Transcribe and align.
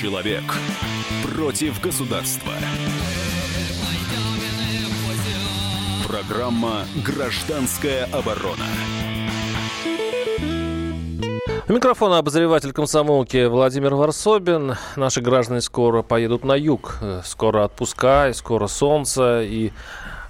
Человек 0.00 0.44
против 1.22 1.78
государства. 1.82 2.52
Программа 6.08 6.86
«Гражданская 7.04 8.06
оборона». 8.06 8.64
У 11.68 11.72
микрофона 11.74 12.16
обозреватель 12.16 12.72
комсомолки 12.72 13.44
Владимир 13.44 13.94
Варсобин. 13.94 14.76
Наши 14.96 15.20
граждане 15.20 15.60
скоро 15.60 16.00
поедут 16.00 16.44
на 16.44 16.54
юг. 16.54 16.96
Скоро 17.22 17.64
отпуска, 17.64 18.30
и 18.30 18.32
скоро 18.32 18.68
солнце, 18.68 19.42
и 19.42 19.70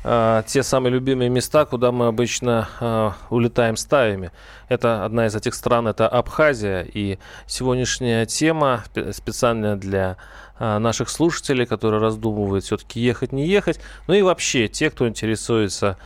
э, 0.05 0.43
те 0.46 0.62
самые 0.62 0.93
любимые 0.93 1.30
места, 1.30 1.64
куда 1.64 1.93
мы 1.93 2.07
обычно 2.07 2.69
э, 2.80 3.11
улетаем 3.30 3.77
стаями. 3.77 4.30
Это 4.69 5.05
одна 5.05 5.27
из 5.27 5.34
этих 5.34 5.55
стран, 5.55 5.89
это 5.89 6.09
Абхазия. 6.09 6.83
И 6.83 7.19
сегодняшняя 7.46 8.27
тема 8.27 8.84
специально 9.12 9.77
для 9.77 10.16
э, 10.59 10.78
наших 10.78 11.09
слушателей, 11.09 11.66
которые 11.66 12.01
раздумывают 12.01 12.65
все-таки 12.65 13.01
ехать, 13.01 13.33
не 13.33 13.47
ехать. 13.47 13.80
Ну 14.06 14.15
и 14.15 14.23
вообще 14.23 14.69
те, 14.69 14.91
кто 14.91 15.09
интересуется 15.09 15.97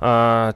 э, 0.00 0.52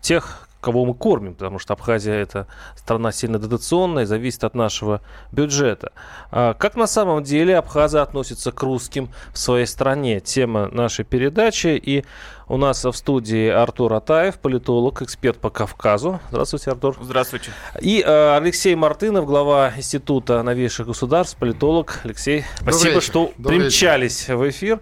тех, 0.00 0.48
кого 0.60 0.84
мы 0.84 0.94
кормим, 0.94 1.34
потому 1.34 1.58
что 1.58 1.72
Абхазия 1.72 2.14
это 2.14 2.46
страна 2.76 3.12
сильно 3.12 3.38
дотационная, 3.38 4.06
зависит 4.06 4.44
от 4.44 4.54
нашего 4.54 5.00
бюджета. 5.32 5.92
А 6.30 6.54
как 6.54 6.76
на 6.76 6.86
самом 6.86 7.22
деле 7.22 7.56
абхазы 7.56 7.98
относятся 7.98 8.52
к 8.52 8.62
русским 8.62 9.10
в 9.32 9.38
своей 9.38 9.66
стране? 9.66 10.20
Тема 10.20 10.68
нашей 10.68 11.04
передачи. 11.04 11.68
И 11.68 12.04
у 12.48 12.56
нас 12.56 12.84
в 12.84 12.92
студии 12.92 13.48
Артур 13.48 13.92
Атаев, 13.94 14.38
политолог, 14.38 15.02
эксперт 15.02 15.38
по 15.38 15.50
Кавказу. 15.50 16.20
Здравствуйте, 16.30 16.72
Артур. 16.72 16.96
Здравствуйте. 17.00 17.52
И 17.80 18.02
э, 18.04 18.36
Алексей 18.36 18.74
Мартынов, 18.74 19.24
глава 19.24 19.72
Института 19.76 20.42
новейших 20.42 20.88
государств, 20.88 21.36
политолог. 21.36 22.00
Алексей, 22.04 22.44
спасибо, 22.60 22.94
вечер. 22.94 23.02
что 23.02 23.32
Добрый 23.38 23.60
примчались 23.60 24.22
вечер. 24.22 24.36
в 24.36 24.48
эфир. 24.48 24.80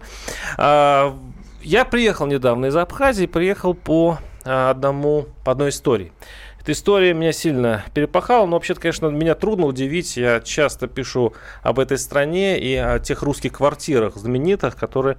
А, 0.57 1.15
я 1.61 1.85
приехал 1.85 2.25
недавно 2.25 2.67
из 2.67 2.75
Абхазии, 2.75 3.25
приехал 3.25 3.73
по 3.73 4.17
одному, 4.43 5.27
по 5.43 5.51
одной 5.51 5.69
истории. 5.69 6.11
Эта 6.59 6.73
история 6.73 7.13
меня 7.13 7.31
сильно 7.31 7.85
перепахала, 7.93 8.45
но 8.45 8.53
вообще-то, 8.57 8.81
конечно, 8.81 9.07
меня 9.07 9.33
трудно 9.33 9.65
удивить. 9.65 10.17
Я 10.17 10.41
часто 10.41 10.87
пишу 10.87 11.33
об 11.63 11.79
этой 11.79 11.97
стране 11.97 12.59
и 12.59 12.75
о 12.75 12.99
тех 12.99 13.23
русских 13.23 13.53
квартирах 13.53 14.15
знаменитых, 14.15 14.75
которые 14.75 15.17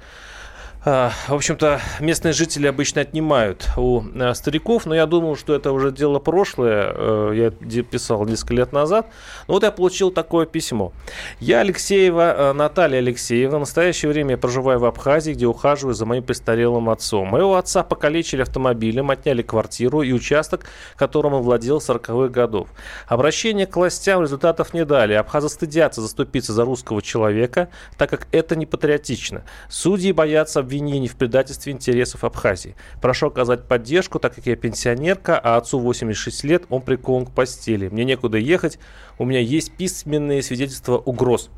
в 0.83 1.35
общем-то, 1.35 1.79
местные 2.01 2.33
жители 2.33 2.67
обычно 2.67 3.03
отнимают 3.03 3.69
у 3.77 4.03
э, 4.15 4.33
стариков, 4.33 4.87
но 4.87 4.95
я 4.95 5.05
думал, 5.05 5.37
что 5.37 5.55
это 5.55 5.73
уже 5.73 5.93
дело 5.93 6.21
прошлое. 6.21 6.95
Э, 6.95 7.33
я 7.35 7.83
писал 7.83 8.25
несколько 8.25 8.55
лет 8.55 8.73
назад. 8.73 9.07
Но 9.47 9.55
вот 9.55 9.63
я 9.63 9.73
получил 9.73 10.11
такое 10.11 10.47
письмо. 10.47 10.95
Я 11.39 11.61
Алексеева, 11.61 12.35
э, 12.35 12.53
Наталья 12.55 12.99
Алексеевна. 12.99 13.59
В 13.59 13.61
настоящее 13.61 14.11
время 14.11 14.33
я 14.33 14.39
проживаю 14.39 14.79
в 14.79 14.87
Абхазии, 14.87 15.33
где 15.33 15.45
ухаживаю 15.45 15.93
за 15.93 16.07
моим 16.07 16.23
престарелым 16.23 16.89
отцом. 16.89 17.29
Моего 17.29 17.57
отца 17.57 17.83
покалечили 17.83 18.41
автомобилем, 18.41 19.11
отняли 19.11 19.43
квартиру 19.43 20.01
и 20.01 20.13
участок, 20.13 20.65
которым 20.97 21.35
он 21.35 21.43
владел 21.43 21.83
с 21.83 21.91
40-х 21.91 22.29
годов. 22.29 22.69
Обращение 23.07 23.67
к 23.67 23.77
властям 23.77 24.23
результатов 24.23 24.73
не 24.73 24.87
дали. 24.87 25.13
Абхазы 25.13 25.51
стыдятся 25.51 26.01
заступиться 26.01 26.55
за 26.55 26.65
русского 26.65 27.03
человека, 27.03 27.69
так 27.99 28.09
как 28.09 28.29
это 28.33 28.57
не 28.57 28.65
патриотично. 28.65 29.45
Судьи 29.69 30.13
боятся 30.13 30.70
обвинений 30.71 31.09
в 31.09 31.17
предательстве 31.17 31.73
интересов 31.73 32.23
Абхазии. 32.23 32.77
Прошу 33.03 33.27
оказать 33.27 33.67
поддержку, 33.67 34.21
так 34.21 34.37
как 34.37 34.47
я 34.47 34.55
пенсионерка, 34.55 35.37
а 35.37 35.57
отцу 35.57 35.81
86 35.81 36.45
лет, 36.45 36.63
он 36.69 36.81
прикован 36.83 37.27
к 37.27 37.33
постели. 37.33 37.89
Мне 37.89 38.05
некуда 38.05 38.39
ехать, 38.39 38.79
у 39.19 39.25
меня 39.25 39.41
есть 39.41 39.73
письменные 39.73 40.43
свидетельства 40.45 40.97
угроз. 40.97 41.51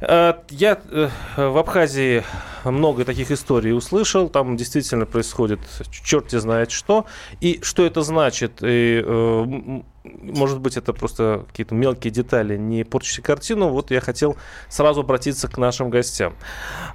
Э, 0.00 0.34
я 0.50 0.80
э, 0.88 1.08
в 1.36 1.58
Абхазии 1.58 2.22
много 2.64 3.04
таких 3.04 3.32
историй 3.32 3.72
услышал, 3.72 4.28
там 4.28 4.56
действительно 4.56 5.04
происходит 5.04 5.58
черти 5.90 6.38
знает 6.38 6.70
что, 6.70 7.06
и 7.40 7.58
что 7.62 7.84
это 7.84 8.02
значит, 8.02 8.62
и, 8.62 9.04
может 10.04 10.60
быть, 10.60 10.76
это 10.76 10.92
просто 10.92 11.44
какие-то 11.48 11.74
мелкие 11.74 12.10
детали, 12.10 12.56
не 12.56 12.84
портящие 12.84 13.22
картину. 13.22 13.68
Вот 13.68 13.90
я 13.90 14.00
хотел 14.00 14.36
сразу 14.68 15.02
обратиться 15.02 15.46
к 15.48 15.58
нашим 15.58 15.90
гостям. 15.90 16.34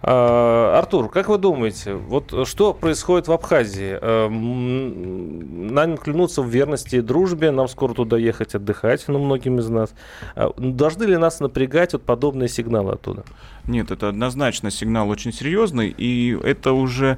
А, 0.02 0.78
Артур, 0.80 1.10
как 1.10 1.30
вы 1.30 1.38
думаете, 1.38 1.94
вот 1.94 2.48
что 2.48 2.74
происходит 2.74 3.28
в 3.28 3.32
Абхазии? 3.32 3.98
А, 4.02 4.28
нам 4.30 5.98
клянутся 5.98 6.42
в 6.42 6.48
верности 6.48 6.96
и 6.98 7.02
дружбе, 7.02 7.52
нам 7.52 7.68
скоро 7.68 7.94
туда 7.94 8.18
ехать 8.18 8.56
отдыхать, 8.56 9.04
ну, 9.08 9.20
многим 9.20 9.60
из 9.60 9.70
нас. 9.70 9.94
А, 10.36 10.52
должны 10.58 11.04
ли 11.04 11.18
нас 11.18 11.40
напрягать 11.40 11.94
вот 11.94 12.04
подобные 12.04 12.50
сигналы 12.50 12.94
оттуда? 12.94 13.24
Нет, 13.68 13.90
это 13.92 14.09
однозначно 14.09 14.70
сигнал 14.70 15.09
очень 15.09 15.34
серьезный, 15.34 15.90
и 15.90 16.38
это 16.44 16.74
уже 16.74 17.18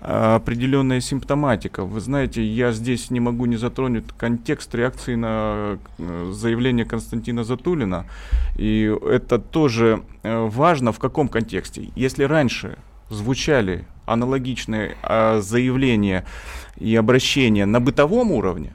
определенная 0.00 1.00
симптоматика. 1.00 1.84
Вы 1.84 2.00
знаете, 2.00 2.44
я 2.44 2.72
здесь 2.72 3.10
не 3.10 3.20
могу 3.20 3.46
не 3.46 3.56
затронуть 3.56 4.04
контекст 4.16 4.74
реакции 4.74 5.16
на 5.16 5.78
э, 5.98 6.30
заявление 6.32 6.84
Константина 6.84 7.42
Затулина, 7.42 8.06
и 8.56 8.94
это 9.06 9.38
тоже 9.38 10.02
э, 10.22 10.46
важно 10.46 10.92
в 10.92 11.00
каком 11.00 11.28
контексте. 11.28 11.90
Если 11.96 12.22
раньше 12.22 12.78
звучали 13.10 13.86
аналогичные 14.06 14.96
а, 15.02 15.40
заявления 15.40 16.24
и 16.76 16.94
обращения 16.96 17.66
на 17.66 17.80
бытовом 17.80 18.32
уровне, 18.32 18.72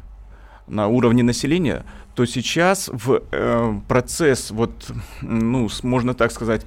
на 0.67 0.88
уровне 0.88 1.23
населения, 1.23 1.85
то 2.16 2.25
сейчас 2.25 2.89
в 2.91 3.22
э, 3.31 3.73
процесс, 3.88 4.51
вот, 4.51 4.91
ну, 5.22 5.67
можно 5.81 6.13
так 6.13 6.31
сказать, 6.31 6.66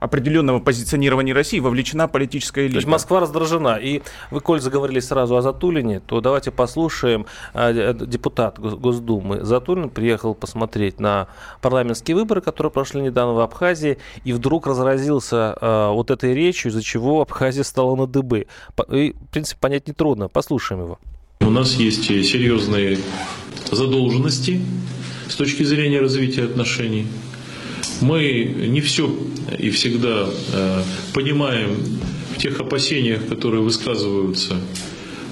определенного 0.00 0.60
позиционирования 0.60 1.34
России 1.34 1.58
вовлечена 1.58 2.08
политическая 2.08 2.62
элита. 2.62 2.74
То 2.74 2.78
есть 2.78 2.88
Москва 2.88 3.20
раздражена. 3.20 3.76
И 3.76 4.02
вы, 4.30 4.40
коль 4.40 4.60
заговорили 4.60 5.00
сразу 5.00 5.36
о 5.36 5.42
Затулине, 5.42 6.00
то 6.00 6.20
давайте 6.20 6.50
послушаем. 6.50 7.26
А, 7.54 7.92
депутат 7.92 8.58
Госдумы 8.58 9.44
Затулин 9.44 9.90
приехал 9.90 10.34
посмотреть 10.34 11.00
на 11.00 11.28
парламентские 11.60 12.16
выборы, 12.16 12.40
которые 12.40 12.70
прошли 12.70 13.00
недавно 13.00 13.34
в 13.34 13.40
Абхазии, 13.40 13.98
и 14.24 14.32
вдруг 14.32 14.66
разразился 14.66 15.56
а, 15.60 15.92
вот 15.92 16.10
этой 16.10 16.34
речью, 16.34 16.70
из-за 16.70 16.82
чего 16.82 17.20
Абхазия 17.20 17.64
стала 17.64 17.94
на 17.96 18.06
дыбы. 18.06 18.46
И, 18.90 19.12
в 19.12 19.32
принципе, 19.32 19.60
понять 19.60 19.88
нетрудно. 19.88 20.28
Послушаем 20.28 20.82
его. 20.82 20.98
У 21.40 21.50
нас 21.50 21.74
есть 21.74 22.04
серьезные 22.04 22.98
задолженности 23.70 24.60
с 25.28 25.34
точки 25.34 25.62
зрения 25.62 26.00
развития 26.00 26.44
отношений. 26.44 27.06
Мы 28.00 28.54
не 28.68 28.80
все 28.80 29.14
и 29.58 29.70
всегда 29.70 30.28
э, 30.52 30.82
понимаем 31.12 31.76
в 32.34 32.38
тех 32.38 32.58
опасениях, 32.60 33.26
которые 33.26 33.62
высказываются 33.62 34.56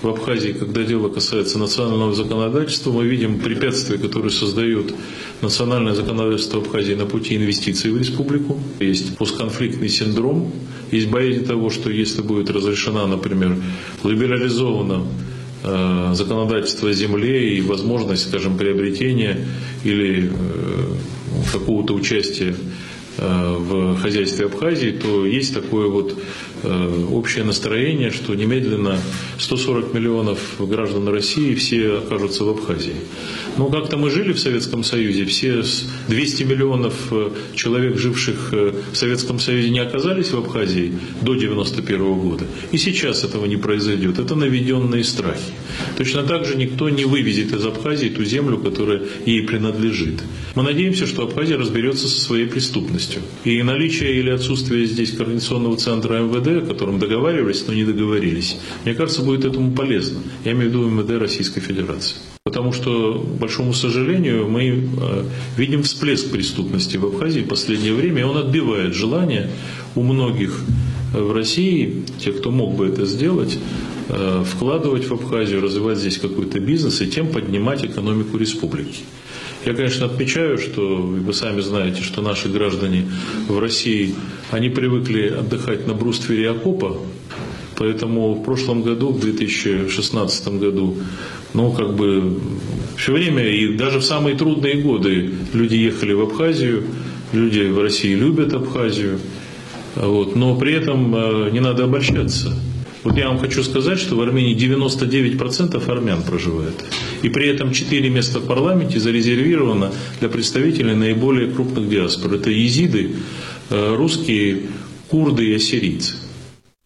в 0.03 0.09
Абхазии, 0.09 0.53
когда 0.53 0.85
дело 0.85 1.09
касается 1.09 1.59
национального 1.59 2.15
законодательства, 2.15 2.93
мы 2.93 3.07
видим 3.07 3.41
препятствия, 3.41 3.99
которые 3.99 4.31
создают 4.31 4.95
национальное 5.41 5.95
законодательство 5.95 6.61
Абхазии 6.61 6.95
на 6.95 7.07
пути 7.07 7.37
инвестиций 7.37 7.91
в 7.91 7.99
республику. 7.99 8.61
Есть 8.81 9.17
постконфликтный 9.17 9.89
синдром, 9.89 10.53
есть 10.93 11.09
боязнь 11.09 11.45
того, 11.45 11.71
что 11.71 11.91
если 11.91 12.23
будет 12.23 12.51
разрешена, 12.51 13.07
например, 13.07 13.57
либерализована 14.05 15.05
законодательство 15.63 16.89
о 16.89 16.93
земле 16.93 17.55
и 17.57 17.61
возможность, 17.61 18.29
скажем, 18.29 18.57
приобретения 18.57 19.47
или 19.85 20.31
э, 20.31 20.79
какого-то 21.53 21.95
участия 21.95 22.55
э, 23.19 23.57
в 23.59 23.99
хозяйстве 23.99 24.47
Абхазии, 24.47 24.91
то 24.91 25.27
есть 25.27 25.55
такое 25.55 25.89
вот 25.89 26.17
э, 26.63 27.05
общее 27.11 27.45
настроение, 27.45 28.11
что 28.11 28.35
немедленно 28.35 28.99
140 29.39 29.95
миллионов 29.95 30.39
граждан 30.59 31.09
России 31.09 31.55
все 31.55 31.99
окажутся 31.99 32.45
в 32.45 32.51
Абхазии. 32.51 32.97
Но 33.59 33.67
как-то 33.67 33.97
мы 33.97 34.11
жили 34.11 34.33
в 34.33 34.39
Советском 34.39 34.85
Союзе, 34.85 35.25
все 35.25 35.63
200 36.09 36.43
миллионов 36.45 36.95
э, 37.11 37.31
человек, 37.55 37.99
живших 37.99 38.53
в 38.53 38.97
Советском 38.97 39.41
Союзе, 39.41 39.71
не 39.71 39.81
оказались 39.81 40.31
в 40.31 40.39
Абхазии 40.39 40.93
до 41.23 41.33
1991 41.33 42.15
года. 42.15 42.45
И 42.71 42.79
сейчас 42.79 43.25
этого 43.25 43.47
не 43.47 43.57
произойдет. 43.57 44.19
Это 44.19 44.37
наведенные 44.37 45.03
страхи. 45.03 45.53
Точно 45.97 46.23
так 46.23 46.45
же 46.45 46.57
никто 46.57 46.89
не 46.89 47.05
вывезет 47.05 47.53
из 47.53 47.67
Абхазии 47.67 48.09
ту 48.09 48.25
землю, 48.25 48.59
которая 48.59 49.03
ей 49.27 49.43
принадлежит. 49.43 50.23
Мы 50.55 50.63
надеемся, 50.63 51.07
что 51.07 51.25
Абхазия 51.25 51.59
разберется 51.59 52.09
со 52.09 52.21
своей 52.21 52.47
преступностью. 52.47 53.23
И 53.45 53.63
наличие 53.63 54.21
или 54.21 54.31
отсутствие 54.31 54.87
здесь 54.87 55.13
координационного 55.13 55.77
центра 55.77 56.21
МВД, 56.21 56.63
о 56.63 56.67
котором 56.67 56.99
договаривались, 57.01 57.65
но 57.67 57.75
не 57.75 57.85
договорились, 57.85 58.57
мне 58.85 58.95
кажется, 58.95 59.23
будет 59.23 59.45
этому 59.45 59.73
полезно. 59.73 60.21
Я 60.45 60.53
имею 60.53 60.71
в 60.71 60.73
виду 60.73 60.89
МВД 60.89 61.21
Российской 61.21 61.61
Федерации. 61.61 62.17
Потому 62.49 62.73
что, 62.73 63.19
к 63.19 63.39
большому 63.39 63.75
сожалению, 63.75 64.49
мы 64.49 64.63
э, 64.63 65.25
видим 65.59 65.83
всплеск 65.83 66.31
преступности 66.31 66.97
в 66.97 67.05
Абхазии 67.05 67.41
в 67.41 67.47
последнее 67.49 67.93
время, 67.93 68.21
и 68.23 68.25
он 68.25 68.39
отбивает 68.39 68.95
желание 68.95 69.51
у 69.95 70.03
многих 70.03 70.59
э, 71.13 71.21
в 71.21 71.33
России, 71.33 72.05
тех, 72.19 72.39
кто 72.39 72.51
мог 72.51 72.75
бы 72.75 72.87
это 72.87 73.05
сделать, 73.05 73.59
э, 74.09 74.45
вкладывать 74.47 75.07
в 75.09 75.13
Абхазию, 75.13 75.61
развивать 75.61 75.99
здесь 75.99 76.17
какой-то 76.17 76.59
бизнес 76.59 77.03
и 77.03 77.07
тем 77.07 77.27
поднимать 77.27 77.85
экономику 77.85 78.39
республики. 78.39 79.01
Я, 79.67 79.75
конечно, 79.75 80.07
отмечаю, 80.07 80.57
что 80.57 80.97
вы 80.97 81.35
сами 81.35 81.61
знаете, 81.61 82.03
что 82.03 82.23
наши 82.23 82.49
граждане 82.49 83.05
в 83.47 83.59
России, 83.59 84.15
они 84.51 84.71
привыкли 84.71 85.29
отдыхать 85.29 85.87
на 85.87 85.93
бруствере 85.93 86.51
окопа, 86.51 86.97
поэтому 87.79 88.35
в 88.35 88.43
прошлом 88.43 88.83
году, 88.83 89.11
в 89.11 89.21
2016 89.21 90.49
году, 90.59 90.97
ну, 91.55 91.73
как 91.73 91.95
бы 91.95 92.39
все 92.97 93.13
время, 93.13 93.47
и 93.49 93.77
даже 93.77 94.01
в 94.01 94.05
самые 94.05 94.37
трудные 94.37 94.83
годы 94.83 95.31
люди 95.55 95.77
ехали 95.77 96.13
в 96.13 96.23
Абхазию, 96.23 96.85
люди 97.33 97.61
в 97.61 97.81
России 97.81 98.15
любят 98.15 98.53
Абхазию, 98.53 99.21
вот, 99.95 100.37
но 100.37 100.57
при 100.57 100.75
этом 100.75 101.15
э, 101.15 101.51
не 101.51 101.61
надо 101.61 101.85
обольщаться. 101.85 102.55
Вот 103.05 103.17
я 103.17 103.29
вам 103.29 103.39
хочу 103.39 103.63
сказать, 103.63 103.99
что 103.99 104.17
в 104.17 104.21
Армении 104.21 104.57
99% 104.57 105.91
армян 105.91 106.23
проживает. 106.23 106.75
И 107.23 107.29
при 107.29 107.49
этом 107.49 107.73
4 107.73 108.11
места 108.11 108.41
в 108.41 108.47
парламенте 108.47 108.99
зарезервировано 108.99 109.93
для 110.21 110.29
представителей 110.29 110.95
наиболее 110.95 111.51
крупных 111.51 111.89
диаспор. 111.89 112.35
Это 112.35 112.51
езиды, 112.51 113.13
э, 113.71 113.95
русские, 113.97 114.63
курды 115.09 115.51
и 115.51 115.55
ассирийцы. 115.55 116.17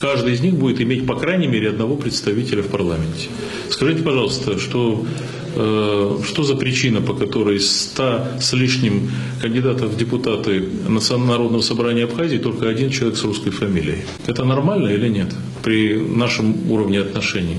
Каждый 0.03 0.35
из 0.35 0.41
них 0.41 0.55
будет 0.55 0.83
иметь 0.83 1.07
по 1.07 1.17
крайней 1.17 1.47
мере 1.47 1.71
одного 1.71 1.97
представителя 1.97 2.63
в 2.63 2.69
парламенте. 2.69 3.29
Скажите, 3.71 4.03
пожалуйста, 4.03 4.59
что 4.59 5.07
Э, 5.55 6.19
что 6.25 6.45
за 6.45 6.57
причина, 6.57 7.03
по 7.03 7.15
которой 7.15 7.61
100 7.61 8.39
с 8.41 8.53
лишним 8.55 9.11
кандидатов 9.41 9.91
в 9.91 9.97
депутаты 9.97 10.65
Народного 10.89 11.61
собрания 11.61 12.05
Абхазии 12.05 12.39
только 12.39 12.69
один 12.69 12.91
человек 12.91 13.19
с 13.19 13.25
русской 13.25 13.51
фамилией? 13.51 13.99
Это 14.27 14.45
нормально 14.45 14.89
или 14.89 15.09
нет 15.09 15.35
при 15.63 15.97
нашем 15.97 16.71
уровне 16.71 17.01
отношений? 17.01 17.59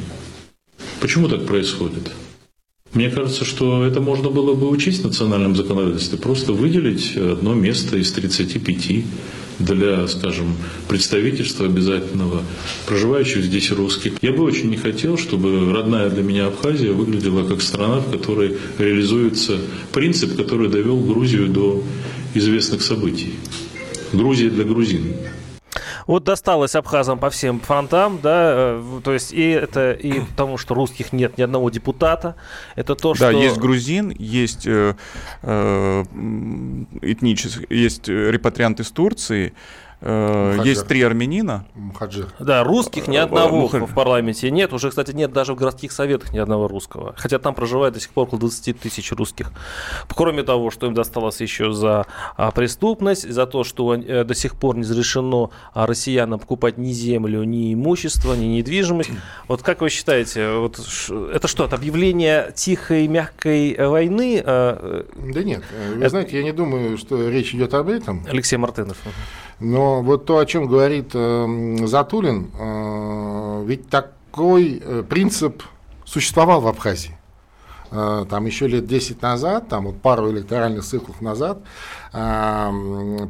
Почему 1.02 1.28
так 1.28 1.46
происходит? 1.46 2.12
Мне 2.94 3.10
кажется, 3.10 3.46
что 3.46 3.86
это 3.86 4.02
можно 4.02 4.30
было 4.30 4.54
бы 4.56 4.70
учесть 4.70 5.02
в 5.02 5.06
национальном 5.06 5.56
законодательстве, 5.56 6.18
просто 6.18 6.54
выделить 6.54 7.16
одно 7.16 7.54
место 7.54 7.98
из 7.98 8.12
35 8.12 9.04
для, 9.60 10.08
скажем, 10.08 10.56
представительства 10.88 11.66
обязательного 11.66 12.44
проживающих 12.86 13.44
здесь 13.44 13.72
русских. 13.72 14.14
Я 14.22 14.32
бы 14.32 14.44
очень 14.44 14.70
не 14.70 14.78
хотел, 14.78 15.18
чтобы 15.18 15.72
родная 15.72 16.10
для 16.10 16.24
меня 16.24 16.48
Абхазия 16.48 16.92
выглядела 16.92 17.48
как 17.48 17.62
страна, 17.62 18.00
в 18.00 18.12
которой 18.12 18.58
реализуется 18.78 19.60
принцип, 19.92 20.36
который 20.36 20.70
довел 20.70 21.00
Грузию 21.00 21.48
до 21.48 21.84
известных 22.34 22.82
событий. 22.82 23.34
Грузия 24.12 24.50
для 24.50 24.64
грузин. 24.64 25.14
Вот 26.08 26.24
досталось 26.24 26.76
абхазам 26.76 27.20
по 27.20 27.30
всем 27.30 27.60
фронтам, 27.60 28.20
да, 28.22 28.54
э, 28.56 29.02
то 29.04 29.14
есть 29.14 29.34
и 29.34 29.50
это 29.50 29.92
и 29.92 30.22
потому, 30.32 30.58
что 30.58 30.74
русских 30.74 31.14
нет 31.14 31.38
ни 31.38 31.42
одного 31.42 31.70
депутата, 31.70 32.36
это 32.76 32.96
то, 32.96 33.14
что... 33.14 33.26
Да, 33.26 33.32
есть 33.32 33.58
грузин, 33.58 34.10
есть 34.18 34.66
э, 34.66 34.96
э, 35.42 36.04
этнический, 37.02 37.66
есть 37.70 38.08
репатриант 38.08 38.80
из 38.80 38.92
Турции, 38.92 39.54
Э, 40.06 40.60
есть 40.64 40.86
три 40.88 41.02
армянина. 41.02 41.66
Мухаджир. 41.76 42.28
Да, 42.40 42.64
русских 42.64 43.08
ни 43.08 43.16
одного 43.16 43.62
Мухаджир. 43.62 43.88
в 43.88 43.94
парламенте 43.94 44.52
нет. 44.52 44.74
Уже, 44.74 44.90
кстати, 44.90 45.12
нет 45.12 45.32
даже 45.32 45.54
в 45.54 45.56
городских 45.56 45.94
советах 45.94 46.34
ни 46.34 46.40
одного 46.40 46.68
русского. 46.68 47.14
Хотя 47.18 47.40
там 47.40 47.56
проживает 47.56 47.94
до 47.94 48.02
сих 48.02 48.10
пор 48.10 48.28
около 48.28 48.42
20 48.42 48.80
тысяч 48.80 49.12
русских. 49.14 49.52
Кроме 50.14 50.44
того, 50.44 50.72
что 50.72 50.88
им 50.88 50.94
досталось 50.94 51.40
еще 51.40 51.72
за 51.72 52.06
а, 52.36 52.52
преступность, 52.52 53.30
за 53.30 53.46
то, 53.46 53.64
что 53.64 53.96
э, 53.96 54.26
до 54.26 54.36
сих 54.36 54.56
пор 54.56 54.76
не 54.76 54.84
разрешено 54.84 55.52
а, 55.74 55.88
россиянам 55.88 56.40
покупать 56.40 56.78
ни 56.78 56.92
землю, 56.92 57.44
ни 57.44 57.74
имущество, 57.74 58.34
ни 58.34 58.46
недвижимость. 58.46 59.12
Вот 59.48 59.62
как 59.62 59.82
вы 59.82 59.90
считаете, 59.90 60.56
вот, 60.56 60.80
это 61.34 61.48
что, 61.48 61.66
это 61.66 61.76
объявление 61.76 62.52
тихой, 62.54 63.08
мягкой 63.08 63.76
войны? 63.78 64.42
Да 64.44 65.44
нет, 65.44 65.64
вы 65.96 66.02
это... 66.02 66.10
знаете, 66.10 66.38
я 66.38 66.44
не 66.44 66.52
думаю, 66.52 66.98
что 66.98 67.30
речь 67.30 67.54
идет 67.56 67.74
об 67.74 67.88
этом. 67.88 68.26
Алексей 68.30 68.58
Мартынов. 68.58 68.98
Но 69.60 70.02
вот 70.02 70.26
то, 70.26 70.38
о 70.38 70.46
чем 70.46 70.68
говорит 70.68 71.12
э, 71.14 71.78
Затулин, 71.86 72.52
э, 72.58 73.64
ведь 73.66 73.90
такой 73.90 74.82
э, 74.84 75.04
принцип 75.08 75.64
существовал 76.06 76.62
в 76.62 76.68
Абхазии. 76.68 77.18
Э, 77.96 78.26
там 78.28 78.46
еще 78.48 78.68
лет 78.68 78.88
10 78.88 79.22
назад, 79.22 79.68
там 79.68 79.86
вот 79.86 80.02
пару 80.02 80.32
электоральных 80.32 80.84
циклов 80.84 81.22
назад, 81.22 81.60
э, 82.12 82.70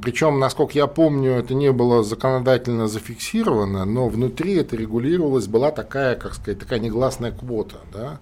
причем, 0.02 0.40
насколько 0.40 0.72
я 0.74 0.88
помню, 0.88 1.34
это 1.34 1.54
не 1.54 1.74
было 1.74 2.02
законодательно 2.02 2.88
зафиксировано, 2.88 3.84
но 3.84 4.08
внутри 4.08 4.56
это 4.56 4.78
регулировалось, 4.78 5.48
была 5.48 5.72
такая, 5.72 6.16
как 6.16 6.34
сказать, 6.34 6.60
такая 6.60 6.80
негласная 6.80 7.34
квота, 7.34 7.80
да, 7.92 8.20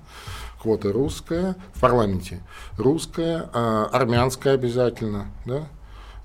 квота 0.59 0.91
русская 0.91 1.55
в 1.75 1.79
парламенте, 1.79 2.41
русская, 2.75 3.47
э, 3.53 3.87
армянская 3.91 4.55
обязательно, 4.55 5.27
да, 5.45 5.67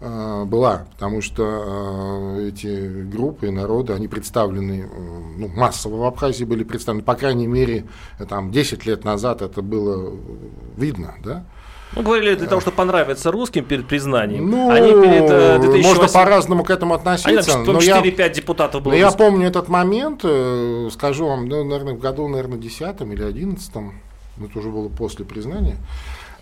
была, 0.00 0.86
потому 0.92 1.22
что 1.22 2.36
э, 2.36 2.48
эти 2.48 3.02
группы 3.04 3.50
народы, 3.50 3.94
они 3.94 4.08
представлены, 4.08 4.82
э, 4.82 5.38
ну, 5.38 5.48
массово 5.48 5.96
в 5.96 6.04
Абхазии 6.04 6.44
были 6.44 6.64
представлены, 6.64 7.02
по 7.02 7.14
крайней 7.14 7.46
мере, 7.46 7.86
там 8.28 8.50
10 8.50 8.84
лет 8.84 9.04
назад 9.04 9.40
это 9.40 9.62
было 9.62 10.12
видно, 10.76 11.14
да. 11.24 11.44
Ну, 11.94 12.02
говорили 12.02 12.34
для 12.34 12.46
того, 12.46 12.60
чтобы 12.60 12.76
понравиться 12.76 13.30
русским 13.30 13.64
перед 13.64 13.86
признанием. 13.86 14.50
Ну, 14.50 14.70
Они 14.70 14.90
перед 14.90 15.28
2008... 15.62 15.82
можно 15.82 16.08
по-разному 16.08 16.64
к 16.64 16.70
этому 16.70 16.92
относиться. 16.92 17.54
Они, 17.54 17.64
но 17.64 17.78
4-5 17.78 18.34
депутатов 18.34 18.82
было. 18.82 18.92
Но 18.92 18.98
я 18.98 19.10
помню 19.12 19.46
этот 19.46 19.68
момент, 19.68 20.24
скажу 20.92 21.26
вам, 21.26 21.46
ну, 21.46 21.64
наверное, 21.64 21.94
в 21.94 22.00
году, 22.00 22.28
наверное, 22.28 22.58
10 22.58 23.00
или 23.00 23.22
11 23.22 23.72
это 24.44 24.58
уже 24.58 24.68
было 24.68 24.88
после 24.88 25.24
признания, 25.24 25.76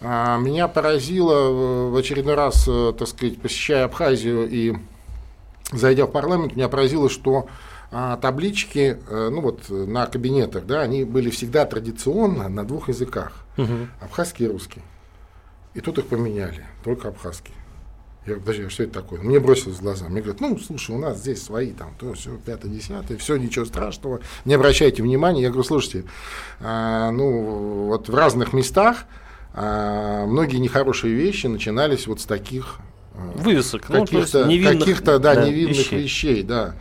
меня 0.04 0.68
поразило 0.68 1.90
в 1.90 1.96
очередной 1.96 2.34
раз, 2.34 2.68
э, 2.68 2.92
так 2.98 3.08
сказать, 3.08 3.40
посещая 3.40 3.84
Абхазию 3.84 4.48
и 4.48 4.74
зайдя 5.72 6.06
в 6.06 6.10
парламент, 6.12 6.56
меня 6.56 6.68
поразило, 6.68 7.08
что 7.08 7.48
а, 7.90 8.16
таблички, 8.16 8.98
э, 9.08 9.28
ну 9.30 9.40
вот 9.40 9.70
на 9.70 10.06
кабинетах, 10.06 10.66
да, 10.66 10.80
они 10.80 11.04
были 11.04 11.30
всегда 11.30 11.64
традиционно 11.64 12.48
на 12.48 12.64
двух 12.64 12.88
языках, 12.88 13.46
угу. 13.56 13.88
абхазский 14.00 14.46
и 14.46 14.48
русский. 14.48 14.82
И 15.74 15.80
тут 15.80 15.98
их 15.98 16.06
поменяли, 16.06 16.66
только 16.82 17.08
абхазский. 17.08 17.54
Я 18.26 18.34
говорю, 18.34 18.40
подожди, 18.40 18.62
а 18.64 18.70
что 18.70 18.82
это 18.84 18.92
такое? 18.94 19.20
Мне 19.20 19.38
бросилось 19.38 19.76
в 19.76 19.82
глаза. 19.82 20.08
Мне 20.08 20.22
говорят, 20.22 20.40
ну, 20.40 20.58
слушай, 20.58 20.94
у 20.94 20.98
нас 20.98 21.18
здесь 21.18 21.42
свои, 21.42 21.72
там, 21.72 21.94
то, 21.98 22.14
все, 22.14 22.36
пятое, 22.38 22.70
десятое, 22.70 23.18
все, 23.18 23.36
ничего 23.36 23.66
страшного, 23.66 24.20
не 24.44 24.54
обращайте 24.54 25.02
внимания. 25.02 25.42
Я 25.42 25.48
говорю, 25.48 25.64
слушайте, 25.64 26.04
а, 26.60 27.10
ну, 27.10 27.86
вот 27.86 28.08
в 28.08 28.14
разных 28.14 28.54
местах 28.54 29.04
а 29.54 30.26
многие 30.26 30.56
нехорошие 30.56 31.14
вещи 31.14 31.46
начинались 31.46 32.06
вот 32.08 32.20
с 32.20 32.24
таких 32.24 32.78
э, 33.14 33.32
вывесок, 33.36 33.82
каких-то, 33.82 34.46
ну, 34.46 34.62
каких-то 34.62 35.18
да, 35.20 35.36
да, 35.36 35.46
невинных 35.46 35.78
вещей. 35.92 36.02
вещей, 36.02 36.42
да. 36.42 36.74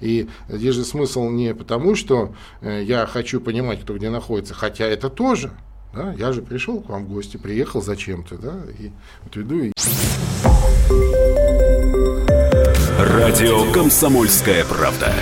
И 0.00 0.28
здесь 0.48 0.74
же 0.74 0.84
смысл 0.84 1.28
не 1.30 1.54
потому, 1.54 1.94
что 1.94 2.34
э, 2.60 2.82
я 2.84 3.06
хочу 3.06 3.40
понимать, 3.40 3.80
кто 3.80 3.94
где 3.96 4.10
находится, 4.10 4.54
хотя 4.54 4.84
это 4.84 5.08
тоже. 5.08 5.50
Да, 5.94 6.12
я 6.12 6.32
же 6.32 6.42
пришел 6.42 6.80
к 6.80 6.90
вам 6.90 7.06
в 7.06 7.08
гости, 7.08 7.38
приехал 7.38 7.80
зачем-то, 7.80 8.36
да, 8.36 8.54
и 8.78 8.90
вот 9.24 9.36
иду 9.36 9.60
и... 9.60 9.72
Радио 12.98 13.72
«Комсомольская 13.72 14.64
правда». 14.66 15.12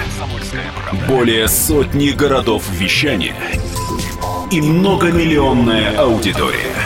Более 1.09 1.47
сотни 1.47 2.11
городов 2.11 2.69
вещания 2.71 3.37
и 4.51 4.61
многомиллионная 4.61 5.97
аудитория. 5.97 6.86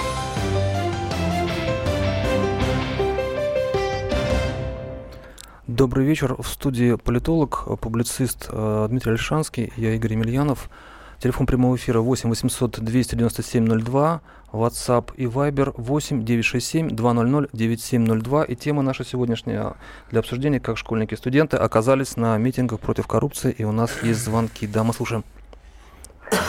Добрый 5.77 6.05
вечер. 6.05 6.35
В 6.37 6.47
студии 6.47 6.95
политолог, 6.95 7.65
публицист 7.79 8.49
э, 8.51 8.87
Дмитрий 8.89 9.13
Альшанский, 9.13 9.71
я 9.77 9.93
Игорь 9.93 10.11
Емельянов. 10.13 10.69
Телефон 11.17 11.47
прямого 11.47 11.77
эфира 11.77 12.01
8 12.01 12.27
800 12.27 12.81
297 12.81 13.79
02, 13.79 14.21
WhatsApp 14.51 15.11
и 15.15 15.27
Viber 15.27 15.73
8 15.77 16.25
967 16.25 16.89
200 16.89 17.49
9702. 17.53 18.43
И 18.43 18.55
тема 18.55 18.81
наша 18.81 19.05
сегодняшняя 19.05 19.75
для 20.09 20.19
обсуждения, 20.19 20.59
как 20.59 20.77
школьники 20.77 21.13
и 21.13 21.17
студенты 21.17 21.55
оказались 21.55 22.17
на 22.17 22.37
митингах 22.37 22.81
против 22.81 23.07
коррупции. 23.07 23.55
И 23.57 23.63
у 23.63 23.71
нас 23.71 24.03
есть 24.03 24.19
звонки. 24.25 24.67
Да, 24.67 24.83
мы 24.83 24.91
слушаем. 24.91 25.23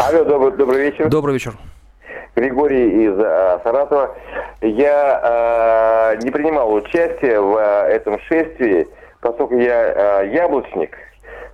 Алло, 0.01 0.25
добрый, 0.25 0.57
добрый 0.57 0.91
вечер. 0.91 1.09
Добрый 1.09 1.35
вечер. 1.35 1.57
Григорий 2.35 3.07
из 3.07 3.15
э, 3.17 3.61
Саратова. 3.63 4.17
Я 4.63 6.15
э, 6.17 6.23
не 6.25 6.31
принимал 6.33 6.73
участие 6.73 7.41
в 7.41 7.57
э, 7.57 7.89
этом 7.89 8.19
шествии, 8.21 8.89
поскольку 9.23 9.57
я 9.57 10.21
э, 10.23 10.29
яблочник, 10.35 10.99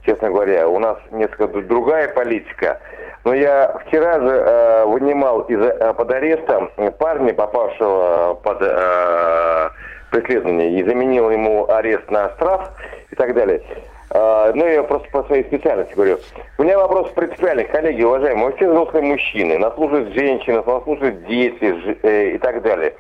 честно 0.05 0.31
говоря. 0.31 0.67
У 0.69 0.79
нас 0.81 0.99
несколько 1.13 1.47
другая 1.63 2.09
политика. 2.09 2.81
Но 3.25 3.35
я 3.35 3.79
вчера 3.87 4.19
же 4.21 4.31
э, 4.31 4.85
вынимал 4.87 5.43
из, 5.43 5.61
э, 5.61 5.95
под 5.95 6.11
арестом 6.11 6.71
парня, 6.99 7.35
попавшего 7.35 8.35
под 8.43 8.59
э, 8.63 9.71
преследование, 10.11 10.81
и 10.81 10.83
заменил 10.83 11.31
ему 11.31 11.71
арест 11.71 12.11
на 12.11 12.31
штраф 12.31 12.71
и 13.11 13.15
так 13.15 13.35
далее. 13.35 13.63
Э, 14.11 14.53
ну, 14.55 14.67
я 14.67 14.83
просто 14.83 15.09
по 15.11 15.23
своей 15.25 15.45
специальности 15.45 15.95
говорю. 15.95 16.19
У 16.57 16.63
меня 16.63 16.79
вопрос 16.79 17.11
принципиальный. 17.11 17.65
Коллеги, 17.65 18.03
уважаемые, 18.03 18.47
мы 18.47 18.57
все 18.57 18.71
взрослые 18.71 19.05
мужчины, 19.05 19.59
нас 19.59 19.75
служат 19.75 20.09
женщины, 20.15 20.63
нас 20.65 20.85
служат 20.85 21.27
дети 21.27 21.99
э, 22.03 22.31
и 22.31 22.39
так 22.39 22.63
далее. 22.63 22.95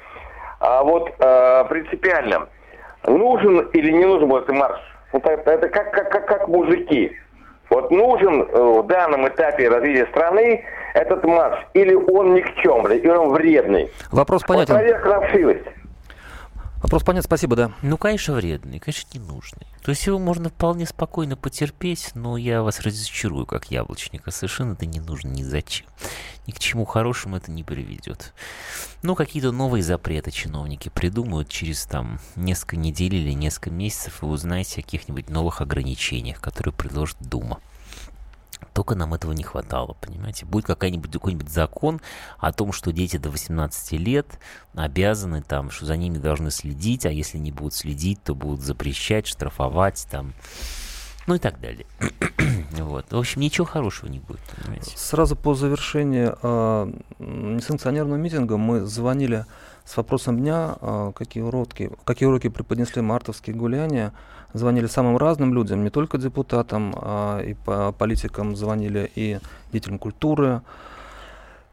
А 0.60 0.82
вот 0.82 1.10
э, 1.18 1.64
принципиально, 1.70 2.48
нужен 3.06 3.60
или 3.72 3.90
не 3.90 4.04
нужен 4.04 4.28
был 4.28 4.38
этот 4.38 4.54
марш? 4.56 4.80
Вот 5.12 5.24
это, 5.26 5.50
это 5.50 5.68
как, 5.68 5.92
как, 5.92 6.10
как, 6.10 6.26
как 6.26 6.48
мужики. 6.48 7.12
Вот 7.70 7.90
нужен 7.90 8.42
э, 8.42 8.80
в 8.82 8.86
данном 8.86 9.28
этапе 9.28 9.68
развития 9.68 10.06
страны 10.06 10.64
этот 10.94 11.24
марш, 11.24 11.66
или 11.74 11.94
он 11.94 12.34
никчемный, 12.34 12.98
или 12.98 13.08
он 13.08 13.30
вредный. 13.30 13.90
Вопрос 14.10 14.42
понятен. 14.42 14.74
Вот 14.74 14.80
проверка 14.80 15.20
Вопрос 16.82 17.02
понятен, 17.02 17.24
спасибо, 17.24 17.56
да. 17.56 17.72
Ну, 17.82 17.98
конечно, 17.98 18.34
вредный, 18.34 18.78
конечно, 18.78 19.08
ненужный. 19.12 19.66
То 19.82 19.90
есть 19.90 20.06
его 20.06 20.20
можно 20.20 20.48
вполне 20.48 20.86
спокойно 20.86 21.36
потерпеть, 21.36 22.12
но 22.14 22.36
я 22.36 22.62
вас 22.62 22.80
разочарую, 22.80 23.46
как 23.46 23.70
яблочника. 23.72 24.30
Совершенно 24.30 24.74
это 24.74 24.86
не 24.86 25.00
нужно 25.00 25.28
ни 25.28 25.42
зачем. 25.42 25.86
Ни 26.46 26.52
к 26.52 26.60
чему 26.60 26.84
хорошему 26.84 27.36
это 27.36 27.50
не 27.50 27.64
приведет. 27.64 28.32
Ну, 29.02 29.16
какие-то 29.16 29.50
новые 29.50 29.82
запреты 29.82 30.30
чиновники 30.30 30.88
придумают 30.88 31.48
через 31.48 31.84
там 31.84 32.20
несколько 32.36 32.76
недель 32.76 33.16
или 33.16 33.32
несколько 33.32 33.70
месяцев, 33.70 34.22
и 34.22 34.26
узнаете 34.26 34.80
о 34.80 34.84
каких-нибудь 34.84 35.30
новых 35.30 35.60
ограничениях, 35.60 36.40
которые 36.40 36.72
предложит 36.72 37.16
Дума. 37.20 37.58
Только 38.72 38.94
нам 38.94 39.14
этого 39.14 39.32
не 39.32 39.42
хватало, 39.42 39.96
понимаете? 40.00 40.46
Будет 40.46 40.66
какой-нибудь 40.66 41.10
какой-нибудь 41.10 41.48
закон 41.48 42.00
о 42.38 42.52
том, 42.52 42.72
что 42.72 42.92
дети 42.92 43.16
до 43.16 43.30
18 43.30 43.92
лет 43.92 44.38
обязаны 44.74 45.42
там, 45.42 45.70
что 45.70 45.86
за 45.86 45.96
ними 45.96 46.18
должны 46.18 46.50
следить, 46.50 47.06
а 47.06 47.10
если 47.10 47.38
не 47.38 47.52
будут 47.52 47.74
следить, 47.74 48.22
то 48.22 48.34
будут 48.34 48.60
запрещать, 48.60 49.26
штрафовать 49.26 50.06
там, 50.10 50.34
ну 51.28 51.34
и 51.34 51.38
так 51.38 51.60
далее. 51.60 51.86
вот. 52.72 53.12
В 53.12 53.16
общем, 53.16 53.42
ничего 53.42 53.66
хорошего 53.66 54.10
не 54.10 54.18
будет, 54.18 54.40
понимаете? 54.56 54.92
Сразу 54.96 55.36
по 55.36 55.54
завершении 55.54 56.32
э, 56.42 56.92
несанкционированного 57.18 58.18
митинга 58.18 58.56
мы 58.56 58.80
звонили 58.86 59.44
с 59.84 59.96
вопросом 59.96 60.38
дня, 60.38 60.76
э, 60.80 61.12
какие 61.14 61.42
уроки, 61.42 61.90
какие 62.04 62.26
уроки 62.26 62.48
преподнесли 62.48 63.02
мартовские 63.02 63.54
гуляния 63.54 64.12
звонили 64.54 64.86
самым 64.86 65.18
разным 65.18 65.52
людям, 65.52 65.84
не 65.84 65.90
только 65.90 66.16
депутатам, 66.16 66.94
а 66.96 67.40
и 67.40 67.52
по 67.52 67.92
политикам 67.92 68.56
звонили 68.56 69.10
и 69.14 69.38
деятелям 69.72 69.98
культуры, 69.98 70.62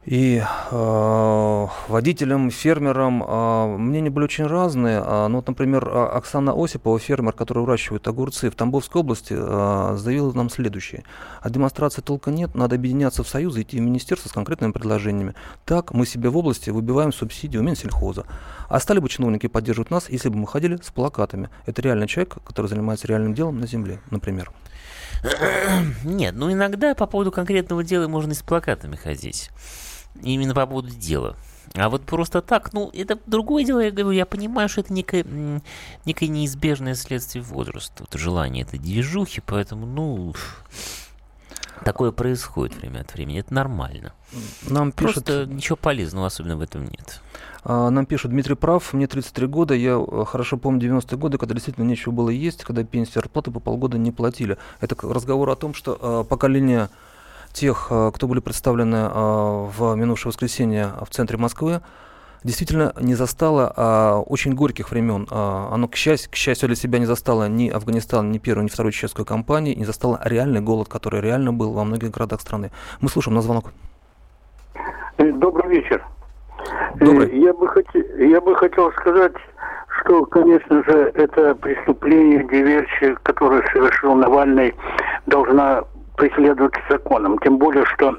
и 0.06 0.40
э, 0.40 1.66
водителям, 1.88 2.48
фермерам 2.50 3.24
э, 3.24 3.76
мнения 3.76 4.08
были 4.08 4.26
очень 4.26 4.46
разные. 4.46 5.02
Э, 5.04 5.26
ну, 5.26 5.38
вот, 5.38 5.48
например, 5.48 5.88
Оксана 5.88 6.52
Осипова, 6.54 6.96
фермер, 7.00 7.32
который 7.32 7.64
выращивает 7.64 8.06
огурцы 8.06 8.48
в 8.48 8.54
Тамбовской 8.54 9.00
области, 9.00 9.34
э, 9.36 9.96
заявила 9.96 10.32
нам 10.32 10.48
следующее. 10.48 11.02
А 11.40 11.50
демонстрации 11.50 12.02
толка 12.02 12.30
нет, 12.30 12.54
надо 12.54 12.76
объединяться 12.76 13.24
в 13.24 13.28
союзы, 13.28 13.62
идти 13.62 13.78
в 13.78 13.82
министерство 13.82 14.28
с 14.28 14.32
конкретными 14.32 14.70
предложениями. 14.70 15.34
Так 15.64 15.92
мы 15.92 16.06
себе 16.06 16.28
в 16.28 16.36
области 16.36 16.70
выбиваем 16.70 17.12
субсидию 17.12 17.64
Минсельхоза. 17.64 18.26
А 18.68 18.78
стали 18.78 19.00
бы 19.00 19.08
чиновники 19.08 19.48
поддерживать 19.48 19.90
нас, 19.90 20.08
если 20.08 20.28
бы 20.28 20.36
мы 20.36 20.46
ходили 20.46 20.78
с 20.80 20.92
плакатами. 20.92 21.50
Это 21.66 21.82
реальный 21.82 22.06
человек, 22.06 22.36
который 22.44 22.68
занимается 22.68 23.08
реальным 23.08 23.34
делом 23.34 23.58
на 23.58 23.66
земле, 23.66 23.98
например. 24.12 24.52
Нет, 26.04 26.36
ну 26.36 26.52
иногда 26.52 26.94
по 26.94 27.06
поводу 27.06 27.32
конкретного 27.32 27.82
дела 27.82 28.06
можно 28.06 28.30
и 28.30 28.34
с 28.34 28.42
плакатами 28.42 28.94
ходить 28.94 29.50
именно 30.22 30.54
по 30.54 30.66
поводу 30.66 30.90
дела. 30.90 31.36
А 31.74 31.88
вот 31.90 32.02
просто 32.02 32.40
так, 32.40 32.72
ну, 32.72 32.90
это 32.94 33.18
другое 33.26 33.64
дело, 33.64 33.80
я 33.80 33.90
говорю, 33.90 34.10
я 34.12 34.24
понимаю, 34.24 34.68
что 34.68 34.80
это 34.80 34.92
некое, 34.92 35.26
некое 36.04 36.28
неизбежное 36.28 36.94
следствие 36.94 37.42
возраста, 37.42 38.04
вот 38.10 38.18
желание 38.18 38.62
этой 38.64 38.78
движухи, 38.78 39.42
поэтому, 39.44 39.84
ну, 39.84 40.34
такое 41.84 42.12
происходит 42.12 42.76
время 42.76 43.00
от 43.00 43.12
времени, 43.12 43.40
это 43.40 43.52
нормально. 43.52 44.12
Нам 44.68 44.92
пишут... 44.92 45.26
Просто 45.26 45.46
ничего 45.46 45.76
полезного 45.76 46.26
особенно 46.26 46.56
в 46.56 46.62
этом 46.62 46.84
нет. 46.84 47.20
А, 47.68 47.90
нам 47.90 48.06
пишут, 48.06 48.30
Дмитрий 48.30 48.54
прав, 48.54 48.92
мне 48.92 49.06
33 49.06 49.46
года, 49.46 49.74
я 49.74 49.98
э, 49.98 50.24
хорошо 50.24 50.56
помню 50.56 50.80
90-е 50.88 51.18
годы, 51.18 51.36
когда 51.36 51.54
действительно 51.54 51.84
нечего 51.84 52.12
было 52.12 52.30
есть, 52.30 52.64
когда 52.64 52.84
пенсии 52.84 53.14
зарплаты 53.14 53.50
по 53.50 53.60
полгода 53.60 53.98
не 53.98 54.12
платили. 54.12 54.56
Это 54.80 54.96
разговор 55.02 55.50
о 55.50 55.56
том, 55.56 55.74
что 55.74 55.98
э, 56.00 56.24
поколение 56.28 56.88
тех, 57.56 57.88
э, 57.90 58.10
кто 58.14 58.28
были 58.28 58.40
представлены 58.40 58.96
э, 58.96 59.08
в 59.78 59.94
минувшее 59.94 60.30
воскресенье 60.30 60.92
в 61.00 61.10
центре 61.10 61.38
Москвы, 61.38 61.80
действительно 62.44 62.92
не 63.00 63.14
застало 63.14 63.72
а, 63.76 64.20
очень 64.20 64.54
горьких 64.54 64.90
времен. 64.90 65.26
А, 65.30 65.68
оно, 65.72 65.88
к 65.88 65.96
счастью, 65.96 66.30
к 66.30 66.36
счастью 66.36 66.68
для 66.68 66.76
себя, 66.76 66.98
не 66.98 67.06
застало 67.06 67.48
ни 67.48 67.68
Афганистан, 67.68 68.30
ни 68.30 68.38
первую, 68.38 68.64
ни 68.64 68.68
вторую 68.68 68.92
чеченскую 68.92 69.26
кампанию, 69.26 69.76
не 69.76 69.84
застало 69.84 70.20
реальный 70.24 70.60
голод, 70.60 70.88
который 70.88 71.20
реально 71.20 71.52
был 71.52 71.72
во 71.72 71.84
многих 71.84 72.10
городах 72.12 72.40
страны. 72.40 72.70
Мы 73.00 73.08
слушаем 73.08 73.34
на 73.34 73.42
звонок. 73.42 73.72
Э, 75.18 75.32
добрый 75.32 75.68
вечер. 75.70 76.04
Добрый. 77.00 77.38
Я 77.40 77.52
бы, 77.52 77.66
хот... 77.68 77.86
я 78.18 78.40
бы 78.40 78.54
хотел 78.54 78.92
сказать, 78.92 79.34
что, 80.00 80.24
конечно 80.26 80.84
же, 80.84 81.10
это 81.14 81.54
преступление, 81.56 82.46
диверсия, 82.46 83.16
которое 83.22 83.62
совершил 83.72 84.14
Навальный, 84.14 84.74
должна 85.26 85.82
преследуется 86.16 86.80
законом. 86.88 87.38
Тем 87.38 87.58
более, 87.58 87.84
что 87.86 88.16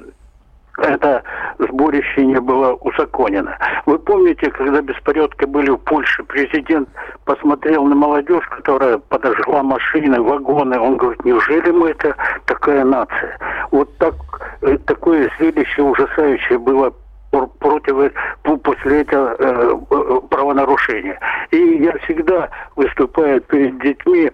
это 0.78 1.22
сборище 1.58 2.24
не 2.24 2.40
было 2.40 2.74
узаконено. 2.74 3.56
Вы 3.86 3.98
помните, 3.98 4.50
когда 4.50 4.80
беспорядки 4.80 5.44
были 5.44 5.70
в 5.70 5.78
Польше, 5.78 6.22
президент 6.22 6.88
посмотрел 7.24 7.84
на 7.84 7.94
молодежь, 7.94 8.46
которая 8.48 8.98
подожгла 8.98 9.62
машины, 9.62 10.20
вагоны. 10.20 10.78
Он 10.78 10.96
говорит, 10.96 11.24
неужели 11.24 11.70
мы 11.70 11.90
это 11.90 12.14
такая 12.46 12.84
нация? 12.84 13.38
Вот 13.72 13.96
так, 13.98 14.14
э, 14.62 14.78
такое 14.86 15.30
зрелище 15.38 15.82
ужасающее 15.82 16.58
было 16.58 16.92
против 17.30 18.12
после 18.62 19.02
этого 19.02 19.36
э, 19.38 19.78
э, 19.90 20.20
правонарушения. 20.30 21.18
И 21.50 21.82
я 21.82 21.92
всегда 21.98 22.48
выступаю 22.76 23.40
перед 23.42 23.80
детьми, 23.82 24.30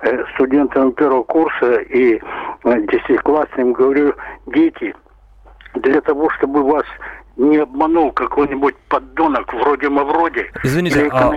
э, 0.00 0.24
студентами 0.34 0.90
первого 0.92 1.22
курса 1.22 1.76
и 1.76 2.20
десятиклассным, 2.64 3.72
говорю, 3.72 4.14
дети, 4.46 4.94
для 5.74 6.00
того, 6.00 6.30
чтобы 6.30 6.62
вас 6.62 6.84
не 7.36 7.58
обманул 7.58 8.12
какой-нибудь 8.12 8.76
поддонок 8.88 9.52
вроде 9.52 9.88
Мавроди. 9.88 10.46
Извините, 10.62 11.08
а, 11.12 11.32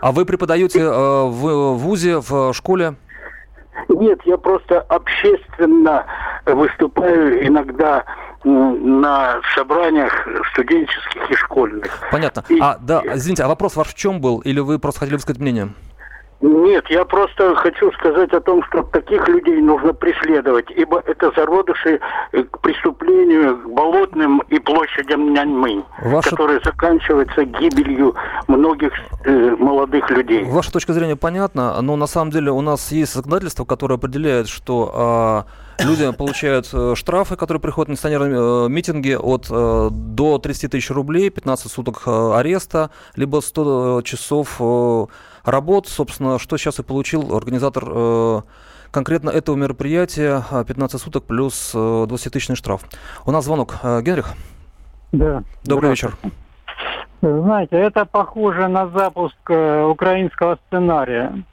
а 0.00 0.12
вы 0.12 0.24
преподаете 0.24 0.80
э, 0.80 0.88
в 0.88 1.74
ВУЗе, 1.74 2.20
в 2.20 2.52
школе? 2.52 2.96
Нет, 3.88 4.20
я 4.24 4.36
просто 4.36 4.80
общественно 4.80 6.06
выступаю 6.44 7.46
иногда 7.46 8.04
на 8.44 9.40
собраниях 9.54 10.12
студенческих 10.52 11.30
и 11.30 11.34
школьных. 11.34 11.98
Понятно. 12.10 12.44
И... 12.48 12.58
А, 12.60 12.78
да, 12.80 13.02
извините, 13.14 13.42
а 13.42 13.48
вопрос 13.48 13.76
ваш 13.76 13.88
в 13.88 13.94
чем 13.94 14.20
был? 14.20 14.38
Или 14.40 14.60
вы 14.60 14.78
просто 14.78 15.00
хотели 15.00 15.16
высказать 15.16 15.40
мнение? 15.40 15.70
Нет, 16.40 16.84
я 16.90 17.04
просто 17.06 17.54
хочу 17.56 17.90
сказать 17.92 18.30
о 18.32 18.40
том, 18.40 18.62
что 18.64 18.82
таких 18.82 19.26
людей 19.26 19.60
нужно 19.62 19.94
преследовать, 19.94 20.70
ибо 20.70 21.02
это 21.06 21.32
зародыши 21.34 21.98
к 22.32 22.60
преступлению, 22.60 23.56
к 23.56 23.70
болотным 23.70 24.42
и 24.50 24.58
площадям 24.58 25.32
Няньмынь, 25.32 25.84
Ваша... 26.02 26.30
которые 26.30 26.60
заканчиваются 26.62 27.44
гибелью 27.44 28.14
многих 28.48 28.92
э, 29.24 29.56
молодых 29.58 30.10
людей. 30.10 30.44
Ваша 30.44 30.72
точка 30.72 30.92
зрения 30.92 31.16
понятна, 31.16 31.80
но 31.80 31.96
на 31.96 32.06
самом 32.06 32.30
деле 32.30 32.50
у 32.50 32.60
нас 32.60 32.92
есть 32.92 33.14
законодательство, 33.14 33.64
которое 33.64 33.94
определяет, 33.94 34.48
что 34.48 35.46
э, 35.78 35.84
люди 35.84 36.12
получают 36.12 36.68
э, 36.72 36.94
штрафы, 36.96 37.36
которые 37.36 37.62
приходят 37.62 37.88
на 37.88 37.92
несанкционированные 37.92 38.66
э, 38.66 38.68
митинги 38.68 39.14
от 39.14 39.46
э, 39.50 39.88
до 39.90 40.38
30 40.38 40.70
тысяч 40.70 40.90
рублей, 40.90 41.30
15 41.30 41.72
суток 41.72 42.02
э, 42.06 42.32
ареста, 42.34 42.90
либо 43.14 43.40
100 43.40 44.02
часов 44.02 44.56
э, 44.60 45.06
работ. 45.46 45.88
Собственно, 45.88 46.38
что 46.38 46.56
сейчас 46.56 46.78
и 46.78 46.82
получил 46.82 47.34
организатор 47.34 47.84
э, 47.86 48.42
конкретно 48.90 49.30
этого 49.30 49.56
мероприятия. 49.56 50.44
15 50.66 51.00
суток 51.00 51.24
плюс 51.24 51.72
э, 51.74 51.78
20-тысячный 51.78 52.56
штраф. 52.56 52.82
У 53.24 53.30
нас 53.30 53.44
звонок. 53.44 53.76
Э, 53.82 54.02
Генрих? 54.02 54.34
Да. 55.12 55.42
Добрый 55.64 55.90
вечер. 55.90 56.16
Знаете, 57.22 57.76
это 57.76 58.04
похоже 58.04 58.68
на 58.68 58.88
запуск 58.88 59.36
э, 59.48 59.84
украинского 59.84 60.58
сценария. 60.66 61.44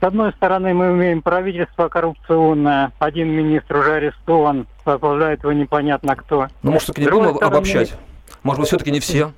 С 0.00 0.06
одной 0.06 0.32
стороны, 0.32 0.74
мы 0.74 0.90
имеем 0.90 1.22
правительство 1.22 1.88
коррупционное. 1.88 2.92
Один 2.98 3.28
министр 3.28 3.76
уже 3.76 3.94
арестован, 3.94 4.66
возглавляет 4.84 5.42
его 5.42 5.52
непонятно 5.52 6.16
кто. 6.16 6.48
Ну, 6.62 6.72
может, 6.72 6.82
все-таки 6.82 7.06
не 7.06 7.10
будем 7.10 7.36
стороны... 7.36 7.54
обобщать? 7.54 7.94
Может 8.42 8.60
быть, 8.60 8.68
все-таки 8.68 8.90
не 8.90 9.00
все? 9.00 9.32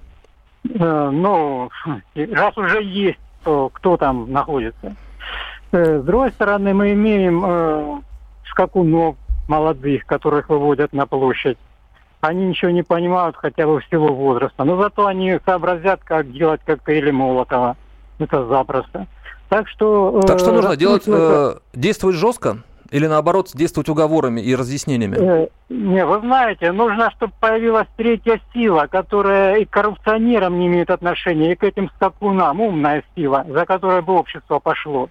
Э, 0.75 1.11
ну, 1.13 1.71
раз 2.15 2.57
уже 2.57 2.83
есть 2.83 3.19
кто, 3.47 3.71
кто 3.73 3.97
там 3.97 4.33
находится. 4.33 4.97
Э, 5.71 6.01
с 6.01 6.05
другой 6.05 6.33
стороны, 6.33 6.75
мы 6.75 6.93
имеем 6.95 7.45
э, 7.47 8.01
скакунов 8.51 9.15
молодых, 9.47 10.05
которых 10.05 10.49
выводят 10.49 10.93
на 10.93 11.07
площадь. 11.07 11.57
Они 12.21 12.47
ничего 12.47 12.73
не 12.73 12.83
понимают 12.83 13.37
хотя 13.37 13.67
бы 13.67 13.81
всего 13.81 14.09
возраста. 14.09 14.65
Но 14.65 14.83
зато 14.83 15.07
они 15.07 15.39
сообразят, 15.45 16.01
как 16.03 16.33
делать 16.33 16.61
коктейли 16.65 17.13
Молотова. 17.13 17.77
Это 18.19 18.47
запросто. 18.47 19.07
Так 19.49 19.69
что... 19.69 20.21
Так 20.27 20.41
что 20.41 20.51
нужно 20.51 20.77
делать? 20.77 21.05
Э, 21.07 21.59
действовать 21.73 22.17
жестко? 22.17 22.59
Или 22.91 23.07
наоборот, 23.07 23.51
действовать 23.55 23.89
уговорами 23.89 24.41
и 24.41 24.55
разъяснениями? 24.55 25.17
Э, 25.19 25.49
не, 25.69 26.05
вы 26.05 26.21
знаете, 26.21 26.73
нужно, 26.73 27.11
чтобы 27.13 27.33
появилась 27.41 27.89
третья 27.97 28.41
сила, 28.53 28.87
которая 28.91 29.57
и 29.59 29.65
к 29.65 29.71
коррупционерам 29.71 30.59
не 30.59 30.67
имеет 30.67 30.91
отношения, 30.91 31.53
и 31.53 31.57
к 31.57 31.65
этим 31.65 31.91
скакунам, 31.97 32.61
умная 32.61 33.03
сила, 33.15 33.45
за 33.49 33.65
которой 33.67 34.03
бы 34.03 34.15
общество 34.15 34.59
пошло. 34.59 35.09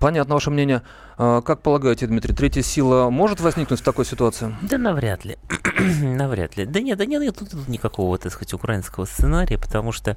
Понятно 0.00 0.34
ваше 0.34 0.50
мнение. 0.50 0.82
А, 1.18 1.42
как 1.42 1.60
полагаете, 1.60 2.06
Дмитрий, 2.06 2.34
третья 2.34 2.62
сила 2.62 3.10
может 3.10 3.40
возникнуть 3.40 3.80
в 3.80 3.84
такой 3.84 4.06
ситуации? 4.06 4.54
Да 4.62 4.78
навряд 4.78 5.24
ли. 5.24 5.36
навряд 6.02 6.56
ли. 6.56 6.64
Да 6.64 6.80
нет, 6.80 6.96
да 6.98 7.04
нет, 7.04 7.20
нет 7.20 7.36
тут 7.36 7.68
никакого, 7.68 8.16
так 8.16 8.32
сказать, 8.32 8.54
украинского 8.54 9.04
сценария, 9.04 9.58
потому 9.58 9.92
что 9.92 10.16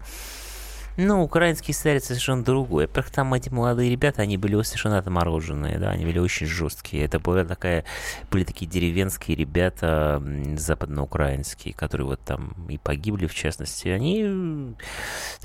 ну, 1.01 1.23
украинский 1.23 1.73
сценарий 1.73 1.99
совершенно 1.99 2.43
другой. 2.43 2.85
Во-первых, 2.87 3.11
там 3.11 3.33
эти 3.33 3.49
молодые 3.49 3.89
ребята, 3.89 4.21
они 4.21 4.37
были 4.37 4.61
совершенно 4.61 4.97
отмороженные, 4.97 5.77
да, 5.77 5.89
они 5.91 6.05
были 6.05 6.19
очень 6.19 6.47
жесткие. 6.47 7.05
Это 7.05 7.19
была 7.19 7.43
такая, 7.43 7.83
были 8.29 8.43
такие 8.43 8.69
деревенские 8.69 9.35
ребята 9.35 10.23
западноукраинские, 10.55 11.73
которые 11.73 12.07
вот 12.07 12.21
там 12.21 12.53
и 12.69 12.77
погибли, 12.77 13.27
в 13.27 13.33
частности. 13.33 13.87
Они 13.87 14.75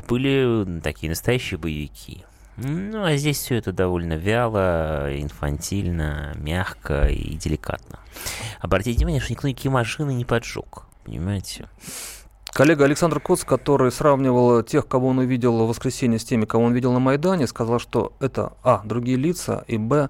были 0.09 0.81
такие 0.81 1.11
настоящие 1.11 1.59
боевики. 1.59 2.25
Ну, 2.57 3.05
а 3.05 3.17
здесь 3.17 3.39
все 3.39 3.57
это 3.57 3.73
довольно 3.73 4.15
вяло, 4.15 5.09
инфантильно, 5.15 6.33
мягко 6.37 7.07
и 7.09 7.35
деликатно. 7.35 7.99
Обратите 8.61 8.99
внимание, 8.99 9.21
что 9.21 9.33
никто 9.33 9.49
никакие 9.49 9.71
машины 9.71 10.15
не 10.15 10.25
поджег. 10.25 10.85
Понимаете? 11.05 11.69
Коллега 12.57 12.87
Александр 12.87 13.21
Коц, 13.21 13.45
который 13.45 13.93
сравнивал 13.93 14.63
тех, 14.63 14.89
кого 14.89 15.09
он 15.09 15.19
увидел 15.19 15.59
в 15.59 15.69
воскресенье 15.69 16.19
с 16.19 16.25
теми, 16.25 16.47
кого 16.47 16.65
он 16.65 16.73
видел 16.73 16.91
на 16.91 17.01
Майдане, 17.01 17.47
сказал, 17.47 17.79
что 17.79 18.15
это, 18.19 18.55
а, 18.63 18.81
другие 18.83 19.19
лица, 19.19 19.63
и, 19.67 19.77
б, 19.77 20.09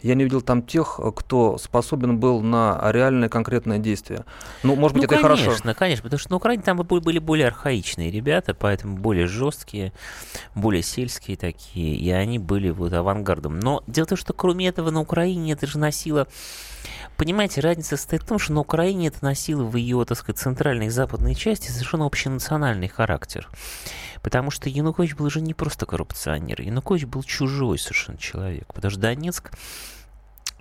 я 0.00 0.14
не 0.14 0.22
видел 0.22 0.40
там 0.40 0.62
тех, 0.62 1.00
кто 1.16 1.58
способен 1.58 2.18
был 2.18 2.40
на 2.40 2.80
реальное 2.92 3.28
конкретное 3.28 3.78
действие. 3.78 4.24
Ну, 4.62 4.76
может 4.76 4.96
быть, 4.96 5.02
ну, 5.02 5.06
это 5.06 5.16
конечно, 5.16 5.26
и 5.26 5.28
хорошо. 5.28 5.44
Конечно, 5.44 5.74
конечно, 5.74 6.02
потому 6.04 6.20
что 6.20 6.30
на 6.30 6.36
Украине 6.36 6.62
там 6.62 6.76
были 6.76 7.18
более 7.18 7.48
архаичные 7.48 8.12
ребята, 8.12 8.54
поэтому 8.54 8.96
более 8.96 9.26
жесткие, 9.26 9.92
более 10.54 10.84
сельские 10.84 11.36
такие, 11.36 11.96
и 11.96 12.10
они 12.12 12.38
были 12.38 12.70
вот 12.70 12.92
авангардом. 12.92 13.58
Но 13.58 13.82
дело 13.88 14.06
в 14.06 14.10
том, 14.10 14.18
что 14.18 14.32
кроме 14.34 14.68
этого 14.68 14.92
на 14.92 15.00
Украине 15.00 15.50
это 15.50 15.66
же 15.66 15.80
носило 15.80 16.28
Понимаете, 17.18 17.60
разница 17.60 17.96
состоит 17.96 18.22
в 18.22 18.26
том, 18.26 18.38
что 18.38 18.52
на 18.52 18.60
Украине 18.60 19.08
это 19.08 19.18
носило 19.22 19.64
в 19.64 19.74
ее, 19.74 20.04
так 20.04 20.16
сказать, 20.16 20.38
центральной 20.38 20.86
и 20.86 20.90
западной 20.90 21.34
части 21.34 21.68
совершенно 21.68 22.06
общенациональный 22.06 22.86
характер. 22.86 23.48
Потому 24.22 24.52
что 24.52 24.68
Янукович 24.68 25.16
был 25.16 25.26
уже 25.26 25.40
не 25.40 25.52
просто 25.52 25.84
коррупционер. 25.84 26.60
Янукович 26.60 27.06
был 27.06 27.24
чужой 27.24 27.80
совершенно 27.80 28.18
человек. 28.18 28.72
Потому 28.72 28.92
что 28.92 29.00
Донецк 29.00 29.50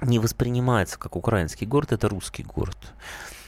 не 0.01 0.17
воспринимается 0.17 0.97
как 0.97 1.15
украинский 1.15 1.67
город, 1.67 1.91
это 1.91 2.09
русский 2.09 2.41
город. 2.41 2.77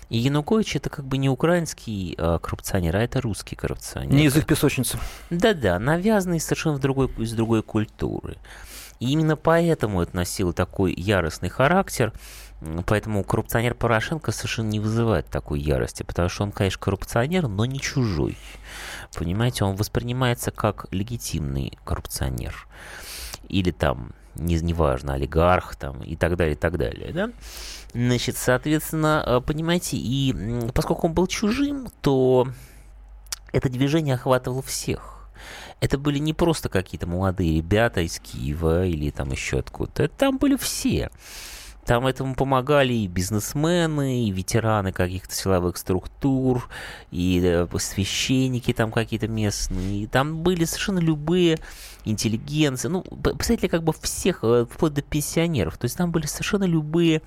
И 0.10 0.20
Янукович 0.20 0.76
это 0.76 0.92
как 0.92 1.06
бы 1.06 1.18
не 1.18 1.30
украинский 1.30 2.14
э, 2.16 2.38
коррупционер, 2.40 2.96
а 2.96 3.02
это 3.02 3.22
русский 3.22 3.56
коррупционер. 3.56 4.14
Не 4.14 4.26
язык 4.26 4.46
песочницы. 4.46 5.00
Да-да, 5.32 5.80
навязанный 5.80 6.40
совершенно 6.40 6.76
в 6.76 6.80
другой, 6.80 7.12
из 7.18 7.34
другой 7.34 7.64
культуры. 7.64 8.38
И 9.00 9.12
именно 9.12 9.36
поэтому 9.36 10.02
это 10.02 10.16
носило 10.16 10.54
такой 10.54 10.94
яростный 10.94 11.50
характер. 11.50 12.14
Поэтому 12.86 13.24
коррупционер 13.24 13.74
Порошенко 13.74 14.32
совершенно 14.32 14.68
не 14.68 14.80
вызывает 14.80 15.28
такой 15.28 15.62
ярости, 15.62 16.04
потому 16.04 16.28
что 16.28 16.44
он, 16.44 16.52
конечно, 16.52 16.82
коррупционер, 16.82 17.48
но 17.48 17.66
не 17.66 17.80
чужой. 17.80 18.38
Понимаете, 19.16 19.64
он 19.64 19.76
воспринимается 19.76 20.52
как 20.52 20.88
легитимный 20.92 21.78
коррупционер. 21.86 22.68
Или 23.48 23.72
там, 23.72 24.12
не, 24.36 24.56
неважно, 24.60 25.14
олигарх 25.14 25.76
там 25.76 26.04
и 26.04 26.18
так 26.18 26.36
далее, 26.36 26.56
и 26.56 26.58
так 26.58 26.78
далее, 26.78 27.14
да? 27.14 27.32
Значит, 27.94 28.38
соответственно, 28.38 29.24
э, 29.26 29.42
понимаете, 29.42 29.98
и 29.98 30.70
поскольку 30.74 31.08
он 31.08 31.14
был 31.14 31.28
чужим, 31.28 31.88
то 32.02 32.48
это 33.54 33.70
движение 33.70 34.16
охватывало 34.16 34.62
всех. 34.62 35.30
Это 35.80 35.98
были 35.98 36.20
не 36.20 36.34
просто 36.34 36.68
какие-то 36.68 37.08
молодые 37.08 37.56
ребята 37.56 38.02
из 38.02 38.20
Киева 38.20 38.86
или 38.86 39.12
там 39.12 39.32
еще 39.32 39.60
откуда-то, 39.60 40.10
там 40.10 40.38
были 40.38 40.58
все. 40.58 41.10
Там 41.90 42.06
этому 42.06 42.36
помогали 42.36 42.94
и 42.94 43.08
бизнесмены, 43.08 44.28
и 44.28 44.30
ветераны 44.30 44.92
каких-то 44.92 45.34
силовых 45.34 45.76
структур, 45.76 46.70
и 47.10 47.42
э, 47.44 47.68
священники 47.80 48.74
там 48.74 48.92
какие-то 48.92 49.28
местные. 49.28 50.04
И 50.04 50.06
там 50.06 50.44
были 50.44 50.66
совершенно 50.66 51.00
любые 51.00 51.58
интеллигенции. 52.06 52.90
Ну, 52.90 53.02
представители 53.02 53.70
как 53.70 53.82
бы 53.82 53.92
всех, 54.04 54.44
э, 54.44 54.68
вплоть 54.70 54.94
до 54.94 55.02
пенсионеров. 55.02 55.80
То 55.80 55.86
есть 55.86 55.98
там 55.98 56.12
были 56.12 56.28
совершенно 56.28 56.66
любые 56.66 57.24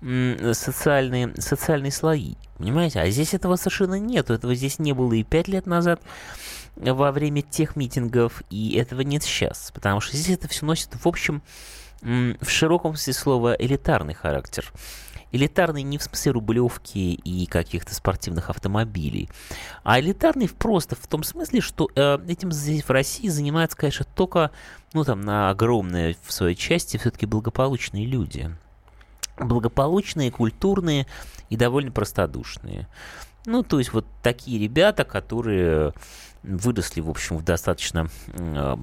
социальные, 0.00 1.34
социальные 1.40 1.90
слои. 1.90 2.34
Понимаете? 2.58 3.00
А 3.00 3.10
здесь 3.10 3.34
этого 3.34 3.56
совершенно 3.56 3.98
нет. 3.98 4.30
Этого 4.30 4.54
здесь 4.54 4.78
не 4.78 4.92
было 4.92 5.14
и 5.14 5.24
пять 5.24 5.48
лет 5.48 5.66
назад 5.66 6.00
во 6.76 7.10
время 7.10 7.42
тех 7.42 7.74
митингов, 7.74 8.44
и 8.50 8.76
этого 8.76 9.00
нет 9.00 9.24
сейчас. 9.24 9.72
Потому 9.74 10.00
что 10.00 10.16
здесь 10.16 10.36
это 10.36 10.46
все 10.46 10.64
носит, 10.64 10.90
в 10.94 11.08
общем, 11.08 11.42
в 12.06 12.48
широком 12.48 12.94
смысле 12.94 13.12
слова 13.12 13.56
элитарный 13.58 14.14
характер. 14.14 14.72
Элитарный 15.32 15.82
не 15.82 15.98
в 15.98 16.04
смысле 16.04 16.32
рублевки 16.32 17.14
и 17.14 17.46
каких-то 17.46 17.94
спортивных 17.94 18.48
автомобилей, 18.48 19.28
а 19.82 19.98
элитарный 19.98 20.48
просто 20.48 20.94
в 20.94 21.04
том 21.08 21.24
смысле, 21.24 21.60
что 21.60 21.90
э, 21.96 22.18
этим 22.28 22.52
здесь 22.52 22.84
в 22.84 22.90
России 22.90 23.26
занимаются, 23.28 23.76
конечно, 23.76 24.06
только, 24.14 24.52
ну 24.92 25.02
там, 25.02 25.20
на 25.20 25.50
огромной 25.50 26.16
в 26.22 26.32
своей 26.32 26.54
части 26.54 26.96
все-таки 26.96 27.26
благополучные 27.26 28.06
люди. 28.06 28.54
Благополучные, 29.36 30.30
культурные 30.30 31.08
и 31.50 31.56
довольно 31.56 31.90
простодушные. 31.90 32.86
Ну, 33.46 33.62
то 33.62 33.78
есть 33.78 33.92
вот 33.92 34.04
такие 34.22 34.58
ребята, 34.58 35.04
которые 35.04 35.94
выросли, 36.42 37.00
в 37.00 37.08
общем, 37.08 37.36
в 37.36 37.44
достаточно 37.44 38.08
э, 38.28 38.76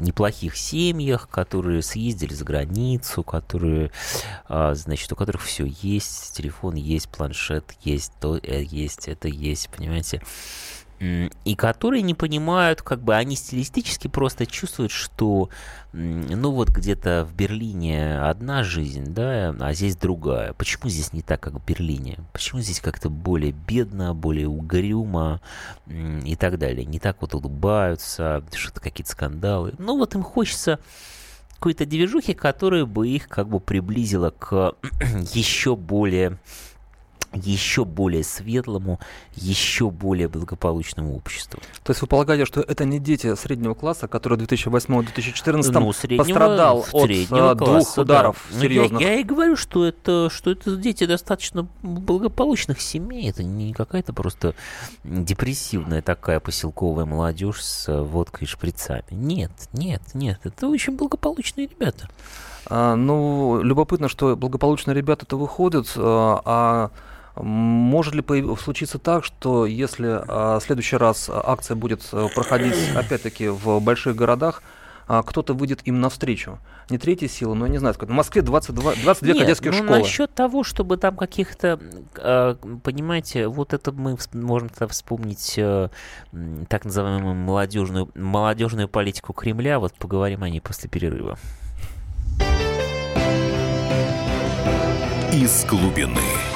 неплохих 0.00 0.56
семьях, 0.56 1.28
которые 1.28 1.82
съездили 1.82 2.32
за 2.32 2.44
границу, 2.44 3.22
которые, 3.22 3.90
э, 4.48 4.74
значит, 4.74 5.12
у 5.12 5.16
которых 5.16 5.42
все 5.42 5.66
есть, 5.66 6.36
телефон 6.36 6.74
есть, 6.74 7.08
планшет 7.08 7.64
есть, 7.82 8.12
то 8.20 8.36
э, 8.36 8.62
есть, 8.62 9.08
это 9.08 9.28
есть, 9.28 9.68
понимаете 9.70 10.22
и 10.98 11.54
которые 11.56 12.02
не 12.02 12.14
понимают, 12.14 12.82
как 12.82 13.02
бы 13.02 13.14
они 13.14 13.36
стилистически 13.36 14.08
просто 14.08 14.46
чувствуют, 14.46 14.92
что 14.92 15.50
ну 15.92 16.50
вот 16.50 16.68
где-то 16.68 17.26
в 17.30 17.34
Берлине 17.34 18.18
одна 18.18 18.62
жизнь, 18.62 19.12
да, 19.14 19.54
а 19.60 19.72
здесь 19.72 19.96
другая. 19.96 20.52
Почему 20.54 20.88
здесь 20.88 21.12
не 21.12 21.22
так, 21.22 21.40
как 21.40 21.54
в 21.54 21.64
Берлине? 21.64 22.18
Почему 22.32 22.60
здесь 22.60 22.80
как-то 22.80 23.10
более 23.10 23.52
бедно, 23.52 24.14
более 24.14 24.48
угрюмо 24.48 25.40
и 25.86 26.36
так 26.36 26.58
далее? 26.58 26.84
Не 26.84 26.98
так 26.98 27.20
вот 27.20 27.34
улыбаются, 27.34 28.42
что-то 28.54 28.80
какие-то 28.80 29.10
скандалы. 29.10 29.74
Ну 29.78 29.96
вот 29.96 30.14
им 30.14 30.22
хочется 30.22 30.78
какой-то 31.54 31.86
движухи, 31.86 32.34
которая 32.34 32.84
бы 32.84 33.08
их 33.08 33.28
как 33.28 33.48
бы 33.48 33.60
приблизила 33.60 34.30
к 34.30 34.74
еще 35.32 35.76
более 35.76 36.38
еще 37.36 37.84
более 37.84 38.24
светлому, 38.24 39.00
еще 39.34 39.90
более 39.90 40.28
благополучному 40.28 41.14
обществу. 41.14 41.60
То 41.82 41.90
есть 41.90 42.00
вы 42.00 42.06
полагаете, 42.06 42.44
что 42.44 42.60
это 42.60 42.84
не 42.84 42.98
дети 42.98 43.34
среднего 43.34 43.74
класса, 43.74 44.08
который 44.08 44.38
в 44.38 44.42
2008-2014 44.42 45.72
ну, 45.72 46.16
пострадал 46.16 46.86
от 46.92 47.04
среднего 47.04 47.54
двух 47.54 47.68
класса, 47.68 48.00
ударов 48.02 48.46
да. 48.50 48.60
серьезных? 48.60 49.00
Я, 49.00 49.12
я 49.12 49.20
и 49.20 49.24
говорю, 49.24 49.56
что 49.56 49.84
это, 49.84 50.28
что 50.30 50.50
это 50.50 50.76
дети 50.76 51.06
достаточно 51.06 51.68
благополучных 51.82 52.80
семей. 52.80 53.30
Это 53.30 53.42
не 53.42 53.72
какая-то 53.72 54.12
просто 54.12 54.54
депрессивная 55.04 56.02
такая 56.02 56.40
поселковая 56.40 57.04
молодежь 57.04 57.62
с 57.62 57.92
водкой 58.02 58.44
и 58.44 58.46
шприцами. 58.46 59.04
Нет, 59.10 59.52
нет, 59.72 60.02
нет. 60.14 60.40
Это 60.44 60.68
очень 60.68 60.96
благополучные 60.96 61.66
ребята. 61.66 62.08
А, 62.68 62.96
ну, 62.96 63.60
любопытно, 63.62 64.08
что 64.08 64.36
благополучные 64.36 64.94
ребята-то 64.94 65.36
выходят, 65.36 65.92
а, 65.96 66.42
а 66.44 66.90
может 67.36 68.14
ли 68.14 68.22
случиться 68.56 68.98
так, 68.98 69.24
что 69.24 69.66
если 69.66 70.20
а, 70.26 70.58
в 70.58 70.62
следующий 70.62 70.96
раз 70.96 71.30
акция 71.30 71.76
будет 71.76 72.06
э, 72.12 72.28
проходить 72.34 72.74
опять-таки 72.96 73.48
в 73.48 73.80
больших 73.80 74.16
городах, 74.16 74.62
а, 75.08 75.22
кто-то 75.22 75.54
выйдет 75.54 75.80
им 75.84 76.00
навстречу. 76.00 76.58
Не 76.90 76.98
третья 76.98 77.28
сила, 77.28 77.54
но 77.54 77.66
я 77.66 77.72
не 77.72 77.78
знаю, 77.78 77.94
в 77.98 78.08
Москве 78.08 78.42
22, 78.42 78.94
22 79.02 79.28
Нет, 79.28 79.38
кадетских 79.38 79.70
ну, 79.70 79.76
школы. 79.76 79.98
насчет 80.00 80.34
того, 80.34 80.64
чтобы 80.64 80.96
там 80.96 81.16
каких-то, 81.16 81.78
а, 82.16 82.56
понимаете, 82.82 83.46
вот 83.46 83.72
это 83.72 83.92
мы 83.92 84.16
можем 84.32 84.68
вспомнить 84.88 85.54
э, 85.58 85.88
так 86.68 86.84
называемую 86.84 87.34
молодежную, 87.34 88.10
молодежную 88.14 88.88
политику 88.88 89.32
Кремля, 89.32 89.78
вот 89.78 89.94
поговорим 89.94 90.42
о 90.42 90.48
ней 90.48 90.60
после 90.60 90.88
перерыва. 90.88 91.38
из 95.36 95.66
глубины. 95.66 96.55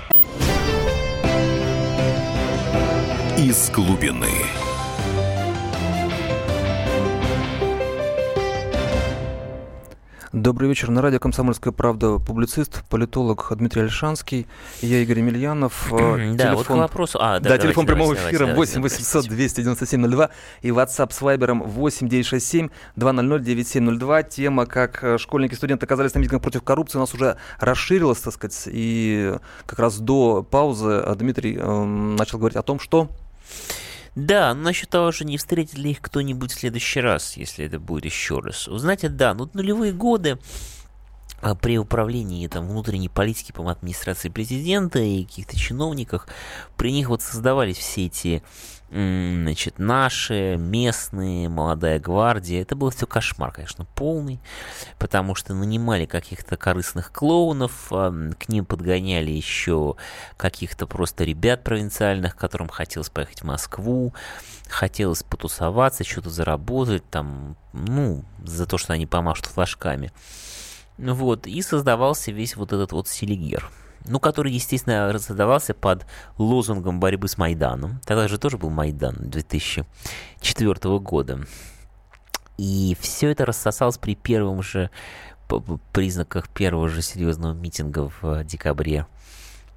Из 3.41 3.71
глубины. 3.71 4.27
Добрый 10.31 10.69
вечер. 10.69 10.91
На 10.91 11.01
радио 11.01 11.17
«Комсомольская 11.17 11.73
правда» 11.73 12.19
публицист, 12.19 12.83
политолог 12.87 13.51
Дмитрий 13.57 13.81
Альшанский. 13.81 14.45
Я 14.81 14.99
Игорь 14.99 15.17
Емельянов. 15.17 15.91
Э, 15.91 16.33
да, 16.35 16.53
телефон... 16.53 16.55
вот 16.55 16.67
к 16.67 16.69
вопросу. 16.69 17.17
А, 17.19 17.39
да, 17.39 17.49
да 17.49 17.57
телефон 17.57 17.87
прямого 17.87 18.13
эфира 18.13 18.45
8 18.45 18.79
800 18.79 19.27
297 19.27 20.07
02 20.07 20.29
и 20.61 20.69
WhatsApp 20.69 21.11
с 21.11 21.19
Вайбером 21.21 21.63
8 21.63 22.07
967 22.07 22.69
200 22.95 23.43
9702. 23.43 24.23
Тема, 24.23 24.67
как 24.67 25.03
э, 25.03 25.17
школьники 25.17 25.53
и 25.53 25.55
студенты 25.55 25.87
оказались 25.87 26.13
на 26.13 26.19
митингах 26.19 26.43
против 26.43 26.61
коррупции, 26.61 26.99
у 26.99 27.01
нас 27.01 27.15
уже 27.15 27.37
расширилась, 27.59 28.19
так 28.19 28.35
сказать. 28.35 28.65
И 28.67 29.33
как 29.65 29.79
раз 29.79 29.97
до 29.97 30.43
паузы 30.43 30.91
э, 30.91 31.15
Дмитрий 31.15 31.57
э, 31.59 31.83
начал 31.83 32.37
говорить 32.37 32.55
о 32.55 32.61
том, 32.61 32.79
что 32.79 33.09
да, 34.15 34.53
насчет 34.53 34.89
того 34.89 35.11
же, 35.11 35.23
не 35.23 35.37
встретит 35.37 35.77
ли 35.77 35.91
их 35.91 36.01
кто-нибудь 36.01 36.51
в 36.51 36.59
следующий 36.59 36.99
раз, 36.99 37.37
если 37.37 37.65
это 37.65 37.79
будет 37.79 38.05
еще 38.05 38.39
раз. 38.39 38.65
Знаете, 38.69 39.07
да, 39.07 39.33
ну 39.33 39.49
нулевые 39.53 39.93
годы 39.93 40.37
а, 41.41 41.55
при 41.55 41.77
управлении 41.77 42.45
там, 42.47 42.67
внутренней 42.67 43.09
политики, 43.09 43.53
по 43.53 43.69
администрации 43.69 44.29
президента 44.29 44.99
и 44.99 45.23
каких-то 45.23 45.57
чиновниках, 45.57 46.27
при 46.75 46.91
них 46.91 47.07
вот 47.07 47.21
создавались 47.21 47.77
все 47.77 48.07
эти 48.07 48.43
значит, 48.91 49.79
наши, 49.79 50.57
местные, 50.57 51.47
молодая 51.47 51.99
гвардия. 51.99 52.61
Это 52.61 52.75
был 52.75 52.89
все 52.89 53.07
кошмар, 53.07 53.51
конечно, 53.51 53.85
полный, 53.95 54.41
потому 54.99 55.33
что 55.33 55.53
нанимали 55.53 56.05
каких-то 56.05 56.57
корыстных 56.57 57.13
клоунов, 57.13 57.87
к 57.89 58.49
ним 58.49 58.65
подгоняли 58.65 59.31
еще 59.31 59.95
каких-то 60.35 60.87
просто 60.87 61.23
ребят 61.23 61.63
провинциальных, 61.63 62.35
которым 62.35 62.67
хотелось 62.67 63.09
поехать 63.09 63.41
в 63.41 63.45
Москву, 63.45 64.13
хотелось 64.67 65.23
потусоваться, 65.23 66.03
что-то 66.03 66.29
заработать, 66.29 67.09
там, 67.09 67.55
ну, 67.71 68.25
за 68.43 68.65
то, 68.65 68.77
что 68.77 68.93
они 68.93 69.05
помашут 69.05 69.45
флажками. 69.45 70.11
Вот, 70.97 71.47
и 71.47 71.61
создавался 71.61 72.31
весь 72.31 72.57
вот 72.57 72.73
этот 72.73 72.91
вот 72.91 73.07
селигер 73.07 73.71
ну, 74.05 74.19
который, 74.19 74.51
естественно, 74.51 75.11
создавался 75.19 75.73
под 75.73 76.05
лозунгом 76.37 76.99
борьбы 76.99 77.27
с 77.27 77.37
Майданом. 77.37 77.99
Тогда 78.05 78.27
же 78.27 78.37
тоже 78.37 78.57
был 78.57 78.69
Майдан 78.69 79.15
2004 79.19 80.99
года. 80.99 81.39
И 82.57 82.95
все 82.99 83.31
это 83.31 83.45
рассосалось 83.45 83.97
при 83.97 84.15
первом 84.15 84.61
же 84.61 84.89
признаках 85.91 86.47
первого 86.49 86.87
же 86.87 87.01
серьезного 87.01 87.53
митинга 87.53 88.11
в 88.21 88.43
декабре 88.43 89.05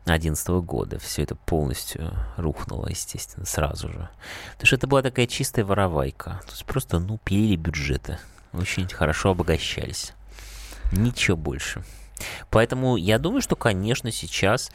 2011 0.04 0.48
года. 0.64 0.98
Все 0.98 1.22
это 1.22 1.34
полностью 1.34 2.12
рухнуло, 2.36 2.88
естественно, 2.88 3.46
сразу 3.46 3.88
же. 3.88 4.08
Потому 4.52 4.66
что 4.66 4.76
это 4.76 4.86
была 4.86 5.02
такая 5.02 5.26
чистая 5.26 5.64
воровайка. 5.64 6.40
То 6.46 6.52
есть 6.52 6.64
просто, 6.66 6.98
ну, 6.98 7.18
пилили 7.24 7.56
бюджеты. 7.56 8.18
Очень 8.52 8.88
хорошо 8.88 9.30
обогащались. 9.30 10.12
Ничего 10.92 11.36
больше. 11.36 11.82
Поэтому 12.50 12.96
я 12.96 13.18
думаю, 13.18 13.42
что, 13.42 13.56
конечно, 13.56 14.10
сейчас 14.10 14.70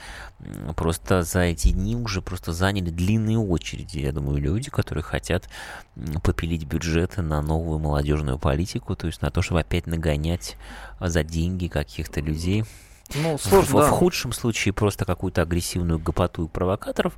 просто 0.75 1.23
за 1.23 1.41
эти 1.41 1.69
дни 1.69 1.95
уже 1.95 2.21
просто 2.21 2.53
заняли 2.53 2.89
длинные 2.89 3.37
очереди. 3.37 3.99
Я 3.99 4.11
думаю, 4.11 4.41
люди, 4.41 4.69
которые 4.69 5.03
хотят 5.03 5.49
попилить 6.23 6.65
бюджеты 6.65 7.21
на 7.21 7.41
новую 7.41 7.79
молодежную 7.79 8.37
политику, 8.37 8.95
то 8.95 9.07
есть 9.07 9.21
на 9.21 9.31
то, 9.31 9.41
чтобы 9.41 9.61
опять 9.61 9.87
нагонять 9.87 10.57
за 10.99 11.23
деньги 11.23 11.67
каких-то 11.67 12.21
людей. 12.21 12.65
Ну, 13.15 13.37
сложно, 13.39 13.79
в, 13.79 13.81
да. 13.81 13.87
в 13.87 13.89
худшем 13.91 14.33
случае 14.33 14.73
просто 14.73 15.05
какую-то 15.05 15.41
агрессивную 15.41 15.99
гопоту 15.99 16.45
и 16.45 16.47
провокаторов, 16.47 17.17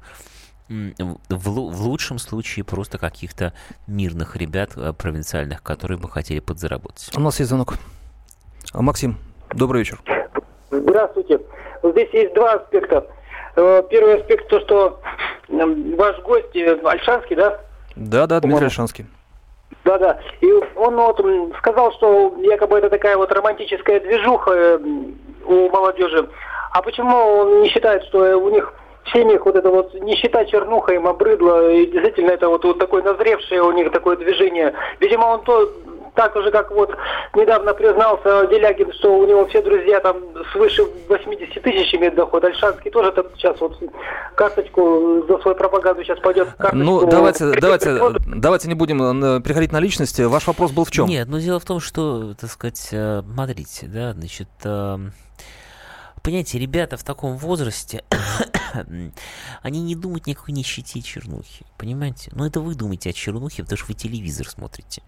в, 0.69 1.17
в 1.29 1.81
лучшем 1.81 2.17
случае 2.17 2.63
просто 2.63 2.97
каких-то 2.97 3.53
мирных 3.87 4.37
ребят 4.37 4.71
э, 4.77 4.93
провинциальных, 4.93 5.61
которые 5.61 5.97
бы 5.97 6.09
хотели 6.09 6.39
подзаработать. 6.39 7.11
У 7.13 7.19
нас 7.19 7.39
есть 7.39 7.49
звонок. 7.49 7.77
Максим, 8.73 9.17
Добрый 9.53 9.79
вечер. 9.79 9.99
Здравствуйте. 10.69 11.39
Здесь 11.83 12.09
есть 12.13 12.33
два 12.33 12.53
аспекта. 12.53 13.05
Э, 13.55 13.83
первый 13.89 14.15
аспект 14.15 14.47
то, 14.47 14.59
что 14.61 14.99
ваш 15.49 16.19
гость 16.21 16.55
э, 16.55 16.79
Альшанский, 16.83 17.35
да? 17.35 17.59
Да, 17.95 18.27
да, 18.27 18.39
Дмитрий 18.39 18.67
Альшанский. 18.67 19.05
Да, 19.83 19.97
да. 19.97 20.19
И 20.39 20.51
он 20.75 20.95
вот 20.95 21.21
сказал, 21.57 21.91
что 21.93 22.35
якобы 22.39 22.77
это 22.77 22.89
такая 22.89 23.17
вот 23.17 23.31
романтическая 23.31 23.99
движуха 23.99 24.51
э, 24.51 24.79
у 25.45 25.69
молодежи. 25.69 26.29
А 26.71 26.81
почему 26.81 27.17
он 27.17 27.61
не 27.61 27.69
считает, 27.69 28.03
что 28.05 28.37
у 28.37 28.49
них 28.49 28.73
в 29.03 29.11
семьях 29.11 29.45
вот 29.45 29.55
это 29.55 29.69
вот 29.69 29.93
нищета, 29.95 30.45
чернуха 30.45 30.93
им 30.93 31.07
обрыдла, 31.07 31.71
и 31.71 31.87
действительно 31.87 32.31
это 32.31 32.47
вот, 32.47 32.63
вот 32.63 32.79
такое 32.79 33.01
назревшее 33.01 33.63
у 33.63 33.71
них 33.73 33.91
такое 33.91 34.15
движение. 34.15 34.73
Видимо, 34.99 35.25
он 35.25 35.41
то 35.41 35.69
так 36.15 36.35
же, 36.35 36.51
как 36.51 36.71
вот 36.71 36.95
недавно 37.35 37.73
признался 37.73 38.47
Делягин, 38.47 38.91
что 38.93 39.17
у 39.17 39.25
него 39.25 39.45
все 39.47 39.61
друзья 39.61 39.99
там 39.99 40.17
свыше 40.51 40.83
80 41.07 41.61
тысяч 41.61 41.93
имеют 41.95 42.15
доход. 42.15 42.43
Альшанский 42.43 42.91
тоже 42.91 43.11
так 43.11 43.27
сейчас 43.35 43.59
вот 43.59 43.77
карточку 44.35 45.25
за 45.27 45.37
свою 45.39 45.55
пропаганду 45.55 46.03
сейчас 46.03 46.19
пойдет. 46.19 46.49
Ну, 46.73 47.05
давайте, 47.05 47.51
давайте, 47.59 47.99
давайте 48.27 48.67
не 48.67 48.75
будем 48.75 49.23
э, 49.23 49.39
приходить 49.41 49.71
на 49.71 49.79
личности. 49.79 50.23
Ваш 50.23 50.47
вопрос 50.47 50.71
был 50.71 50.85
в 50.85 50.91
чем? 50.91 51.07
Нет, 51.07 51.27
ну 51.29 51.39
дело 51.39 51.59
в 51.59 51.65
том, 51.65 51.79
что, 51.79 52.33
так 52.39 52.49
сказать, 52.49 52.89
э, 52.91 53.21
смотрите, 53.21 53.87
да, 53.87 54.13
значит, 54.13 54.49
э, 54.63 54.97
Понимаете, 56.21 56.59
ребята 56.59 56.97
в 56.97 57.03
таком 57.03 57.35
возрасте, 57.37 58.03
они 59.61 59.81
не 59.81 59.95
думают 59.95 60.27
никакой 60.27 60.53
нищете 60.53 61.01
чернухи. 61.01 61.65
Понимаете? 61.77 62.29
Но 62.33 62.39
ну, 62.39 62.45
это 62.45 62.61
вы 62.61 62.75
думаете 62.75 63.09
о 63.09 63.13
чернухе, 63.13 63.63
потому 63.63 63.77
что 63.77 63.87
вы 63.87 63.93
телевизор 63.95 64.47
смотрите. 64.47 65.01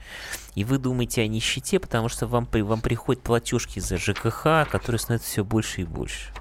И 0.56 0.64
вы 0.64 0.80
думаете 0.80 1.22
о 1.22 1.28
нищете, 1.28 1.80
потому 1.80 2.10
что 2.10 2.26
вам, 2.26 2.48
вам 2.52 2.82
приходят 2.82 3.22
платежки 3.22 3.80
за 3.80 3.98
ЖКХ, 3.98 4.68
которые 4.72 5.00
становятся 5.00 5.30
все 5.30 5.44
больше 5.44 5.82
и 5.82 5.86
больше. 5.86 6.34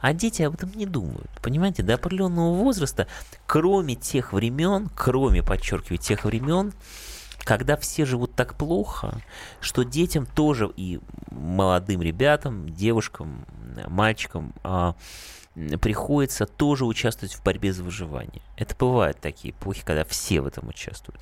А 0.00 0.12
дети 0.12 0.42
об 0.42 0.54
этом 0.54 0.72
не 0.72 0.86
думают. 0.86 1.30
Понимаете, 1.42 1.82
до 1.82 1.94
определенного 1.94 2.54
возраста, 2.54 3.06
кроме 3.46 3.96
тех 3.96 4.32
времен, 4.32 4.88
кроме, 4.94 5.42
подчеркиваю, 5.42 5.98
тех 5.98 6.24
времен, 6.24 6.72
когда 7.46 7.76
все 7.76 8.04
живут 8.04 8.34
так 8.34 8.56
плохо, 8.56 9.22
что 9.60 9.84
детям 9.84 10.26
тоже 10.26 10.68
и 10.76 10.98
молодым 11.30 12.02
ребятам, 12.02 12.68
девушкам, 12.68 13.46
мальчикам 13.86 14.52
а, 14.64 14.96
приходится 15.80 16.44
тоже 16.44 16.84
участвовать 16.84 17.34
в 17.34 17.42
борьбе 17.42 17.72
за 17.72 17.82
выживание. 17.82 18.42
Это 18.56 18.74
бывают 18.78 19.18
такие 19.20 19.52
эпохи, 19.52 19.82
когда 19.84 20.04
все 20.04 20.42
в 20.42 20.46
этом 20.46 20.68
участвуют. 20.68 21.20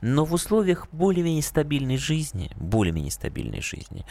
Но 0.00 0.24
в 0.24 0.32
условиях 0.32 0.88
более-менее 0.90 1.42
стабильной 1.42 1.98
жизни, 1.98 2.50
более-менее 2.56 3.10
стабильной 3.10 3.60
жизни, 3.60 4.06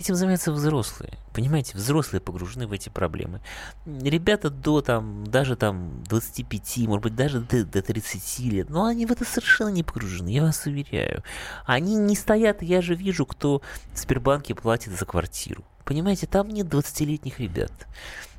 этим 0.00 0.14
занимаются 0.14 0.50
взрослые. 0.50 1.12
Понимаете, 1.34 1.76
взрослые 1.76 2.22
погружены 2.22 2.66
в 2.66 2.72
эти 2.72 2.88
проблемы. 2.88 3.42
Ребята 3.84 4.48
до 4.48 4.80
там, 4.80 5.24
даже 5.24 5.56
там 5.56 6.02
25, 6.04 6.78
может 6.88 7.02
быть, 7.02 7.14
даже 7.14 7.40
до, 7.40 7.66
до 7.66 7.82
30 7.82 8.38
лет, 8.40 8.70
но 8.70 8.86
они 8.86 9.04
в 9.04 9.12
это 9.12 9.26
совершенно 9.26 9.68
не 9.68 9.82
погружены, 9.82 10.30
я 10.30 10.42
вас 10.42 10.64
уверяю. 10.64 11.22
Они 11.66 11.96
не 11.96 12.16
стоят, 12.16 12.62
я 12.62 12.80
же 12.80 12.94
вижу, 12.94 13.26
кто 13.26 13.60
в 13.92 13.98
Сбербанке 13.98 14.54
платит 14.54 14.98
за 14.98 15.04
квартиру. 15.04 15.64
Понимаете, 15.84 16.26
там 16.26 16.48
нет 16.48 16.66
20-летних 16.66 17.40
ребят 17.40 17.72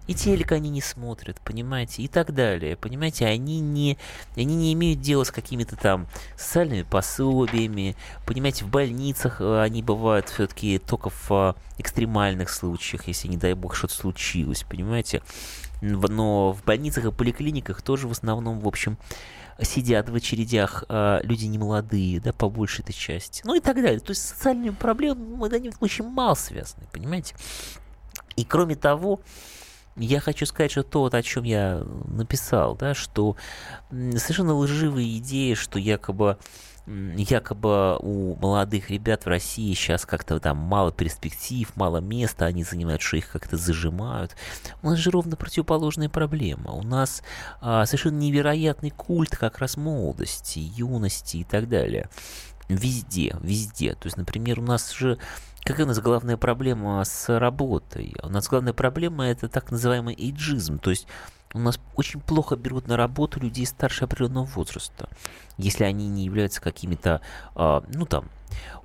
и 0.10 0.16
телек 0.16 0.54
они 0.54 0.72
не 0.72 0.82
смотрят, 0.82 1.40
понимаете, 1.42 2.02
и 2.02 2.08
так 2.08 2.34
далее, 2.34 2.76
понимаете, 2.76 3.28
они 3.28 3.60
не, 3.60 3.96
они 4.36 4.56
не 4.56 4.74
имеют 4.74 5.02
дела 5.02 5.24
с 5.24 5.30
какими-то 5.30 5.76
там 5.76 6.08
социальными 6.36 6.82
пособиями, 6.82 7.96
понимаете, 8.26 8.66
в 8.66 8.70
больницах 8.70 9.40
э, 9.40 9.62
они 9.62 9.84
бывают 9.84 10.28
все-таки 10.28 10.80
только 10.80 11.12
в 11.12 11.32
а, 11.32 11.56
экстремальных 11.78 12.50
случаях, 12.50 13.08
если, 13.08 13.28
не 13.28 13.38
дай 13.38 13.54
бог, 13.54 13.76
что-то 13.76 13.94
случилось, 13.94 14.64
понимаете, 14.64 15.22
но 15.84 16.54
в 16.54 16.64
больницах 16.64 17.06
и 17.06 17.12
поликлиниках 17.12 17.84
тоже 17.84 18.08
в 18.08 18.12
основном, 18.12 18.62
в 18.62 18.68
общем, 18.68 18.98
сидят 19.62 20.10
в 20.10 20.16
очередях 20.16 20.86
э, 20.90 21.20
люди 21.22 21.46
немолодые, 21.46 22.20
да, 22.20 22.34
по 22.34 22.50
большей 22.50 22.82
этой 22.82 22.94
части, 22.94 23.44
ну 23.46 23.54
и 23.54 23.60
так 23.60 23.76
далее. 23.76 24.00
То 24.00 24.10
есть 24.10 24.28
социальными 24.28 24.72
проблемами 24.72 25.36
мы, 25.36 25.50
да, 25.50 25.60
очень 25.82 26.10
мало 26.10 26.34
связаны, 26.34 26.88
понимаете? 26.92 27.36
И 28.36 28.44
кроме 28.44 28.76
того, 28.76 29.20
я 30.00 30.20
хочу 30.20 30.46
сказать, 30.46 30.72
что 30.72 30.84
то, 30.84 31.10
о 31.12 31.22
чем 31.22 31.44
я 31.44 31.84
написал, 32.06 32.76
да, 32.76 32.94
что 32.94 33.36
совершенно 33.90 34.56
лживые 34.56 35.18
идеи, 35.18 35.54
что 35.54 35.80
якобы 35.80 36.38
якобы 37.16 37.98
у 38.00 38.36
молодых 38.38 38.90
ребят 38.90 39.26
в 39.26 39.28
России 39.28 39.74
сейчас 39.74 40.08
как-то 40.08 40.40
там 40.40 40.58
мало 40.58 40.92
перспектив, 40.92 41.72
мало 41.76 41.98
места, 41.98 42.46
они 42.46 42.64
занимают, 42.64 43.02
что 43.02 43.18
их 43.18 43.32
как-то 43.32 43.58
зажимают. 43.58 44.36
У 44.82 44.90
нас 44.90 44.98
же 44.98 45.12
ровно 45.12 45.36
противоположная 45.36 46.10
проблема. 46.10 46.72
У 46.72 46.82
нас 46.82 47.22
а, 47.62 47.86
совершенно 47.86 48.18
невероятный 48.18 48.90
культ 48.90 49.38
как 49.38 49.60
раз 49.60 49.78
молодости, 49.78 50.60
юности 50.60 51.38
и 51.38 51.44
так 51.44 51.70
далее. 51.70 52.10
Везде, 52.70 53.36
везде. 53.42 53.94
То 53.96 54.06
есть, 54.06 54.18
например, 54.18 54.60
у 54.60 54.64
нас 54.64 54.92
же 54.92 55.18
Какая 55.64 55.86
у 55.86 55.90
нас 55.90 56.00
главная 56.00 56.38
проблема 56.38 57.04
с 57.04 57.38
работой? 57.38 58.16
У 58.24 58.30
нас 58.30 58.48
главная 58.48 58.74
проблема 58.74 59.28
это 59.28 59.50
так 59.50 59.72
называемый 59.72 60.16
эйджизм, 60.16 60.80
то 60.80 60.90
есть 60.90 61.06
у 61.54 61.60
нас 61.60 61.80
очень 61.96 62.22
плохо 62.22 62.56
берут 62.56 62.88
на 62.88 62.96
работу 62.96 63.40
людей 63.40 63.66
старше 63.66 64.06
определенного 64.06 64.46
возраста, 64.46 65.10
если 65.58 65.84
они 65.84 66.08
не 66.08 66.24
являются 66.24 66.62
какими-то, 66.62 67.22
э, 67.56 67.82
ну 67.94 68.06
там, 68.06 68.30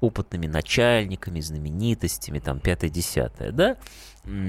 опытными 0.00 0.46
начальниками, 0.46 1.40
знаменитостями, 1.40 2.38
там, 2.38 2.58
пятое-десятое, 2.58 3.52
да, 3.52 3.76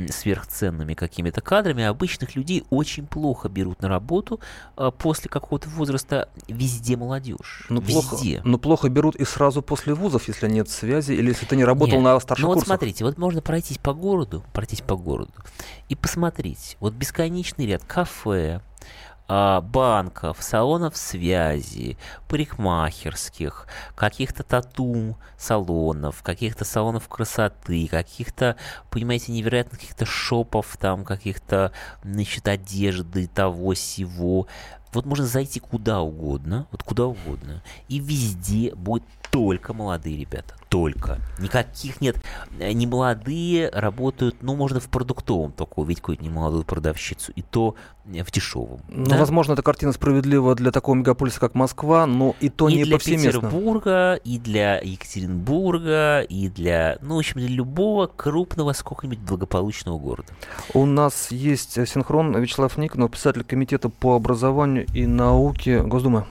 сверхценными 0.09 0.93
какими-то 0.93 1.41
кадрами, 1.41 1.83
обычных 1.83 2.35
людей 2.35 2.63
очень 2.69 3.05
плохо 3.05 3.49
берут 3.49 3.81
на 3.81 3.89
работу 3.89 4.39
а, 4.75 4.91
после 4.91 5.29
какого-то 5.29 5.69
возраста 5.69 6.29
везде 6.47 6.95
молодежь. 6.95 7.65
Ну, 7.69 7.81
плохо, 7.81 8.17
ну, 8.43 8.57
плохо 8.57 8.89
берут 8.89 9.15
и 9.15 9.25
сразу 9.25 9.61
после 9.61 9.93
вузов, 9.93 10.27
если 10.27 10.47
нет 10.47 10.69
связи, 10.69 11.13
или 11.13 11.29
если 11.29 11.45
ты 11.45 11.55
не 11.55 11.65
работал 11.65 11.97
нет. 11.97 12.05
на 12.05 12.19
старших 12.19 12.43
ну, 12.43 12.47
вот 12.49 12.53
курсах. 12.55 12.67
смотрите, 12.67 13.03
вот 13.03 13.17
можно 13.17 13.41
пройтись 13.41 13.77
по 13.77 13.93
городу, 13.93 14.43
пройтись 14.53 14.81
по 14.81 14.95
городу 14.95 15.33
и 15.89 15.95
посмотреть. 15.95 16.77
Вот 16.79 16.93
бесконечный 16.93 17.65
ряд 17.65 17.83
кафе, 17.83 18.61
банков, 19.27 20.37
салонов 20.39 20.95
связи, 20.97 21.97
парикмахерских, 22.27 23.67
каких-то 23.95 24.43
тату-салонов, 24.43 26.21
каких-то 26.21 26.63
салонов 26.65 27.07
красоты, 27.07 27.87
каких-то, 27.87 28.55
понимаете, 28.91 29.31
невероятных 29.31 29.79
каких-то 29.79 30.05
шопов, 30.05 30.77
там, 30.79 31.03
каких-то, 31.03 31.71
значит, 32.03 32.47
одежды, 32.47 33.27
того, 33.27 33.73
сего. 33.73 34.47
Вот 34.93 35.05
можно 35.05 35.25
зайти 35.25 35.59
куда 35.59 36.01
угодно, 36.01 36.67
вот 36.71 36.83
куда 36.83 37.05
угодно, 37.05 37.63
и 37.89 37.99
везде 37.99 38.73
будет 38.75 39.03
только 39.31 39.73
молодые 39.73 40.17
ребята, 40.17 40.55
только. 40.75 41.19
Никаких 41.39 42.01
нет. 42.01 42.17
Э, 42.59 42.73
не 42.73 42.85
молодые 42.85 43.69
работают, 43.69 44.35
ну, 44.41 44.57
можно 44.57 44.81
в 44.81 44.89
продуктовом 44.89 45.53
только 45.53 45.79
увидеть 45.79 46.01
какую-то 46.01 46.21
немолодую 46.21 46.65
продавщицу, 46.65 47.31
и 47.33 47.41
то 47.41 47.75
э, 48.13 48.25
в 48.25 48.29
дешевом. 48.29 48.81
Ну, 48.89 49.05
да? 49.05 49.15
возможно, 49.15 49.53
эта 49.53 49.61
картина 49.61 49.93
справедлива 49.93 50.53
для 50.53 50.71
такого 50.71 50.95
мегаполиса, 50.95 51.39
как 51.39 51.55
Москва, 51.55 52.05
но 52.05 52.35
и 52.41 52.49
то 52.49 52.67
и 52.67 52.75
не 52.75 52.83
для 52.83 52.97
повсеместно. 52.97 53.39
Петербурга, 53.39 54.15
и 54.15 54.37
для 54.37 54.81
Екатеринбурга, 54.81 56.21
и 56.23 56.49
для, 56.49 56.97
ну, 57.01 57.15
в 57.15 57.19
общем, 57.19 57.39
для 57.39 57.47
любого 57.47 58.07
крупного, 58.07 58.73
сколько-нибудь 58.73 59.19
благополучного 59.19 59.97
города. 59.97 60.27
У 60.73 60.85
нас 60.85 61.31
есть 61.31 61.87
синхрон 61.87 62.35
Вячеслав 62.37 62.77
Никонов, 62.77 63.11
писатель 63.11 63.45
комитета 63.45 63.87
по 63.87 64.17
образованию 64.17 64.87
и 64.93 65.05
науке 65.05 65.81
Госдумы. 65.83 66.25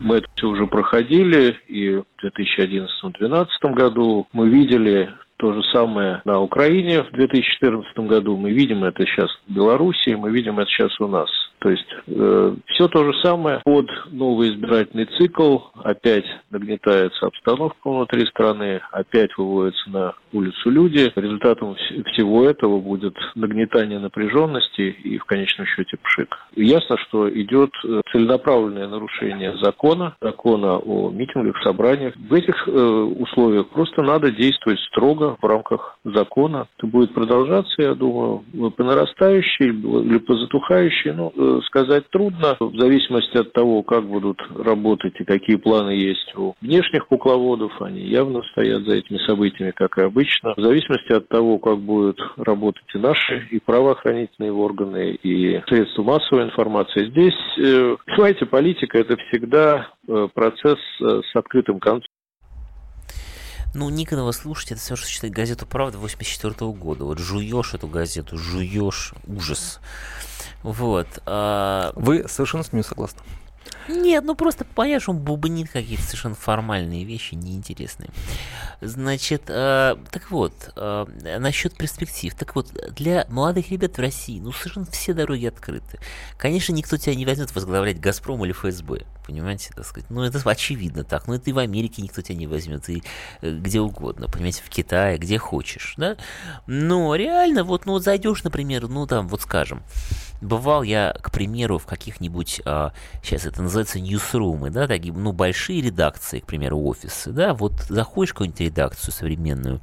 Мы 0.00 0.16
это 0.16 0.28
все 0.34 0.48
уже 0.48 0.66
проходили, 0.66 1.58
и 1.68 1.90
в 1.96 2.04
2011-2012 2.24 3.46
году 3.74 4.26
мы 4.32 4.48
видели 4.48 5.12
то 5.40 5.54
же 5.54 5.62
самое 5.72 6.20
на 6.26 6.40
Украине 6.40 7.02
в 7.02 7.12
2014 7.12 7.98
году. 8.00 8.36
Мы 8.36 8.50
видим 8.50 8.84
это 8.84 9.06
сейчас 9.06 9.30
в 9.48 9.52
Беларуси, 9.52 10.10
мы 10.10 10.30
видим 10.30 10.58
это 10.58 10.70
сейчас 10.70 11.00
у 11.00 11.08
нас. 11.08 11.30
То 11.60 11.70
есть 11.70 11.86
э, 12.06 12.54
все 12.66 12.88
то 12.88 13.04
же 13.04 13.18
самое 13.22 13.60
под 13.64 13.86
новый 14.10 14.50
избирательный 14.50 15.06
цикл. 15.18 15.58
Опять 15.82 16.24
нагнетается 16.50 17.26
обстановка 17.26 17.90
внутри 17.90 18.26
страны, 18.26 18.80
опять 18.92 19.30
выводятся 19.36 19.90
на 19.90 20.14
улицу 20.32 20.70
люди. 20.70 21.12
Результатом 21.14 21.74
всего 21.74 22.44
этого 22.44 22.80
будет 22.80 23.14
нагнетание 23.34 23.98
напряженности 23.98 24.96
и 25.04 25.18
в 25.18 25.24
конечном 25.24 25.66
счете 25.66 25.98
пшик. 26.02 26.36
ясно, 26.56 26.96
что 27.08 27.30
идет 27.30 27.70
э, 27.84 28.00
целенаправленное 28.12 28.88
нарушение 28.88 29.56
закона, 29.58 30.16
закона 30.20 30.78
о 30.78 31.10
митингах, 31.10 31.62
собраниях. 31.62 32.14
В 32.16 32.32
этих 32.32 32.68
э, 32.68 32.70
условиях 32.72 33.68
просто 33.68 34.02
надо 34.02 34.30
действовать 34.30 34.80
строго 34.80 35.29
в 35.40 35.44
рамках 35.44 35.98
закона. 36.04 36.66
Это 36.76 36.86
будет 36.86 37.12
продолжаться, 37.14 37.82
я 37.82 37.94
думаю, 37.94 38.42
по 38.76 38.84
нарастающей 38.84 39.68
или 39.68 40.18
по 40.18 40.36
затухающей. 40.36 41.12
Ну, 41.12 41.32
э, 41.36 41.60
сказать 41.66 42.08
трудно. 42.10 42.56
В 42.58 42.76
зависимости 42.78 43.36
от 43.36 43.52
того, 43.52 43.82
как 43.82 44.04
будут 44.04 44.40
работать 44.56 45.14
и 45.20 45.24
какие 45.24 45.56
планы 45.56 45.90
есть 45.90 46.34
у 46.36 46.54
внешних 46.60 47.06
кукловодов, 47.06 47.72
они 47.82 48.00
явно 48.00 48.42
стоят 48.52 48.82
за 48.84 48.96
этими 48.96 49.18
событиями, 49.26 49.72
как 49.72 49.98
и 49.98 50.02
обычно. 50.02 50.54
В 50.56 50.60
зависимости 50.60 51.12
от 51.12 51.28
того, 51.28 51.58
как 51.58 51.78
будут 51.78 52.20
работать 52.36 52.84
и 52.94 52.98
наши, 52.98 53.48
и 53.50 53.58
правоохранительные 53.60 54.52
органы, 54.52 55.12
и 55.22 55.60
средства 55.68 56.02
массовой 56.02 56.44
информации. 56.44 57.10
Здесь, 57.10 57.58
э, 57.58 57.96
понимаете, 58.06 58.46
политика– 58.46 58.98
это 59.00 59.16
всегда 59.28 59.88
э, 60.08 60.28
процесс 60.34 60.78
с 61.00 61.36
открытым 61.36 61.78
концом. 61.80 62.06
Ну, 63.72 63.88
Никонова 63.88 64.32
слушать, 64.32 64.72
это 64.72 64.80
все, 64.80 64.96
что 64.96 65.08
читает 65.08 65.32
газету 65.32 65.64
«Правда» 65.66 65.98
84 65.98 66.54
-го 66.54 66.74
года. 66.74 67.04
Вот 67.04 67.18
жуешь 67.18 67.74
эту 67.74 67.86
газету, 67.86 68.36
жуешь 68.36 69.14
ужас. 69.26 69.78
Вот. 70.62 71.06
А... 71.26 71.92
Вы 71.94 72.26
совершенно 72.28 72.64
с 72.64 72.72
ним 72.72 72.82
согласны? 72.82 73.20
Нет, 73.88 74.24
ну 74.24 74.34
просто 74.34 74.64
что 75.00 75.10
он 75.10 75.18
бубнит 75.18 75.70
какие-то 75.70 76.02
совершенно 76.02 76.34
формальные 76.34 77.04
вещи, 77.04 77.34
неинтересные. 77.34 78.10
Значит, 78.80 79.44
э, 79.48 79.96
так 80.10 80.30
вот, 80.30 80.52
э, 80.76 81.06
насчет 81.38 81.76
перспектив. 81.76 82.34
Так 82.34 82.54
вот, 82.54 82.72
для 82.94 83.26
молодых 83.28 83.70
ребят 83.70 83.96
в 83.96 84.00
России, 84.00 84.40
ну, 84.40 84.52
совершенно 84.52 84.86
все 84.86 85.12
дороги 85.12 85.46
открыты. 85.46 85.98
Конечно, 86.38 86.72
никто 86.72 86.96
тебя 86.96 87.14
не 87.14 87.26
возьмет 87.26 87.54
возглавлять 87.54 88.00
«Газпром» 88.00 88.44
или 88.44 88.52
ФСБ, 88.52 89.02
понимаете, 89.26 89.70
так 89.74 89.84
сказать. 89.84 90.08
Ну, 90.10 90.22
это 90.22 90.40
очевидно 90.48 91.04
так. 91.04 91.26
Ну, 91.26 91.34
это 91.34 91.50
и 91.50 91.52
в 91.52 91.58
Америке 91.58 92.02
никто 92.02 92.22
тебя 92.22 92.36
не 92.36 92.46
возьмет, 92.46 92.88
и 92.88 93.02
э, 93.42 93.58
где 93.58 93.80
угодно, 93.80 94.28
понимаете, 94.28 94.62
в 94.64 94.70
Китае, 94.70 95.18
где 95.18 95.38
хочешь, 95.38 95.94
да. 95.96 96.16
Но 96.66 97.14
реально, 97.14 97.64
вот, 97.64 97.86
ну, 97.86 97.92
вот 97.92 98.04
зайдешь, 98.04 98.44
например, 98.44 98.88
ну, 98.88 99.06
там, 99.06 99.28
вот 99.28 99.42
скажем, 99.42 99.82
бывал 100.40 100.82
я, 100.82 101.14
к 101.20 101.30
примеру, 101.30 101.78
в 101.78 101.86
каких-нибудь, 101.86 102.62
а, 102.64 102.92
сейчас 103.22 103.46
это 103.50 103.62
называется 103.62 104.00
ньюсрумы, 104.00 104.70
да, 104.70 104.86
такие, 104.86 105.12
ну, 105.12 105.32
большие 105.32 105.80
редакции, 105.80 106.40
к 106.40 106.46
примеру, 106.46 106.80
офисы, 106.80 107.32
да, 107.32 107.52
вот 107.54 107.72
заходишь 107.88 108.30
в 108.30 108.34
какую-нибудь 108.34 108.60
редакцию 108.60 109.12
современную, 109.12 109.80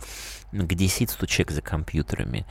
где 0.52 0.88
сидит 0.88 1.12
100 1.12 1.26
человек 1.26 1.52
за 1.52 1.62
компьютерами, 1.62 2.46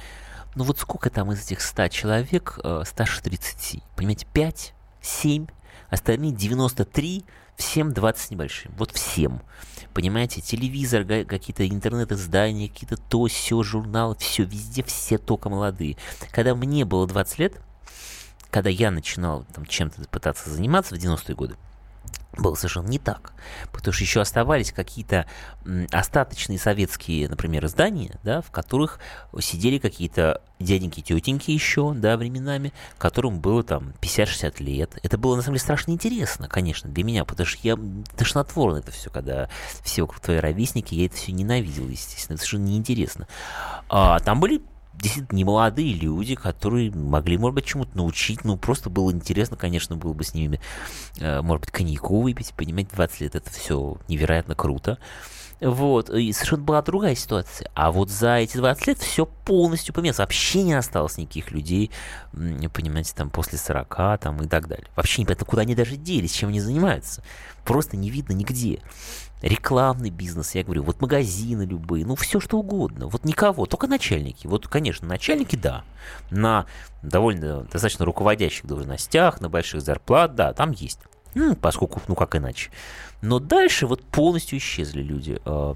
ну 0.55 0.65
вот 0.65 0.79
сколько 0.79 1.11
там 1.11 1.33
из 1.33 1.45
этих 1.45 1.61
100 1.61 1.89
человек, 1.89 2.59
э, 2.63 2.83
старше 2.87 3.23
30, 3.23 3.83
понимаете, 3.97 4.27
5, 4.33 4.75
7, 5.01 5.47
остальные 5.91 6.33
93, 6.33 7.25
всем 7.57 7.93
20 7.93 8.31
небольшим, 8.31 8.73
вот 8.77 8.91
всем. 8.93 9.43
Понимаете, 9.95 10.43
телевизор, 10.43 11.05
какие-то 11.05 11.67
интернет-издания, 11.67 12.69
какие-то 12.69 12.97
то, 12.97 13.27
все, 13.27 13.63
журналы, 13.63 14.15
все, 14.17 14.45
везде 14.45 14.83
все 14.83 15.17
только 15.17 15.49
молодые. 15.49 15.97
Когда 16.33 16.55
мне 16.55 16.85
было 16.85 17.07
20 17.07 17.39
лет, 17.39 17.61
когда 18.51 18.71
я 18.71 18.91
начинал 18.91 19.45
там, 19.55 19.67
чем-то 19.67 20.03
пытаться 20.09 20.51
заниматься 20.51 20.95
в 20.95 20.99
90-е 20.99 21.35
годы, 21.35 21.57
было 22.39 22.55
совершенно 22.55 22.89
не 22.89 22.99
так. 22.99 23.33
Потому 23.73 23.93
что 23.93 24.05
еще 24.05 24.21
оставались 24.21 24.73
какие-то 24.73 25.27
остаточные 25.91 26.59
советские, 26.59 27.29
например, 27.29 27.65
издания, 27.65 28.19
да, 28.23 28.43
в 28.43 28.51
которых 28.51 29.01
сидели 29.41 29.79
какие-то 29.79 30.43
дяденьки, 30.59 31.01
тетеньки 31.01 31.51
еще, 31.51 31.95
да, 31.95 32.17
временами, 32.17 32.73
которым 32.99 33.41
было 33.41 33.63
там 33.63 33.95
50-60 34.01 34.63
лет. 34.63 34.99
Это 35.03 35.17
было, 35.19 35.37
на 35.37 35.43
самом 35.43 35.55
деле, 35.55 35.65
страшно 35.65 35.93
интересно, 35.93 36.49
конечно, 36.49 36.91
для 36.91 37.05
меня, 37.05 37.25
потому 37.25 37.47
что 37.47 37.59
я 37.63 37.79
тошнотворно 38.17 38.79
это 38.79 38.91
все, 38.91 39.11
когда 39.11 39.49
все 39.83 40.03
вокруг 40.03 40.21
твои 40.21 40.39
ровесники, 40.39 40.95
я 40.95 41.07
это 41.07 41.17
все 41.17 41.33
ненавидел, 41.33 41.89
естественно, 41.89 42.35
это 42.35 42.45
совершенно 42.45 42.67
неинтересно. 42.67 43.29
А 43.89 44.21
там 44.21 44.41
были 44.41 44.63
действительно 44.99 45.37
немолодые 45.37 45.93
люди, 45.93 46.35
которые 46.35 46.91
могли, 46.91 47.39
может 47.39 47.55
быть, 47.55 47.65
чему-то 47.65 47.97
научить. 47.97 48.45
Ну, 48.45 48.57
просто 48.57 48.91
было 48.91 49.11
интересно, 49.11 49.57
конечно, 49.57 49.97
было 49.97 50.13
бы 50.13 50.25
с 50.25 50.35
ними, 50.35 50.61
э, 51.19 51.41
может 51.43 51.63
быть, 51.63 51.71
коньяку 51.71 52.21
выпить, 52.21 52.53
понимаете, 52.55 52.95
20 52.95 53.21
лет 53.21 53.35
это 53.35 53.51
все 53.51 53.99
невероятно 54.09 54.55
круто. 54.55 54.99
Вот, 55.61 56.11
и 56.11 56.33
совершенно 56.33 56.63
была 56.63 56.83
другая 56.83 57.15
ситуация. 57.15 57.71
А 57.75 57.91
вот 57.91 58.11
за 58.11 58.37
эти 58.37 58.59
20 58.59 58.87
лет 58.89 58.99
все 58.99 59.25
полностью 59.25 59.95
поменялось. 59.95 60.19
Вообще 60.19 60.63
не 60.63 60.75
осталось 60.75 61.17
никаких 61.17 61.51
людей, 61.51 61.91
понимаете, 62.33 63.15
там 63.15 63.31
после 63.31 63.57
40 63.59 64.21
там, 64.21 64.43
и 64.43 64.49
так 64.49 64.69
далее. 64.69 64.87
Вообще 64.97 65.23
непонятно, 65.23 65.47
куда 65.47 65.63
они 65.63 65.75
даже 65.75 65.97
делись, 65.97 66.33
чем 66.33 66.51
они 66.51 66.61
занимаются. 66.61 67.23
Просто 67.65 67.97
не 67.97 68.11
видно 68.11 68.33
нигде 68.35 68.81
рекламный 69.43 70.09
бизнес, 70.09 70.55
я 70.55 70.65
говорю, 70.65 70.83
вот 70.83 71.03
магазины 71.03 71.63
любые, 71.63 72.07
ну 72.07 72.17
все 72.17 72.41
что 72.41 72.59
угодно, 72.59 73.07
вот 73.07 73.25
никого, 73.27 73.67
только 73.67 73.87
начальники. 73.87 74.47
Вот, 74.47 74.67
конечно, 74.67 75.07
начальники, 75.07 75.57
да, 75.57 75.85
на 76.31 76.65
довольно 77.03 77.65
достаточно 77.65 78.07
руководящих 78.07 78.65
должностях, 78.65 79.41
на 79.43 79.51
больших 79.51 79.83
зарплат, 79.83 80.35
да, 80.35 80.55
там 80.55 80.71
есть. 80.71 81.01
Ну, 81.37 81.55
поскольку, 81.55 82.01
ну 82.09 82.15
как 82.15 82.35
иначе. 82.35 82.71
Но 83.21 83.39
дальше 83.39 83.87
вот 83.87 84.03
полностью 84.03 84.57
исчезли 84.59 85.03
люди, 85.03 85.39
э, 85.45 85.75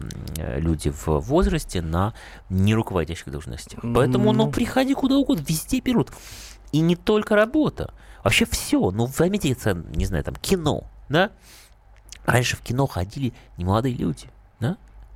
люди 0.59 0.89
в 0.89 1.07
возрасте 1.19 1.83
на 1.83 2.15
неруководящих 2.49 3.31
должностях. 3.31 3.81
Поэтому, 3.95 4.33
ну, 4.33 4.51
приходи 4.51 4.95
куда 4.95 5.17
угодно, 5.17 5.45
везде 5.47 5.81
берут. 5.81 6.13
И 6.73 6.81
не 6.81 6.97
только 6.97 7.37
работа, 7.37 7.93
вообще 8.25 8.47
все. 8.47 8.91
Ну, 8.91 9.05
возьмите, 9.19 9.55
не 9.95 10.07
знаю, 10.07 10.25
там, 10.25 10.35
кино, 10.37 10.85
да? 11.11 11.31
Раньше 12.25 12.57
в 12.57 12.61
кино 12.61 12.87
ходили 12.87 13.35
немолодые 13.59 13.95
люди? 13.95 14.29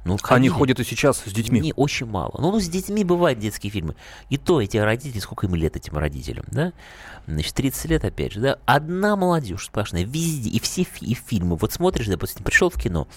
Ну, 0.05 0.19
ходили. 0.19 0.37
Они 0.37 0.49
ходят 0.51 0.81
и 0.81 0.85
сейчас 0.85 1.23
с 1.25 1.33
детьми. 1.33 1.61
Не, 1.61 1.73
очень 1.75 2.07
мало. 2.07 2.35
Ну, 2.39 2.53
ну, 2.53 2.61
с 2.61 2.69
детьми 2.69 3.05
бывают 3.05 3.39
детские 3.39 3.71
фильмы. 3.71 3.97
И 4.29 4.37
то 4.37 4.61
эти 4.61 4.77
родители, 4.77 5.19
сколько 5.19 5.47
им 5.47 5.55
лет 5.55 5.77
этим 5.77 5.97
родителям, 5.97 6.45
да? 6.51 6.73
Значит, 7.27 7.55
30 7.55 7.85
лет, 7.87 8.05
опять 8.05 8.33
же, 8.33 8.41
да? 8.41 8.59
Одна 8.67 9.17
молодежь 9.17 9.67
сплошная, 9.67 10.05
везде. 10.05 10.51
И 10.51 10.61
все 10.61 10.85
фи- 10.85 11.07
и 11.07 11.15
фильмы. 11.15 11.57
Вот 11.57 11.73
смотришь, 11.73 12.07
допустим, 12.07 12.45
пришел 12.45 12.69
в 12.69 12.81
кино, 12.81 13.09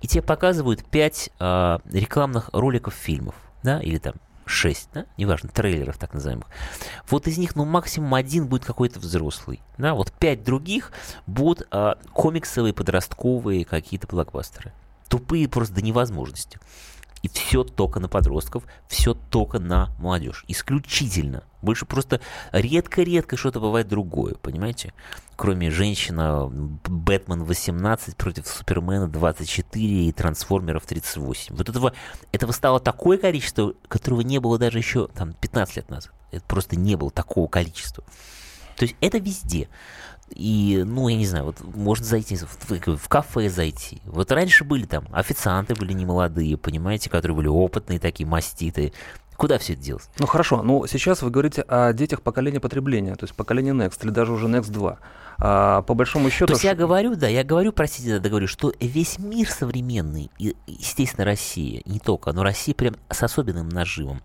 и 0.00 0.06
тебе 0.06 0.22
показывают 0.22 0.84
5 0.84 1.26
э, 1.28 1.30
а, 1.40 1.80
рекламных 1.90 2.50
роликов 2.52 2.94
фильмов, 2.94 3.34
да? 3.64 3.80
Или 3.80 3.98
там 3.98 4.14
6, 4.46 4.88
да, 4.94 5.06
неважно, 5.16 5.48
трейлеров 5.48 5.98
так 5.98 6.14
называемых. 6.14 6.46
Вот 7.08 7.26
из 7.26 7.38
них, 7.38 7.56
ну, 7.56 7.64
максимум 7.64 8.14
один 8.14 8.46
будет 8.46 8.64
какой-то 8.64 8.98
взрослый, 8.98 9.60
да, 9.78 9.94
вот 9.94 10.12
пять 10.12 10.42
других 10.44 10.92
будут 11.26 11.66
а, 11.70 11.98
комиксовые, 12.12 12.72
подростковые 12.72 13.64
какие-то 13.64 14.06
блокбастеры. 14.06 14.72
Тупые 15.10 15.48
просто 15.48 15.74
до 15.74 15.82
невозможности. 15.82 16.58
И 17.22 17.28
все 17.28 17.64
только 17.64 18.00
на 18.00 18.08
подростков, 18.08 18.64
все 18.88 19.12
только 19.12 19.58
на 19.58 19.90
молодежь. 19.98 20.44
Исключительно. 20.48 21.44
Больше 21.60 21.84
просто 21.84 22.20
редко-редко 22.52 23.36
что-то 23.36 23.60
бывает 23.60 23.88
другое, 23.88 24.34
понимаете? 24.36 24.94
Кроме 25.36 25.70
женщина 25.70 26.46
Бэтмен 26.48 27.44
18 27.44 28.16
против 28.16 28.46
Супермена 28.46 29.08
24 29.08 30.06
и 30.06 30.12
Трансформеров 30.12 30.86
38. 30.86 31.54
Вот 31.54 31.68
этого, 31.68 31.92
этого 32.32 32.52
стало 32.52 32.80
такое 32.80 33.18
количество, 33.18 33.74
которого 33.88 34.22
не 34.22 34.38
было 34.38 34.58
даже 34.58 34.78
еще 34.78 35.08
там, 35.08 35.34
15 35.34 35.76
лет 35.76 35.90
назад. 35.90 36.14
Это 36.30 36.44
просто 36.44 36.76
не 36.76 36.96
было 36.96 37.10
такого 37.10 37.48
количества. 37.48 38.04
То 38.76 38.84
есть 38.84 38.96
это 39.02 39.18
везде. 39.18 39.68
И, 40.34 40.82
ну, 40.86 41.08
я 41.08 41.16
не 41.16 41.26
знаю, 41.26 41.46
вот 41.46 41.60
можно 41.62 42.04
зайти 42.04 42.36
в, 42.36 42.96
в 42.96 43.08
кафе 43.08 43.48
зайти. 43.48 44.00
Вот 44.04 44.30
раньше 44.30 44.64
были 44.64 44.86
там 44.86 45.06
официанты 45.12 45.74
были 45.74 45.92
немолодые, 45.92 46.56
понимаете, 46.56 47.10
которые 47.10 47.36
были 47.36 47.48
опытные 47.48 47.98
такие, 47.98 48.26
маститые. 48.26 48.92
Куда 49.40 49.58
все 49.58 49.72
это 49.72 49.80
делось? 49.80 50.10
Ну 50.18 50.26
хорошо, 50.26 50.62
ну 50.62 50.86
сейчас 50.86 51.22
вы 51.22 51.30
говорите 51.30 51.62
о 51.62 51.94
детях 51.94 52.20
поколения 52.20 52.60
потребления, 52.60 53.14
то 53.14 53.24
есть 53.24 53.34
поколение 53.34 53.72
Next 53.72 54.04
или 54.04 54.10
даже 54.10 54.32
уже 54.32 54.48
Next 54.48 54.70
2. 54.70 54.98
А, 55.38 55.80
по 55.80 55.94
большому 55.94 56.28
счету... 56.28 56.48
То 56.48 56.52
есть 56.52 56.64
я 56.64 56.74
говорю, 56.74 57.16
да, 57.16 57.26
я 57.26 57.42
говорю, 57.42 57.72
простите, 57.72 58.18
да, 58.18 58.28
говорю, 58.28 58.46
что 58.46 58.74
весь 58.78 59.18
мир 59.18 59.48
современный, 59.48 60.30
и, 60.36 60.54
естественно, 60.66 61.24
Россия, 61.24 61.80
не 61.86 61.98
только, 62.00 62.32
но 62.32 62.42
Россия 62.42 62.74
прям 62.74 62.96
с 63.08 63.22
особенным 63.22 63.70
наживом, 63.70 64.20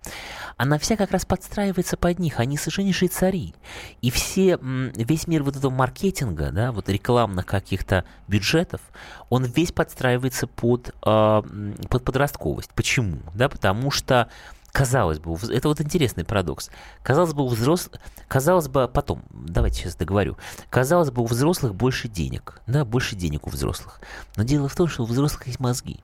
она 0.57 0.77
вся 0.79 0.97
как 0.97 1.11
раз 1.11 1.23
подстраивается 1.23 1.95
под 1.95 2.19
них, 2.19 2.41
они 2.41 2.57
совершеннейшие 2.57 3.07
цари. 3.07 3.55
И 4.01 4.11
все, 4.11 4.59
весь 4.61 5.27
мир 5.27 5.43
вот 5.43 5.55
этого 5.55 5.71
маркетинга, 5.71 6.51
да, 6.51 6.73
вот 6.73 6.89
рекламных 6.89 7.45
каких-то 7.45 8.03
бюджетов, 8.27 8.81
он 9.29 9.45
весь 9.45 9.71
подстраивается 9.71 10.45
под, 10.47 10.89
э, 10.89 11.41
под 11.89 12.03
подростковость. 12.03 12.71
Почему? 12.75 13.19
Да, 13.33 13.47
потому 13.47 13.91
что 13.91 14.27
казалось 14.75 15.19
бы, 15.19 15.37
это 15.53 15.69
вот 15.69 15.79
интересный 15.79 16.25
парадокс. 16.25 16.69
Казалось 17.01 17.33
бы, 17.33 17.43
у 17.43 17.47
взрослых, 17.47 18.01
казалось 18.27 18.67
бы, 18.67 18.89
потом, 18.89 19.23
давайте 19.29 19.77
сейчас 19.77 19.95
договорю, 19.95 20.37
казалось 20.69 21.11
бы, 21.11 21.21
у 21.21 21.25
взрослых 21.25 21.73
больше 21.73 22.09
денег, 22.09 22.59
да, 22.67 22.83
больше 22.83 23.15
денег 23.15 23.47
у 23.47 23.49
взрослых. 23.49 24.01
Но 24.35 24.43
дело 24.43 24.67
в 24.67 24.75
том, 24.75 24.89
что 24.89 25.03
у 25.03 25.05
взрослых 25.05 25.47
есть 25.47 25.61
мозги, 25.61 26.01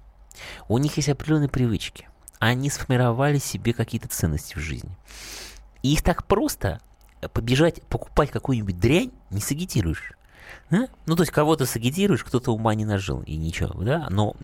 у 0.69 0.77
них 0.77 0.95
есть 0.95 1.09
определенные 1.09 1.49
привычки, 1.49 2.07
они 2.39 2.69
сформировали 2.69 3.39
себе 3.39 3.73
какие-то 3.73 4.07
ценности 4.07 4.55
в 4.55 4.59
жизни. 4.59 4.95
И 5.83 5.91
их 5.91 6.01
так 6.01 6.25
просто 6.25 6.79
побежать 7.33 7.83
покупать 7.83 8.31
какую-нибудь 8.31 8.79
дрянь 8.79 9.11
не 9.31 9.41
сагитируешь. 9.41 10.13
А? 10.71 10.87
Ну, 11.05 11.15
то 11.15 11.23
есть 11.23 11.31
кого-то 11.31 11.65
сагитируешь, 11.65 12.23
кто-то 12.23 12.53
ума 12.53 12.73
не 12.75 12.85
нажил, 12.85 13.21
и 13.21 13.35
ничего, 13.35 13.83
да, 13.83 14.07
но, 14.09 14.35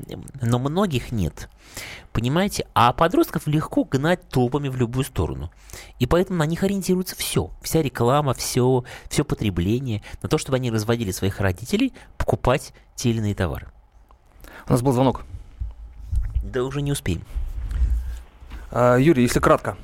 но 0.41 0.59
многих 0.59 1.11
нет. 1.11 1.49
Понимаете? 2.11 2.67
А 2.73 2.93
подростков 2.93 3.47
легко 3.47 3.83
гнать 3.83 4.27
толпами 4.29 4.69
в 4.69 4.75
любую 4.75 5.05
сторону. 5.05 5.51
И 5.99 6.05
поэтому 6.05 6.39
на 6.39 6.45
них 6.45 6.63
ориентируется 6.63 7.15
все. 7.15 7.51
Вся 7.61 7.81
реклама, 7.81 8.33
все, 8.33 8.83
все 9.09 9.23
потребление. 9.23 10.01
На 10.21 10.29
то, 10.29 10.37
чтобы 10.37 10.57
они 10.57 10.71
разводили 10.71 11.11
своих 11.11 11.39
родителей 11.39 11.93
покупать 12.17 12.73
те 12.95 13.11
или 13.11 13.19
иные 13.19 13.35
товары. 13.35 13.67
У 14.67 14.71
нас 14.71 14.81
был 14.81 14.91
звонок. 14.91 15.25
Да 16.43 16.63
уже 16.63 16.81
не 16.81 16.91
успеем. 16.91 17.21
А, 18.71 18.97
Юрий, 18.97 19.23
если 19.23 19.39
кратко, 19.39 19.77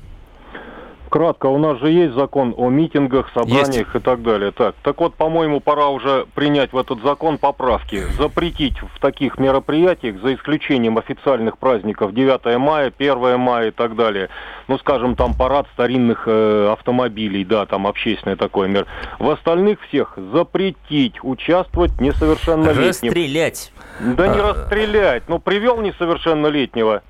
Кратко, 1.14 1.46
у 1.46 1.60
нас 1.60 1.78
же 1.78 1.92
есть 1.92 2.16
закон 2.16 2.56
о 2.58 2.72
митингах, 2.72 3.30
собраниях 3.36 3.68
есть. 3.68 3.96
и 3.96 4.00
так 4.00 4.24
далее. 4.24 4.52
Так, 4.52 4.74
так 4.82 5.00
вот, 5.00 5.14
по-моему, 5.14 5.60
пора 5.60 5.90
уже 5.90 6.26
принять 6.34 6.74
в 6.74 6.78
этот 6.80 7.04
закон 7.04 7.38
поправки. 7.38 8.02
Запретить 8.18 8.80
в 8.80 9.00
таких 9.00 9.38
мероприятиях, 9.38 10.20
за 10.24 10.34
исключением 10.34 10.98
официальных 10.98 11.60
праздников 11.60 12.16
9 12.16 12.58
мая, 12.58 12.92
1 12.98 13.40
мая 13.40 13.68
и 13.68 13.72
так 13.72 13.96
далее, 13.96 14.30
ну, 14.68 14.80
скажем, 14.80 15.16
там 15.16 15.36
парад 15.36 15.68
старинных 15.74 16.24
э, 16.26 16.72
автомобилей, 16.72 17.46
да, 17.46 17.68
там 17.68 17.86
общественный 17.86 18.36
такой 18.36 18.68
мир. 18.68 18.88
В 19.20 19.30
остальных 19.30 19.82
всех 19.90 20.18
запретить 20.34 21.24
участвовать 21.24 22.02
несовершеннолетним. 22.02 22.88
Расстрелять. 22.88 23.72
Да 24.00 24.26
не 24.30 24.40
а... 24.40 24.54
расстрелять, 24.54 25.30
ну, 25.30 25.38
привел 25.38 25.80
несовершеннолетнего 25.80 27.04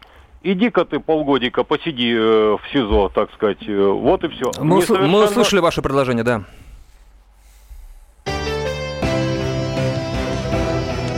иди-ка 0.44 0.86
ты 0.86 1.00
полгодика 1.00 1.64
посиди 1.64 2.14
э, 2.14 2.18
в 2.18 2.62
СИЗО, 2.72 3.10
так 3.10 3.34
сказать. 3.34 3.58
Э, 3.68 3.88
вот 3.88 4.24
и 4.24 4.28
все. 4.30 4.52
Мы, 4.60 4.82
совершенно... 4.82 5.08
мы 5.08 5.24
услышали 5.26 5.60
ваше 5.60 5.82
предложение, 5.82 6.24
да. 6.24 6.44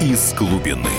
Из 0.02 0.34
глубины. 0.36 0.90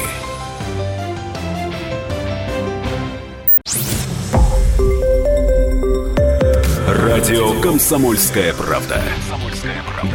Радио 6.88 7.60
«Комсомольская 7.60 8.52
правда». 8.52 9.00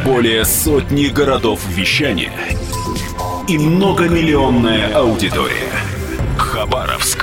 Более 0.04 0.44
сотни 0.44 1.06
городов 1.06 1.66
вещания– 1.68 2.32
и 3.48 3.58
многомиллионная 3.58 4.94
аудитория. 4.94 5.72
Хабаровск 6.38 7.21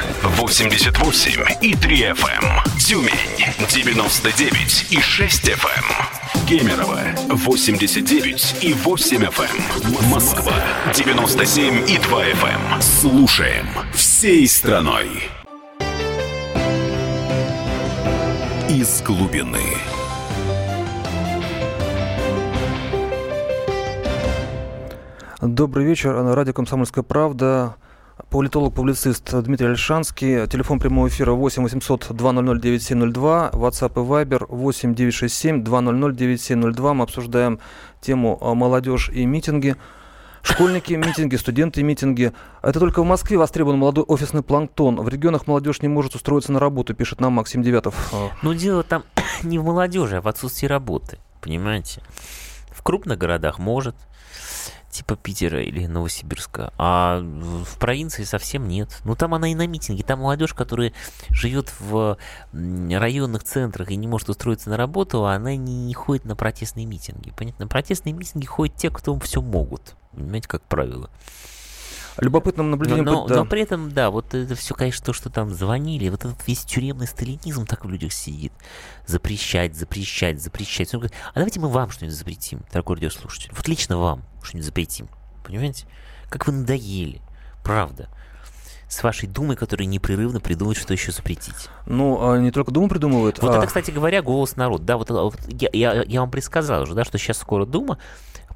88 0.49 1.43
и 1.61 1.75
3 1.75 1.95
FM. 2.05 2.43
Эм. 2.43 2.79
Тюмень 2.79 3.13
99 3.69 4.87
и 4.89 4.99
6 4.99 5.47
FM. 5.47 5.85
Эм. 5.85 6.47
Кемерово 6.47 7.01
89 7.29 8.55
и 8.63 8.73
8 8.73 9.25
FM. 9.25 10.03
Эм. 10.03 10.09
Москва 10.09 10.53
97 10.95 11.87
и 11.87 11.99
2 11.99 12.25
FM. 12.25 12.81
Слушаем 12.81 13.67
всей 13.93 14.47
страной. 14.47 15.29
Из 18.67 19.03
глубины. 19.03 19.61
Добрый 25.41 25.85
вечер. 25.85 26.15
Радио 26.33 26.53
«Комсомольская 26.53 27.03
правда». 27.03 27.75
Политолог-публицист 28.29 29.33
Дмитрий 29.41 29.69
Альшанский. 29.69 30.45
Телефон 30.47 30.79
прямого 30.79 31.07
эфира 31.07 31.31
8 31.31 31.63
800 31.63 32.07
200 32.09 32.61
9702. 32.61 33.51
WhatsApp 33.53 33.91
и 33.93 34.05
Viber 34.05 34.45
8 34.47 34.93
967 34.93 35.63
200 35.63 36.15
9702. 36.15 36.93
Мы 36.93 37.03
обсуждаем 37.03 37.59
тему 38.01 38.37
а, 38.41 38.53
молодежь 38.53 39.09
и 39.09 39.25
митинги. 39.25 39.75
Школьники 40.43 40.93
митинги, 40.93 41.37
студенты 41.37 41.81
митинги. 41.81 42.33
Это 42.61 42.79
только 42.79 43.01
в 43.01 43.05
Москве 43.05 43.37
востребован 43.37 43.79
молодой 43.79 44.03
офисный 44.03 44.43
планктон. 44.43 44.97
В 45.01 45.09
регионах 45.09 45.47
молодежь 45.47 45.81
не 45.81 45.87
может 45.87 46.13
устроиться 46.13 46.51
на 46.51 46.59
работу, 46.59 46.93
пишет 46.93 47.21
нам 47.21 47.33
Максим 47.33 47.63
Девятов. 47.63 48.13
Ну, 48.43 48.53
дело 48.53 48.83
там 48.83 49.03
не 49.43 49.57
в 49.57 49.63
молодежи, 49.63 50.17
а 50.17 50.21
в 50.21 50.27
отсутствии 50.27 50.67
работы. 50.67 51.17
Понимаете? 51.41 52.01
В 52.71 52.83
крупных 52.83 53.17
городах 53.17 53.59
может, 53.59 53.95
типа 54.89 55.15
Питера 55.15 55.61
или 55.61 55.85
Новосибирска, 55.85 56.73
а 56.77 57.19
в 57.21 57.77
провинции 57.77 58.23
совсем 58.23 58.67
нет. 58.67 59.01
Ну, 59.03 59.15
там 59.15 59.33
она 59.33 59.51
и 59.51 59.55
на 59.55 59.67
митинге, 59.67 60.03
там 60.03 60.19
молодежь, 60.19 60.53
которая 60.53 60.93
живет 61.29 61.73
в 61.79 62.17
районных 62.51 63.43
центрах 63.43 63.91
и 63.91 63.95
не 63.95 64.07
может 64.07 64.29
устроиться 64.29 64.69
на 64.69 64.77
работу, 64.77 65.25
она 65.25 65.55
не, 65.55 65.85
не 65.85 65.93
ходит 65.93 66.25
на 66.25 66.35
протестные 66.35 66.85
митинги. 66.85 67.31
Понятно? 67.35 67.65
На 67.65 67.69
протестные 67.69 68.13
митинги 68.13 68.45
ходят 68.45 68.75
те, 68.75 68.89
кто 68.89 69.17
все 69.19 69.41
могут. 69.41 69.95
Понимаете, 70.11 70.47
как 70.47 70.63
правило. 70.63 71.09
Любопытным 72.17 72.71
наблюдением... 72.71 73.05
Но, 73.05 73.11
но, 73.11 73.27
да. 73.27 73.35
но 73.37 73.45
при 73.45 73.61
этом, 73.61 73.91
да, 73.91 74.09
вот 74.09 74.33
это 74.33 74.55
все, 74.55 74.73
конечно, 74.73 75.05
то, 75.05 75.13
что 75.13 75.29
там 75.29 75.51
звонили, 75.51 76.09
вот 76.09 76.25
этот 76.25 76.45
весь 76.47 76.63
тюремный 76.63 77.07
сталинизм 77.07 77.65
так 77.65 77.85
в 77.85 77.89
людях 77.89 78.11
сидит. 78.11 78.51
Запрещать, 79.05 79.75
запрещать, 79.75 80.41
запрещать. 80.41 80.93
Он 80.93 81.01
говорит, 81.01 81.17
а 81.33 81.35
давайте 81.35 81.59
мы 81.59 81.69
вам 81.69 81.91
что-нибудь 81.91 82.17
запретим, 82.17 82.61
дорогой 82.71 82.97
радиослушатель. 82.97 83.51
Вот 83.55 83.67
лично 83.67 83.97
вам 83.97 84.23
что-нибудь 84.43 84.65
запретим. 84.65 85.07
Понимаете? 85.43 85.87
Как 86.29 86.47
вы 86.47 86.53
надоели. 86.53 87.21
Правда 87.63 88.09
с 88.89 89.03
вашей 89.03 89.29
думой, 89.29 89.55
которая 89.55 89.87
непрерывно 89.87 90.39
придумывает, 90.39 90.77
что 90.77 90.93
еще 90.93 91.11
запретить. 91.11 91.69
Ну, 91.85 92.31
а 92.31 92.39
не 92.39 92.49
только 92.49 92.71
Дума 92.71 92.89
придумывает. 92.89 93.39
Вот 93.39 93.53
а... 93.53 93.57
это, 93.57 93.67
кстати 93.67 93.91
говоря, 93.91 94.23
голос 94.23 94.55
народ. 94.55 94.83
Да, 94.83 94.97
вот, 94.97 95.11
вот 95.11 95.35
я, 95.47 95.69
я, 95.73 96.03
я 96.03 96.19
вам 96.21 96.31
предсказал 96.31 96.81
уже, 96.83 96.95
да, 96.95 97.05
что 97.05 97.19
сейчас 97.19 97.37
скоро 97.37 97.67
Дума 97.67 97.99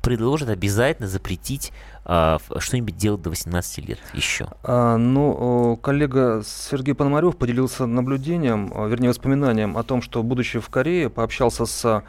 предложит 0.02 0.50
обязательно 0.50 1.08
запретить 1.08 1.72
а, 2.04 2.40
что-нибудь 2.58 2.98
делать 2.98 3.22
до 3.22 3.30
18 3.30 3.88
лет 3.88 4.00
еще? 4.14 4.48
А, 4.64 4.98
ну, 4.98 5.78
коллега 5.82 6.44
Сергей 6.46 6.94
Пономарев 6.94 7.38
поделился 7.38 7.86
наблюдением, 7.86 8.72
а, 8.76 8.88
вернее, 8.88 9.10
воспоминанием 9.10 9.78
о 9.78 9.84
том, 9.84 10.02
что, 10.02 10.22
будучи 10.22 10.60
в 10.60 10.68
Корее, 10.70 11.10
пообщался 11.10 11.66
с 11.66 12.04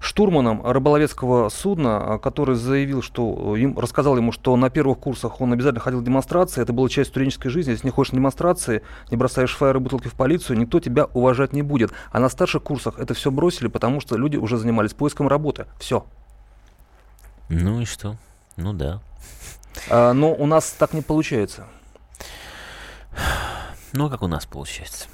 штурманом 0.00 0.64
рыболовецкого 0.64 1.48
судна, 1.48 2.14
а, 2.14 2.18
который 2.18 2.54
заявил, 2.54 3.02
что 3.02 3.56
им, 3.56 3.78
рассказал 3.78 4.16
ему, 4.16 4.32
что 4.32 4.56
на 4.56 4.70
первых 4.70 4.98
курсах 4.98 5.40
он 5.40 5.52
обязательно 5.52 5.80
ходил 5.80 6.00
в 6.00 6.04
демонстрации, 6.04 6.62
это 6.62 6.72
была 6.72 6.88
часть 6.88 7.10
студенческой 7.10 7.48
жизни, 7.50 7.72
если 7.72 7.86
не 7.86 7.90
ходишь 7.90 8.12
на 8.12 8.16
демонстрации, 8.16 8.82
не 9.10 9.16
бросаешь 9.16 9.54
фаеры 9.54 9.80
бутылки 9.80 10.08
в 10.08 10.14
полицию, 10.14 10.58
никто 10.58 10.80
тебя 10.80 11.06
уважать 11.14 11.52
не 11.52 11.62
будет. 11.62 11.92
А 12.10 12.20
на 12.20 12.28
старших 12.28 12.62
курсах 12.62 12.98
это 12.98 13.14
все 13.14 13.30
бросили, 13.30 13.68
потому 13.68 14.00
что 14.00 14.16
люди 14.16 14.36
уже 14.36 14.56
занимались 14.56 14.94
поиском 14.94 15.28
работы. 15.28 15.66
Все. 15.78 16.04
Ну 17.48 17.80
и 17.80 17.84
что? 17.84 18.16
Ну 18.56 18.72
да. 18.72 19.00
А, 19.90 20.12
но 20.12 20.32
у 20.32 20.46
нас 20.46 20.74
так 20.78 20.92
не 20.92 21.02
получается. 21.02 21.66
Ну, 23.92 24.06
а 24.06 24.10
как 24.10 24.22
у 24.22 24.26
нас 24.28 24.46
получается? 24.46 25.08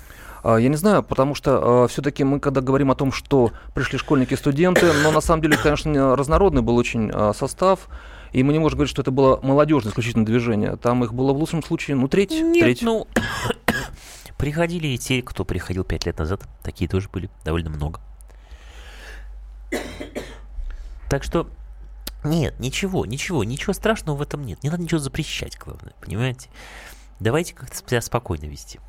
А, 0.44 0.58
я 0.58 0.68
не 0.68 0.76
знаю, 0.76 1.02
потому 1.02 1.34
что 1.34 1.86
э, 1.86 1.88
все-таки 1.90 2.22
мы, 2.22 2.38
когда 2.38 2.60
говорим 2.60 2.90
о 2.90 2.94
том, 2.94 3.12
что 3.12 3.52
пришли 3.74 3.98
школьники, 3.98 4.34
студенты, 4.34 4.92
но 4.92 5.10
на 5.10 5.22
самом 5.22 5.40
деле, 5.40 5.56
конечно, 5.56 6.14
разнородный 6.16 6.60
был 6.60 6.76
очень 6.76 7.10
э, 7.10 7.32
состав, 7.34 7.88
и 8.32 8.42
мы 8.42 8.52
не 8.52 8.58
можем 8.58 8.76
говорить, 8.76 8.90
что 8.90 9.00
это 9.00 9.10
было 9.10 9.40
молодежное 9.42 9.90
исключительно 9.90 10.26
движение. 10.26 10.76
Там 10.76 11.02
их 11.02 11.14
было 11.14 11.32
в 11.32 11.38
лучшем 11.38 11.62
случае, 11.62 11.96
ну, 11.96 12.08
треть. 12.08 12.32
Нет, 12.32 12.62
треть. 12.62 12.82
ну, 12.82 13.08
приходили 14.38 14.88
и 14.88 14.98
те, 14.98 15.22
кто 15.22 15.46
приходил 15.46 15.82
пять 15.82 16.04
лет 16.04 16.18
назад, 16.18 16.42
такие 16.62 16.90
тоже 16.90 17.08
были, 17.08 17.30
довольно 17.44 17.70
много. 17.70 18.00
Так 21.10 21.22
что 21.22 21.48
нет, 22.24 22.58
ничего, 22.58 23.06
ничего, 23.06 23.44
ничего 23.44 23.72
страшного 23.72 24.16
в 24.16 24.22
этом 24.22 24.44
нет. 24.44 24.62
Не 24.64 24.70
надо 24.70 24.82
ничего 24.82 24.98
запрещать, 24.98 25.56
главное, 25.58 25.92
понимаете? 26.00 26.48
Давайте 27.20 27.54
как-то 27.54 27.76
себя 27.76 28.00
спокойно 28.00 28.46
вести. 28.46 28.80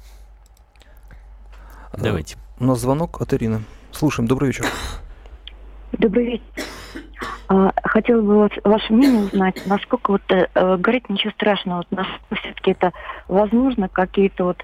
Давайте. 1.97 2.37
У 2.59 2.65
нас 2.65 2.79
звонок 2.79 3.21
от 3.21 3.33
Ирины. 3.33 3.63
Слушаем. 3.91 4.27
Добрый 4.27 4.47
вечер. 4.47 4.65
Добрый 5.93 6.25
вечер. 6.25 6.65
А, 7.47 7.71
хотела 7.83 8.21
бы 8.21 8.49
ваше 8.63 8.93
мнение 8.93 9.25
узнать, 9.25 9.61
насколько 9.67 10.11
вот 10.11 10.21
э, 10.29 10.47
говорить 10.55 11.07
ничего 11.09 11.31
страшного, 11.31 11.77
вот 11.77 11.87
насколько 11.91 12.35
все-таки 12.41 12.71
это 12.71 12.91
возможно, 13.27 13.87
какие-то 13.87 14.45
вот 14.45 14.63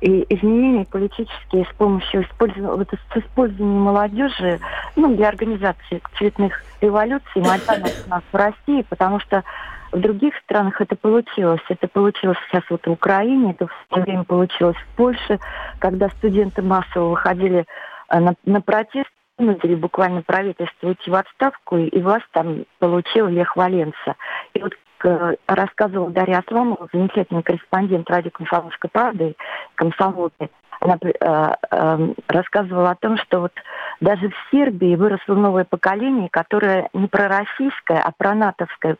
и 0.00 0.24
изменения 0.30 0.86
политические 0.86 1.66
с 1.66 1.76
помощью 1.76 2.22
использования, 2.24 2.74
вот, 2.74 2.88
с 2.90 3.16
использованием 3.16 3.82
молодежи, 3.82 4.60
ну, 4.96 5.14
для 5.14 5.28
организации 5.28 6.02
цветных 6.16 6.64
революций, 6.80 7.42
модерна 7.42 7.90
у 8.06 8.10
нас 8.10 8.22
в 8.32 8.36
России, 8.36 8.84
потому 8.88 9.20
что 9.20 9.44
в 9.92 10.00
других 10.00 10.34
странах 10.44 10.80
это 10.80 10.96
получилось. 10.96 11.60
Это 11.68 11.86
получилось 11.86 12.38
сейчас 12.48 12.64
вот 12.70 12.86
в 12.86 12.90
Украине, 12.90 13.52
это 13.52 13.66
в 13.66 13.86
свое 13.88 14.04
время 14.04 14.24
получилось 14.24 14.76
в 14.76 14.96
Польше, 14.96 15.38
когда 15.78 16.08
студенты 16.08 16.62
массово 16.62 17.10
выходили 17.10 17.66
э, 18.08 18.18
на, 18.18 18.34
на 18.44 18.60
протест 18.60 19.10
вынудили 19.38 19.74
буквально 19.74 20.22
правительство 20.22 20.88
уйти 20.88 21.10
в 21.10 21.14
отставку, 21.14 21.76
и 21.76 22.00
власть 22.00 22.26
там 22.32 22.64
получил 22.78 23.26
Лех 23.28 23.56
Валенса. 23.56 24.16
И 24.54 24.60
вот 24.60 24.74
рассказывала 25.46 26.10
Дарья 26.10 26.38
Асламова, 26.38 26.88
замечательный 26.92 27.42
корреспондент 27.42 28.08
радио 28.10 28.30
«Комсомольской 28.30 28.90
правды», 28.90 29.36
комсомолки, 29.74 30.50
она 30.82 30.98
э, 31.00 31.54
э, 31.70 32.12
рассказывала 32.26 32.90
о 32.90 32.96
том, 32.96 33.16
что 33.18 33.40
вот 33.40 33.52
даже 34.00 34.30
в 34.30 34.34
Сербии 34.50 34.96
выросло 34.96 35.34
новое 35.34 35.64
поколение, 35.64 36.28
которое 36.28 36.88
не 36.92 37.06
пророссийское, 37.06 38.00
а 38.00 38.10
пронатовское, 38.10 38.96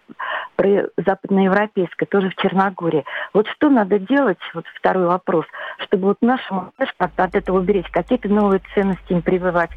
про 0.54 0.86
западноевропейское, 0.96 2.06
тоже 2.06 2.30
в 2.30 2.36
Черногории. 2.36 3.04
Вот 3.34 3.48
что 3.48 3.68
надо 3.68 3.98
делать, 3.98 4.38
вот 4.54 4.64
второй 4.76 5.06
вопрос, 5.06 5.44
чтобы 5.78 6.08
вот 6.08 6.18
нашему 6.20 6.72
как-то 6.98 7.24
от 7.24 7.34
этого 7.34 7.58
уберечь, 7.58 7.90
какие-то 7.90 8.28
новые 8.28 8.60
ценности 8.74 9.12
им 9.12 9.22
прививать, 9.22 9.70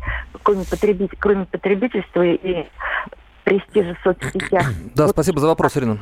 кроме, 0.43 0.63
потребитель, 0.69 1.17
кроме 1.19 1.45
потребительства 1.45 2.21
и 2.21 2.67
престижа 3.45 3.95
в 3.95 4.03
соцсетях. 4.03 4.65
Да, 4.95 5.03
вот. 5.03 5.11
спасибо 5.11 5.39
за 5.39 5.47
вопрос, 5.47 5.77
Ирина. 5.77 5.99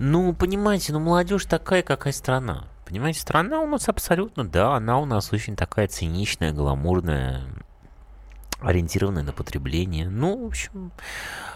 Ну, 0.00 0.32
понимаете, 0.32 0.92
ну 0.92 0.98
молодежь 0.98 1.44
такая, 1.44 1.82
какая 1.82 2.12
страна. 2.12 2.64
Понимаете, 2.84 3.20
страна 3.20 3.60
у 3.60 3.66
нас 3.66 3.88
абсолютно, 3.88 4.44
да, 4.44 4.74
она 4.74 4.98
у 4.98 5.04
нас 5.06 5.32
очень 5.32 5.56
такая 5.56 5.88
циничная, 5.88 6.52
гламурная, 6.52 7.42
ориентированная 8.60 9.22
на 9.22 9.32
потребление. 9.32 10.08
Ну, 10.08 10.44
в 10.44 10.46
общем, 10.46 10.92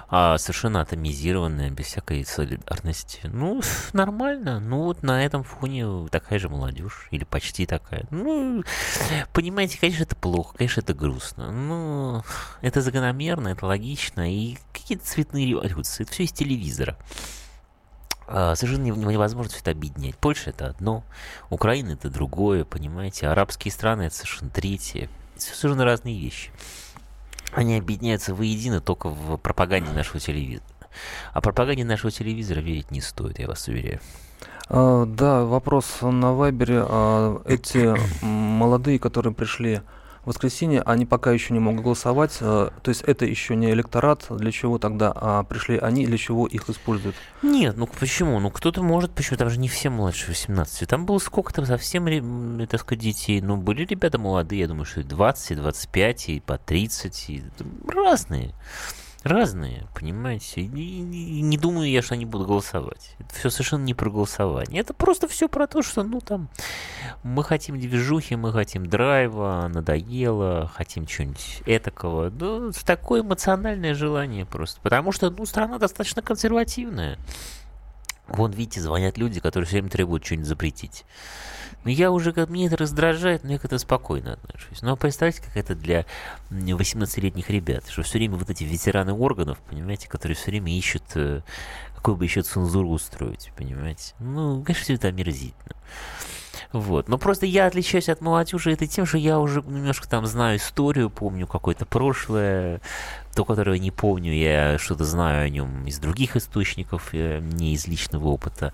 а, 0.09 0.39
совершенно 0.39 0.81
атомизированная, 0.81 1.71
без 1.71 1.87
всякой 1.87 2.25
солидарности. 2.25 3.21
Ну, 3.25 3.63
нормально. 3.93 4.61
Ну, 4.61 4.85
вот 4.85 5.03
на 5.03 5.25
этом 5.25 5.45
фоне 5.45 6.09
такая 6.11 6.39
же 6.39 6.49
молодежь. 6.49 7.09
Или 7.11 7.25
почти 7.25 7.67
такая. 7.67 8.07
Ну, 8.11 8.65
понимаете, 9.33 9.79
конечно, 9.79 10.03
это 10.03 10.17
плохо, 10.17 10.57
конечно, 10.57 10.81
это 10.81 10.95
грустно. 10.95 11.51
Ну, 11.51 12.23
это 12.61 12.81
закономерно, 12.81 13.49
это 13.49 13.67
логично. 13.67 14.31
И 14.33 14.59
какие-то 14.73 15.05
цветные 15.05 15.47
революции. 15.47 16.03
Это 16.03 16.13
все 16.13 16.25
из 16.25 16.33
телевизора. 16.33 16.97
А, 18.33 18.55
совершенно 18.55 18.85
невозможно 18.85 19.51
все 19.51 19.61
это 19.61 19.73
объединять. 19.73 20.17
Польша 20.17 20.51
это 20.51 20.69
одно, 20.69 21.03
Украина 21.51 21.93
это 21.93 22.09
другое, 22.11 22.65
понимаете, 22.65 23.27
арабские 23.27 23.73
страны 23.73 24.03
это 24.03 24.15
совершенно 24.15 24.51
третье. 24.51 25.09
Это 25.35 25.57
совершенно 25.57 25.85
разные 25.85 26.17
вещи. 26.17 26.53
Они 27.53 27.79
объединяются 27.79 28.35
воедино 28.35 28.81
только 28.81 29.09
в 29.09 29.37
пропаганде 29.37 29.93
нашего 29.93 30.21
телевизора. 30.21 30.65
А 31.33 31.41
пропаганде 31.41 31.85
нашего 31.85 32.11
телевизора 32.11 32.61
верить 32.61 32.91
не 32.91 33.01
стоит, 33.01 33.39
я 33.39 33.47
вас 33.47 33.67
уверяю. 33.69 34.01
А, 34.69 35.05
да, 35.05 35.45
вопрос 35.45 35.99
на 36.03 36.33
Вайбере. 36.33 36.85
А, 36.87 37.43
эти 37.47 37.95
молодые, 38.25 38.99
которые 38.99 39.35
пришли 39.35 39.83
воскресенье 40.25 40.83
они 40.83 41.07
пока 41.07 41.33
еще 41.33 41.53
не 41.53 41.61
могут 41.61 41.83
голосовать. 41.83 42.39
Э, 42.41 42.71
то 42.83 42.89
есть 42.89 43.03
это 43.03 43.25
еще 43.25 43.57
не 43.57 43.71
электорат. 43.71 44.27
Для 44.31 44.53
чего 44.53 44.79
тогда 44.79 45.13
а 45.15 45.43
пришли 45.45 45.79
они, 45.79 46.07
для 46.07 46.19
чего 46.19 46.47
их 46.47 46.69
используют? 46.69 47.17
Нет, 47.43 47.77
ну 47.77 47.87
почему? 47.87 48.39
Ну 48.41 48.51
кто-то 48.51 48.83
может, 48.83 49.13
почему? 49.13 49.39
Там 49.39 49.51
же 49.51 49.59
не 49.59 49.69
все 49.69 49.91
младше 49.91 50.29
18. 50.29 50.89
Там 50.89 51.07
было 51.07 51.19
сколько 51.19 51.53
там 51.53 51.67
совсем, 51.67 52.67
так 52.67 52.81
сказать, 52.81 53.03
детей. 53.03 53.41
Ну, 53.41 53.57
были 53.57 53.85
ребята 53.85 54.19
молодые, 54.19 54.61
я 54.61 54.69
думаю, 54.69 54.85
что 54.85 55.01
и 55.01 55.05
20, 55.05 55.53
и 55.53 55.55
25, 55.55 56.29
и 56.29 56.41
по 56.41 56.59
30, 56.59 57.31
и 57.31 57.43
разные 57.89 58.55
разные, 59.25 59.87
понимаете? 59.95 60.63
И, 60.63 60.67
и, 60.67 61.41
не 61.43 61.57
думаю 61.59 61.91
я, 61.91 62.03
что 62.03 62.15
они 62.15 62.25
будут 62.25 62.47
голосовать. 62.47 63.17
Это 63.19 63.35
все 63.35 63.51
совершенно 63.51 63.85
не 63.85 63.95
про 63.95 64.11
голосование. 64.11 64.81
Это 64.81 64.95
просто 64.95 65.29
все 65.29 65.49
про 65.49 65.67
то, 65.67 65.83
что, 65.83 66.03
ну, 66.03 66.21
там, 66.21 66.49
мы 67.23 67.45
хотим 67.45 67.79
движухи, 67.79 68.37
мы 68.37 68.53
хотим 68.53 68.87
драйва, 68.87 69.71
надоело, 69.73 70.71
хотим 70.75 71.07
чего-нибудь 71.07 71.63
этакого. 71.67 72.31
Ну, 72.31 72.73
такое 72.85 73.23
эмоциональное 73.23 73.95
желание 73.95 74.47
просто. 74.47 74.81
Потому 74.81 75.13
что, 75.13 75.31
ну, 75.31 75.47
страна 75.47 75.79
достаточно 75.79 76.23
консервативная. 76.23 77.19
Вон, 78.31 78.53
видите, 78.53 78.81
звонят 78.81 79.19
люди, 79.19 79.41
которые 79.41 79.67
все 79.67 79.77
время 79.77 79.91
требуют 79.91 80.25
что-нибудь 80.25 80.47
запретить. 80.47 81.05
Но 81.85 81.91
я 81.91 82.11
уже, 82.11 82.33
как 82.33 82.51
мне 82.51 82.67
это 82.67 82.77
раздражает, 82.77 83.43
но 83.43 83.53
я 83.53 83.59
к 83.59 83.65
этому 83.65 83.79
спокойно 83.79 84.35
отношусь. 84.35 84.83
Но 84.83 84.97
представьте, 84.97 85.43
как 85.43 85.57
это 85.57 85.75
для 85.75 86.05
18-летних 86.51 87.49
ребят, 87.49 87.85
что 87.89 88.03
все 88.03 88.19
время 88.19 88.37
вот 88.37 88.51
эти 88.51 88.65
ветераны 88.65 89.13
органов, 89.15 89.59
понимаете, 89.69 90.09
которые 90.09 90.37
все 90.37 90.51
время 90.51 90.77
ищут, 90.77 91.03
э, 91.15 91.41
какую 91.97 92.17
бы 92.17 92.25
еще 92.25 92.43
цензуру 92.43 92.91
устроить, 92.91 93.51
понимаете. 93.57 94.15
Ну, 94.19 94.63
конечно, 94.63 94.85
все 94.85 94.95
это 94.95 95.09
омерзительно. 95.09 95.75
Вот. 96.73 97.09
Но 97.09 97.19
просто 97.19 97.47
я 97.47 97.67
отличаюсь 97.67 98.09
от 98.09 98.21
молодежи 98.21 98.73
это 98.73 98.87
тем, 98.87 99.05
что 99.05 99.19
я 99.19 99.41
уже 99.41 99.63
немножко 99.63 100.09
там 100.09 100.27
знаю 100.27 100.59
историю, 100.59 101.11
помню 101.11 101.47
какое-то 101.47 101.85
прошлое, 101.85 102.81
то, 103.35 103.45
которое 103.45 103.79
не 103.79 103.91
помню, 103.91 104.33
я 104.33 104.79
что-то 104.79 105.05
знаю 105.05 105.47
о 105.47 105.49
нем 105.49 105.87
из 105.87 105.99
других 105.99 106.37
источников, 106.37 107.11
э, 107.13 107.41
не 107.41 107.75
из 107.75 107.87
личного 107.89 108.29
опыта. 108.29 108.73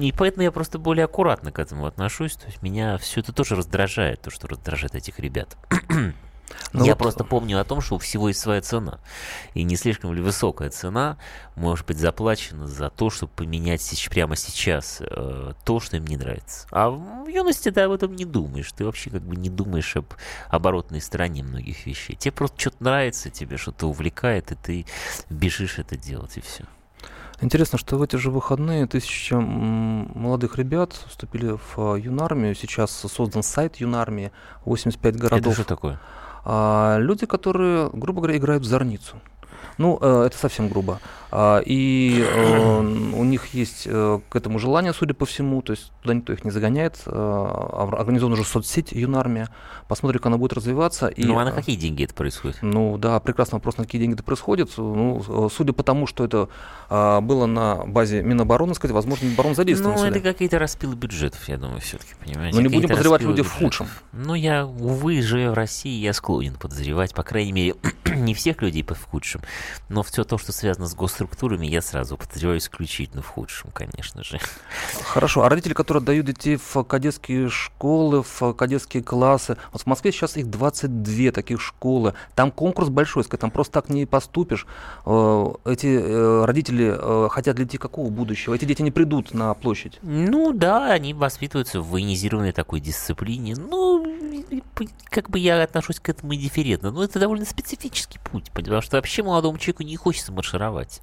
И 0.00 0.12
поэтому 0.16 0.42
я 0.42 0.50
просто 0.50 0.78
более 0.78 1.04
аккуратно 1.04 1.52
к 1.52 1.58
этому 1.58 1.86
отношусь. 1.86 2.34
То 2.34 2.46
есть 2.46 2.62
меня 2.62 2.98
все 2.98 3.20
это 3.20 3.32
тоже 3.32 3.54
раздражает, 3.54 4.20
то, 4.20 4.30
что 4.30 4.48
раздражает 4.48 4.94
этих 4.94 5.20
ребят. 5.20 5.56
Ну 6.72 6.84
Я 6.84 6.92
вот... 6.92 6.98
просто 6.98 7.24
помню 7.24 7.60
о 7.60 7.64
том, 7.64 7.80
что 7.80 7.96
у 7.96 7.98
всего 7.98 8.28
есть 8.28 8.40
своя 8.40 8.60
цена. 8.60 9.00
И 9.54 9.62
не 9.62 9.76
слишком 9.76 10.12
ли 10.12 10.20
высокая 10.20 10.70
цена 10.70 11.18
может 11.56 11.86
быть 11.86 11.98
заплачена 11.98 12.66
за 12.66 12.90
то, 12.90 13.10
чтобы 13.10 13.32
поменять 13.34 14.08
прямо 14.10 14.36
сейчас 14.36 14.98
э, 15.00 15.52
то, 15.64 15.80
что 15.80 15.96
им 15.96 16.06
не 16.06 16.16
нравится. 16.16 16.66
А 16.70 16.90
в 16.90 17.28
юности 17.28 17.70
ты 17.70 17.80
об 17.82 17.92
этом 17.92 18.14
не 18.14 18.24
думаешь. 18.24 18.70
Ты 18.72 18.84
вообще 18.84 19.10
как 19.10 19.22
бы 19.22 19.36
не 19.36 19.50
думаешь 19.50 19.96
об 19.96 20.14
оборотной 20.48 21.00
стороне 21.00 21.42
многих 21.42 21.86
вещей. 21.86 22.16
Тебе 22.16 22.32
просто 22.32 22.60
что-то 22.60 22.84
нравится, 22.84 23.30
тебе 23.30 23.56
что-то 23.56 23.88
увлекает, 23.88 24.52
и 24.52 24.54
ты 24.54 24.86
бежишь 25.30 25.78
это 25.78 25.96
делать, 25.96 26.36
и 26.36 26.40
все. 26.40 26.64
Интересно, 27.40 27.78
что 27.78 27.96
в 27.96 28.02
эти 28.02 28.16
же 28.16 28.32
выходные 28.32 28.86
тысяча 28.86 29.36
молодых 29.38 30.58
ребят 30.58 30.92
вступили 31.06 31.52
в 31.52 31.94
э, 31.94 32.00
юнармию. 32.00 32.54
Сейчас 32.56 32.90
создан 32.90 33.44
сайт 33.44 33.76
юнармии, 33.76 34.32
85 34.64 35.16
городов. 35.16 35.52
Это 35.52 35.62
что 35.62 35.64
такое? 35.64 36.00
А, 36.44 36.98
люди, 36.98 37.26
которые, 37.26 37.90
грубо 37.92 38.20
говоря, 38.20 38.36
играют 38.36 38.64
в 38.64 38.66
зорницу. 38.66 39.16
Ну, 39.78 39.96
э, 40.00 40.24
это 40.26 40.36
совсем 40.36 40.68
грубо. 40.68 41.00
А, 41.30 41.60
и 41.64 42.24
э, 42.26 42.78
у 42.80 43.22
них 43.24 43.54
есть 43.54 43.82
э, 43.86 44.18
к 44.28 44.34
этому 44.34 44.58
желание, 44.58 44.92
судя 44.92 45.14
по 45.14 45.24
всему, 45.24 45.62
то 45.62 45.72
есть 45.72 45.92
туда 46.02 46.14
никто 46.14 46.32
их 46.32 46.44
не 46.44 46.50
загоняет. 46.50 47.00
Организована 47.06 48.34
уже 48.34 48.44
соцсеть 48.44 48.92
«Юнармия». 48.92 49.48
Посмотрим, 49.86 50.18
как 50.18 50.26
она 50.26 50.36
будет 50.36 50.52
развиваться. 50.52 51.06
И, 51.06 51.24
ну, 51.24 51.38
а 51.38 51.44
на 51.44 51.52
какие 51.52 51.76
деньги 51.76 52.04
это 52.04 52.14
происходит? 52.14 52.58
Ну, 52.60 52.98
да, 52.98 53.20
прекрасный 53.20 53.56
вопрос, 53.56 53.76
на 53.76 53.84
какие 53.84 54.00
деньги 54.00 54.14
это 54.14 54.24
происходит. 54.24 54.70
Ну, 54.76 55.48
судя 55.54 55.72
по 55.72 55.82
тому, 55.82 56.06
что 56.06 56.24
это 56.24 56.48
было 56.90 57.46
на 57.46 57.84
базе 57.86 58.22
Минобороны, 58.22 58.74
сказать, 58.74 58.94
возможно, 58.94 59.26
Минобороны 59.26 59.54
задействован. 59.54 59.96
Ну, 59.96 60.04
это 60.04 60.20
какие-то 60.20 60.58
распилы 60.58 60.94
бюджетов, 60.94 61.48
я 61.48 61.56
думаю, 61.56 61.80
все-таки, 61.80 62.14
понимаете? 62.22 62.56
Но 62.56 62.62
не 62.62 62.68
будем 62.68 62.88
подозревать 62.88 63.22
людей 63.22 63.44
в 63.44 63.52
худшем. 63.52 63.86
Ну, 64.12 64.34
я, 64.34 64.66
увы, 64.66 65.22
живя 65.22 65.52
в 65.52 65.54
России, 65.54 66.00
я 66.00 66.12
склонен 66.12 66.54
подозревать, 66.54 67.14
по 67.14 67.22
крайней 67.22 67.52
мере, 67.52 67.74
не 68.16 68.34
всех 68.34 68.60
людей 68.62 68.82
в 68.82 69.04
худшем, 69.04 69.42
но 69.88 70.02
все 70.02 70.24
то, 70.24 70.38
что 70.38 70.52
связано 70.52 70.86
с 70.86 70.94
госструктурами, 70.94 71.66
я 71.66 71.80
сразу 71.80 72.16
подозреваю 72.16 72.58
исключительно 72.58 73.22
в 73.22 73.26
худшем, 73.28 73.70
конечно 73.72 74.22
же. 74.22 74.38
Хорошо. 75.04 75.42
А 75.42 75.48
родители, 75.48 75.74
которые 75.74 76.00
отдают 76.02 76.26
детей 76.26 76.56
в 76.56 76.82
кадетские 76.84 77.48
школы, 77.48 78.22
в 78.22 78.52
кадетские 78.54 79.02
классы, 79.02 79.56
вот 79.72 79.82
в 79.82 79.86
Москве 79.86 80.12
сейчас 80.12 80.36
их 80.36 80.50
22 80.50 81.32
таких 81.32 81.60
школы, 81.60 82.14
там 82.34 82.50
конкурс 82.50 82.88
большой, 82.88 83.24
там 83.24 83.50
просто 83.50 83.74
так 83.74 83.88
не 83.88 84.06
поступишь. 84.06 84.66
Э, 85.06 85.46
эти 85.64 85.86
э, 85.86 86.44
родители 86.44 86.94
э, 86.96 87.28
хотят 87.30 87.56
для 87.56 87.64
детей 87.64 87.78
какого 87.78 88.10
будущего? 88.10 88.54
Эти 88.54 88.64
дети 88.64 88.82
не 88.82 88.90
придут 88.90 89.34
на 89.34 89.54
площадь. 89.54 89.98
Ну 90.02 90.52
да, 90.52 90.92
они 90.92 91.14
воспитываются 91.14 91.80
в 91.80 91.90
военизированной 91.90 92.52
такой 92.52 92.80
дисциплине. 92.80 93.54
Ну, 93.56 94.04
как 95.10 95.30
бы 95.30 95.38
я 95.38 95.62
отношусь 95.62 96.00
к 96.00 96.08
этому 96.08 96.34
индифферентно. 96.34 96.90
Но 96.90 97.04
это 97.04 97.18
довольно 97.18 97.44
специфический 97.44 98.18
путь, 98.18 98.50
потому 98.52 98.80
что 98.80 98.96
вообще 98.96 99.22
молодому 99.22 99.57
человеку 99.58 99.82
не 99.82 99.96
хочется 99.96 100.32
маршировать. 100.32 101.00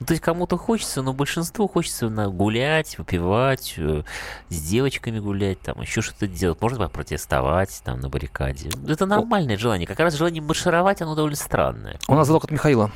Ну, 0.00 0.06
то 0.06 0.12
есть 0.12 0.22
кому-то 0.22 0.56
хочется, 0.56 1.02
но 1.02 1.12
большинству 1.12 1.68
хочется 1.68 2.08
на 2.08 2.28
гулять, 2.28 2.98
выпивать, 2.98 3.74
э, 3.78 4.02
с 4.48 4.62
девочками 4.62 5.20
гулять, 5.20 5.60
там 5.60 5.80
еще 5.80 6.02
что-то 6.02 6.26
делать, 6.26 6.60
можно 6.60 6.88
протестовать 6.88 7.80
там 7.84 8.00
на 8.00 8.08
баррикаде. 8.08 8.70
Это 8.88 9.06
нормальное 9.06 9.56
желание. 9.56 9.86
Как 9.86 10.00
раз 10.00 10.14
желание 10.14 10.42
маршировать, 10.42 11.00
оно 11.00 11.14
довольно 11.14 11.36
странное. 11.36 11.98
У 12.08 12.14
нас 12.14 12.26
звонок 12.26 12.44
от 12.44 12.50
Михаила. 12.50 12.90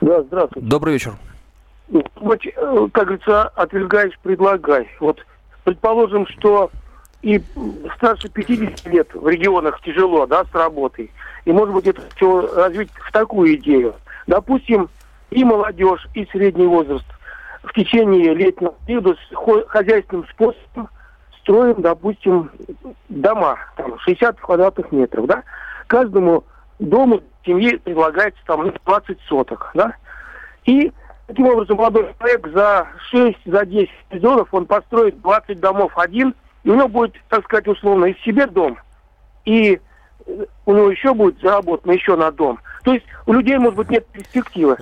Да, 0.00 0.22
здравствуйте. 0.22 0.66
Добрый 0.66 0.94
вечер. 0.94 1.14
Вот, 2.16 2.38
э, 2.44 2.88
как 2.92 3.06
говорится, 3.06 3.48
отвергаешь, 3.48 4.18
предлагай. 4.22 4.88
Вот 4.98 5.18
предположим, 5.64 6.26
что 6.26 6.70
и 7.22 7.42
старше 7.96 8.28
50 8.28 8.86
лет 8.86 9.08
в 9.14 9.28
регионах 9.28 9.80
тяжело, 9.82 10.26
да, 10.26 10.44
с 10.44 10.54
работой. 10.54 11.10
И, 11.44 11.52
может 11.52 11.74
быть, 11.74 11.86
это 11.86 12.02
все 12.16 12.54
развить 12.54 12.90
в 12.94 13.12
такую 13.12 13.54
идею. 13.56 13.94
Допустим, 14.26 14.88
и 15.30 15.44
молодежь, 15.44 16.06
и 16.14 16.26
средний 16.26 16.66
возраст 16.66 17.06
в 17.62 17.72
течение 17.72 18.34
летнего 18.34 18.74
периода 18.86 19.16
хозяйственным 19.68 20.26
способом 20.28 20.88
строим, 21.40 21.82
допустим, 21.82 22.50
дома, 23.08 23.58
там, 23.76 23.98
60 23.98 24.40
квадратных 24.40 24.92
метров, 24.92 25.26
да, 25.26 25.42
каждому 25.86 26.44
дому 26.78 27.22
семье 27.44 27.78
предлагается 27.78 28.40
там 28.46 28.72
20 28.86 29.18
соток, 29.28 29.70
да, 29.74 29.94
и 30.64 30.92
таким 31.26 31.46
образом 31.46 31.76
молодой 31.76 32.14
человек 32.18 32.48
за 32.48 32.88
6, 33.10 33.38
за 33.46 33.66
10 33.66 33.90
миллионов 34.10 34.48
он 34.52 34.66
построит 34.66 35.20
20 35.20 35.60
домов 35.60 35.92
один, 35.96 36.34
и 36.64 36.70
у 36.70 36.74
него 36.74 36.88
будет, 36.88 37.14
так 37.28 37.44
сказать, 37.44 37.68
условно, 37.68 38.06
из 38.06 38.18
себе 38.22 38.46
дом, 38.46 38.78
и 39.44 39.80
у 40.66 40.72
него 40.72 40.90
еще 40.90 41.14
будет 41.14 41.40
заработано 41.40 41.92
еще 41.92 42.16
на 42.16 42.30
дом. 42.30 42.58
То 42.84 42.94
есть 42.94 43.06
у 43.26 43.32
людей, 43.32 43.58
может 43.58 43.76
быть, 43.76 43.90
нет 43.90 44.06
перспективы. 44.06 44.76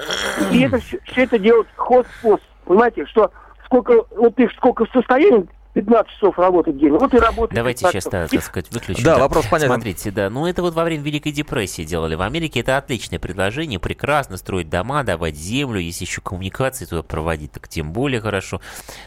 И 0.53 0.61
это 0.63 0.79
все, 0.79 0.99
это 1.17 1.39
делать 1.39 1.67
хостпост. 1.77 2.43
Понимаете, 2.65 3.07
что 3.07 3.31
сколько, 3.65 4.05
вот 4.17 4.35
ты 4.35 4.49
сколько 4.57 4.85
в 4.85 4.91
состоянии 4.91 5.47
15 5.79 6.13
часов 6.13 6.37
работать 6.39 6.75
в 6.75 6.79
день. 6.79 6.91
Вот 6.91 7.15
и 7.15 7.19
работает. 7.19 7.55
Давайте 7.55 7.87
сейчас, 7.87 8.05
да, 8.07 8.27
так 8.27 8.43
сказать, 8.43 8.69
выключим. 8.73 9.05
Да, 9.05 9.15
да, 9.15 9.23
вопрос 9.23 9.47
понятен. 9.47 9.75
Смотрите, 9.75 10.11
да, 10.11 10.29
ну 10.29 10.47
это 10.47 10.63
вот 10.63 10.75
во 10.75 10.83
время 10.83 11.05
Великой 11.05 11.31
депрессии 11.31 11.83
делали. 11.83 12.17
В 12.17 12.23
Америке 12.23 12.61
это 12.61 12.77
отличное 12.77 13.21
предложение, 13.21 13.79
прекрасно 13.79 14.39
строить 14.39 14.69
дома, 14.69 15.05
давать 15.05 15.37
землю, 15.37 15.79
если 15.79 16.05
еще 16.05 16.21
коммуникации 16.21 16.85
туда 16.85 17.05
проводить, 17.05 17.53
так 17.53 17.69
тем 17.69 17.93
более 17.93 18.21
хорошо. 18.21 18.61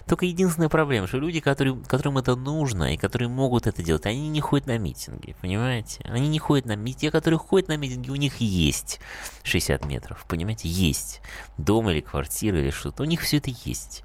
Только 0.07 0.26
единственная 0.26 0.69
проблема, 0.69 1.07
что 1.07 1.17
люди, 1.17 1.41
которые, 1.41 1.76
которым 1.88 2.17
это 2.19 2.38
нужно 2.38 2.93
и 2.93 2.97
которые 2.97 3.28
могут 3.28 3.67
это 3.67 3.84
делать, 3.84 4.05
они 4.05 4.30
не 4.30 4.39
ходят 4.39 4.67
на 4.67 4.78
митинги, 4.78 5.36
понимаете? 5.41 6.05
Они 6.05 6.30
не 6.30 6.39
ходят 6.39 6.65
на 6.65 6.78
митинги. 6.78 7.01
Те, 7.01 7.11
которые 7.11 7.39
ходят 7.39 7.67
на 7.67 7.76
митинги, 7.76 8.11
у 8.11 8.15
них 8.15 8.38
есть 8.39 8.99
60 9.43 9.86
метров, 9.86 10.26
понимаете? 10.28 10.69
Есть. 10.69 11.22
Дом 11.57 11.89
или 11.89 11.99
квартира 11.99 12.59
или 12.59 12.69
что-то. 12.69 13.03
У 13.03 13.05
них 13.05 13.22
все 13.22 13.38
это 13.38 13.51
есть, 13.65 14.03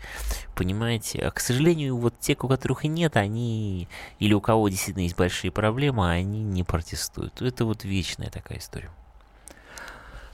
понимаете? 0.55 1.21
А, 1.21 1.31
к 1.31 1.41
сожалению, 1.41 1.97
вот 1.99 2.19
те, 2.19 2.35
у 2.41 2.49
которых 2.57 2.85
и 2.85 2.89
нет, 2.89 3.17
они, 3.17 3.89
или 4.19 4.35
у 4.35 4.41
кого 4.41 4.69
действительно 4.69 5.03
есть 5.03 5.17
большие 5.17 5.51
проблемы, 5.51 6.11
они 6.11 6.43
не 6.43 6.65
протестуют. 6.65 7.43
Это 7.43 7.65
вот 7.65 7.85
вечная 7.85 8.31
такая 8.31 8.59
история. 8.59 8.91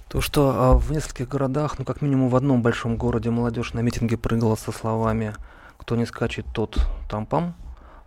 То, 0.09 0.21
что 0.21 0.51
а, 0.55 0.79
в 0.79 0.93
нескольких 0.93 1.29
городах, 1.29 1.79
ну 1.79 1.85
как 1.85 2.03
минимум 2.03 2.29
в 2.29 2.37
одном 2.37 2.63
большом 2.63 2.97
городе 2.97 3.31
молодежь 3.31 3.73
на 3.73 3.81
митинге 3.81 4.17
прыгала 4.17 4.57
со 4.57 4.71
словами 4.71 5.35
«Кто 5.79 5.97
не 5.97 6.07
скачет, 6.07 6.47
тот 6.53 6.79
там-пам», 7.11 7.55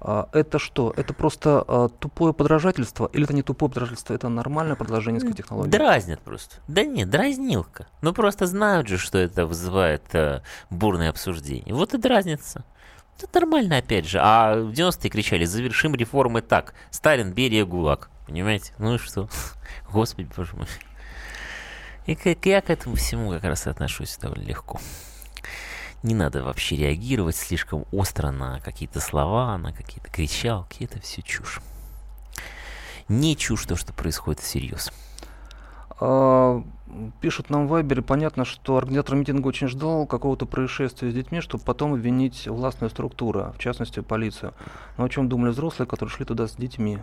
а, 0.08 0.30
это 0.34 0.60
что? 0.60 0.94
Это 0.96 1.16
просто 1.16 1.64
а, 1.68 1.90
тупое 1.90 2.32
подражательство? 2.32 3.10
Или 3.12 3.24
это 3.24 3.34
не 3.34 3.42
тупое 3.42 3.72
подражательство, 3.72 4.14
это 4.14 4.30
нормальное 4.30 4.76
продолжение 4.76 5.20
низкой 5.20 5.36
технологии? 5.36 5.72
Дразнят 5.72 6.20
просто. 6.22 6.58
Да 6.68 6.84
нет, 6.86 7.10
дразнилка. 7.10 7.88
Ну 8.02 8.14
просто 8.14 8.46
знают 8.46 8.88
же, 8.88 9.00
что 9.00 9.18
это 9.18 9.48
вызывает 9.48 10.04
а, 10.14 10.44
бурное 10.70 11.10
обсуждение. 11.10 11.74
Вот 11.74 11.96
и 11.96 11.98
дразнится. 11.98 12.64
Это 13.18 13.40
нормально, 13.40 13.78
опять 13.78 14.06
же. 14.06 14.20
А 14.22 14.56
в 14.56 14.72
90-е 14.72 15.10
кричали, 15.10 15.46
завершим 15.46 15.96
реформы 15.96 16.42
так. 16.42 16.74
Сталин, 16.92 17.32
Берия, 17.34 17.66
ГУЛАГ. 17.66 18.10
Понимаете? 18.28 18.74
Ну 18.78 18.96
и 18.96 18.98
что? 18.98 19.30
Господи, 19.92 20.30
боже 20.36 20.56
мой. 20.56 20.68
И 22.06 22.16
как 22.16 22.46
я 22.46 22.62
к 22.62 22.70
этому 22.70 22.96
всему 22.96 23.32
как 23.32 23.44
раз 23.44 23.68
отношусь 23.68 24.18
довольно 24.18 24.44
легко. 24.44 24.80
Не 26.04 26.14
надо 26.14 26.44
вообще 26.44 26.76
реагировать 26.76 27.36
слишком 27.36 27.86
остро 27.92 28.30
на 28.30 28.60
какие-то 28.60 29.00
слова, 29.00 29.58
на 29.58 29.74
какие-то 29.74 30.10
кричалки. 30.12 30.84
Это 30.84 31.00
все 31.00 31.22
чушь. 31.22 31.62
Не 33.08 33.36
чушь 33.36 33.66
то, 33.66 33.76
что 33.76 33.94
происходит 33.94 34.42
всерьез. 34.42 34.92
А, 36.00 36.64
пишут 37.22 37.50
нам 37.50 37.68
в 37.68 37.70
Вайбере, 37.70 38.02
понятно, 38.02 38.46
что 38.46 38.78
организатор 38.78 39.16
митинга 39.16 39.48
очень 39.48 39.68
ждал 39.68 40.06
какого-то 40.06 40.46
происшествия 40.46 41.12
с 41.12 41.14
детьми, 41.14 41.42
чтобы 41.42 41.64
потом 41.64 41.94
обвинить 41.94 42.48
властную 42.48 42.90
структуру, 42.90 43.54
в 43.56 43.60
частности 43.60 44.02
полицию. 44.02 44.54
Но 44.98 45.06
о 45.06 45.10
чем 45.10 45.30
думали 45.30 45.52
взрослые, 45.52 45.88
которые 45.88 46.14
шли 46.14 46.26
туда 46.26 46.48
с 46.48 46.56
детьми? 46.56 47.00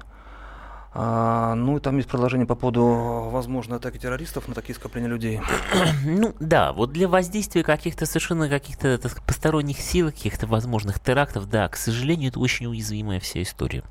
А, 0.94 1.54
ну 1.54 1.78
и 1.78 1.80
там 1.80 1.96
есть 1.96 2.08
предложение 2.08 2.46
по 2.46 2.54
поводу 2.54 2.84
возможной 3.30 3.78
атаки 3.78 3.96
террористов 3.96 4.46
на 4.46 4.54
такие 4.54 4.74
скопления 4.74 5.08
людей. 5.08 5.40
Ну 6.04 6.34
да, 6.38 6.72
вот 6.72 6.92
для 6.92 7.08
воздействия 7.08 7.62
каких-то 7.62 8.04
совершенно 8.04 8.48
каких-то 8.48 9.00
посторонних 9.26 9.78
сил, 9.78 10.10
каких-то 10.10 10.46
возможных 10.46 11.00
терактов, 11.00 11.48
да, 11.48 11.68
к 11.68 11.76
сожалению, 11.76 12.28
это 12.28 12.40
очень 12.40 12.66
уязвимая 12.66 13.20
вся 13.20 13.40
история. 13.42 13.84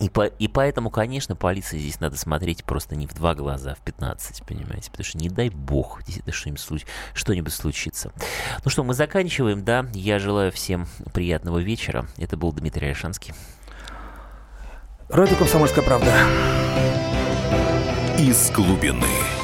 И, 0.00 0.08
по, 0.08 0.26
и 0.26 0.48
поэтому, 0.48 0.90
конечно, 0.90 1.36
полиции 1.36 1.78
здесь 1.78 2.00
надо 2.00 2.16
смотреть 2.16 2.64
просто 2.64 2.96
не 2.96 3.06
в 3.06 3.14
два 3.14 3.34
глаза, 3.34 3.72
а 3.72 3.74
в 3.74 3.80
15, 3.80 4.44
понимаете? 4.46 4.90
Потому 4.90 5.04
что 5.04 5.18
не 5.18 5.28
дай 5.28 5.48
бог, 5.50 6.02
действительно 6.04 6.32
что-нибудь, 6.32 6.60
случ... 6.60 6.86
что-нибудь 7.14 7.52
случится. 7.52 8.12
Ну 8.64 8.70
что, 8.70 8.84
мы 8.84 8.94
заканчиваем, 8.94 9.64
да? 9.64 9.86
Я 9.92 10.18
желаю 10.18 10.50
всем 10.50 10.86
приятного 11.12 11.58
вечера. 11.58 12.06
Это 12.16 12.36
был 12.36 12.52
Дмитрий 12.52 12.88
Альшанский. 12.88 13.34
Радио 15.08 15.36
«Комсомольская 15.36 15.84
правда». 15.84 16.10
Из 18.18 18.50
глубины. 18.50 19.41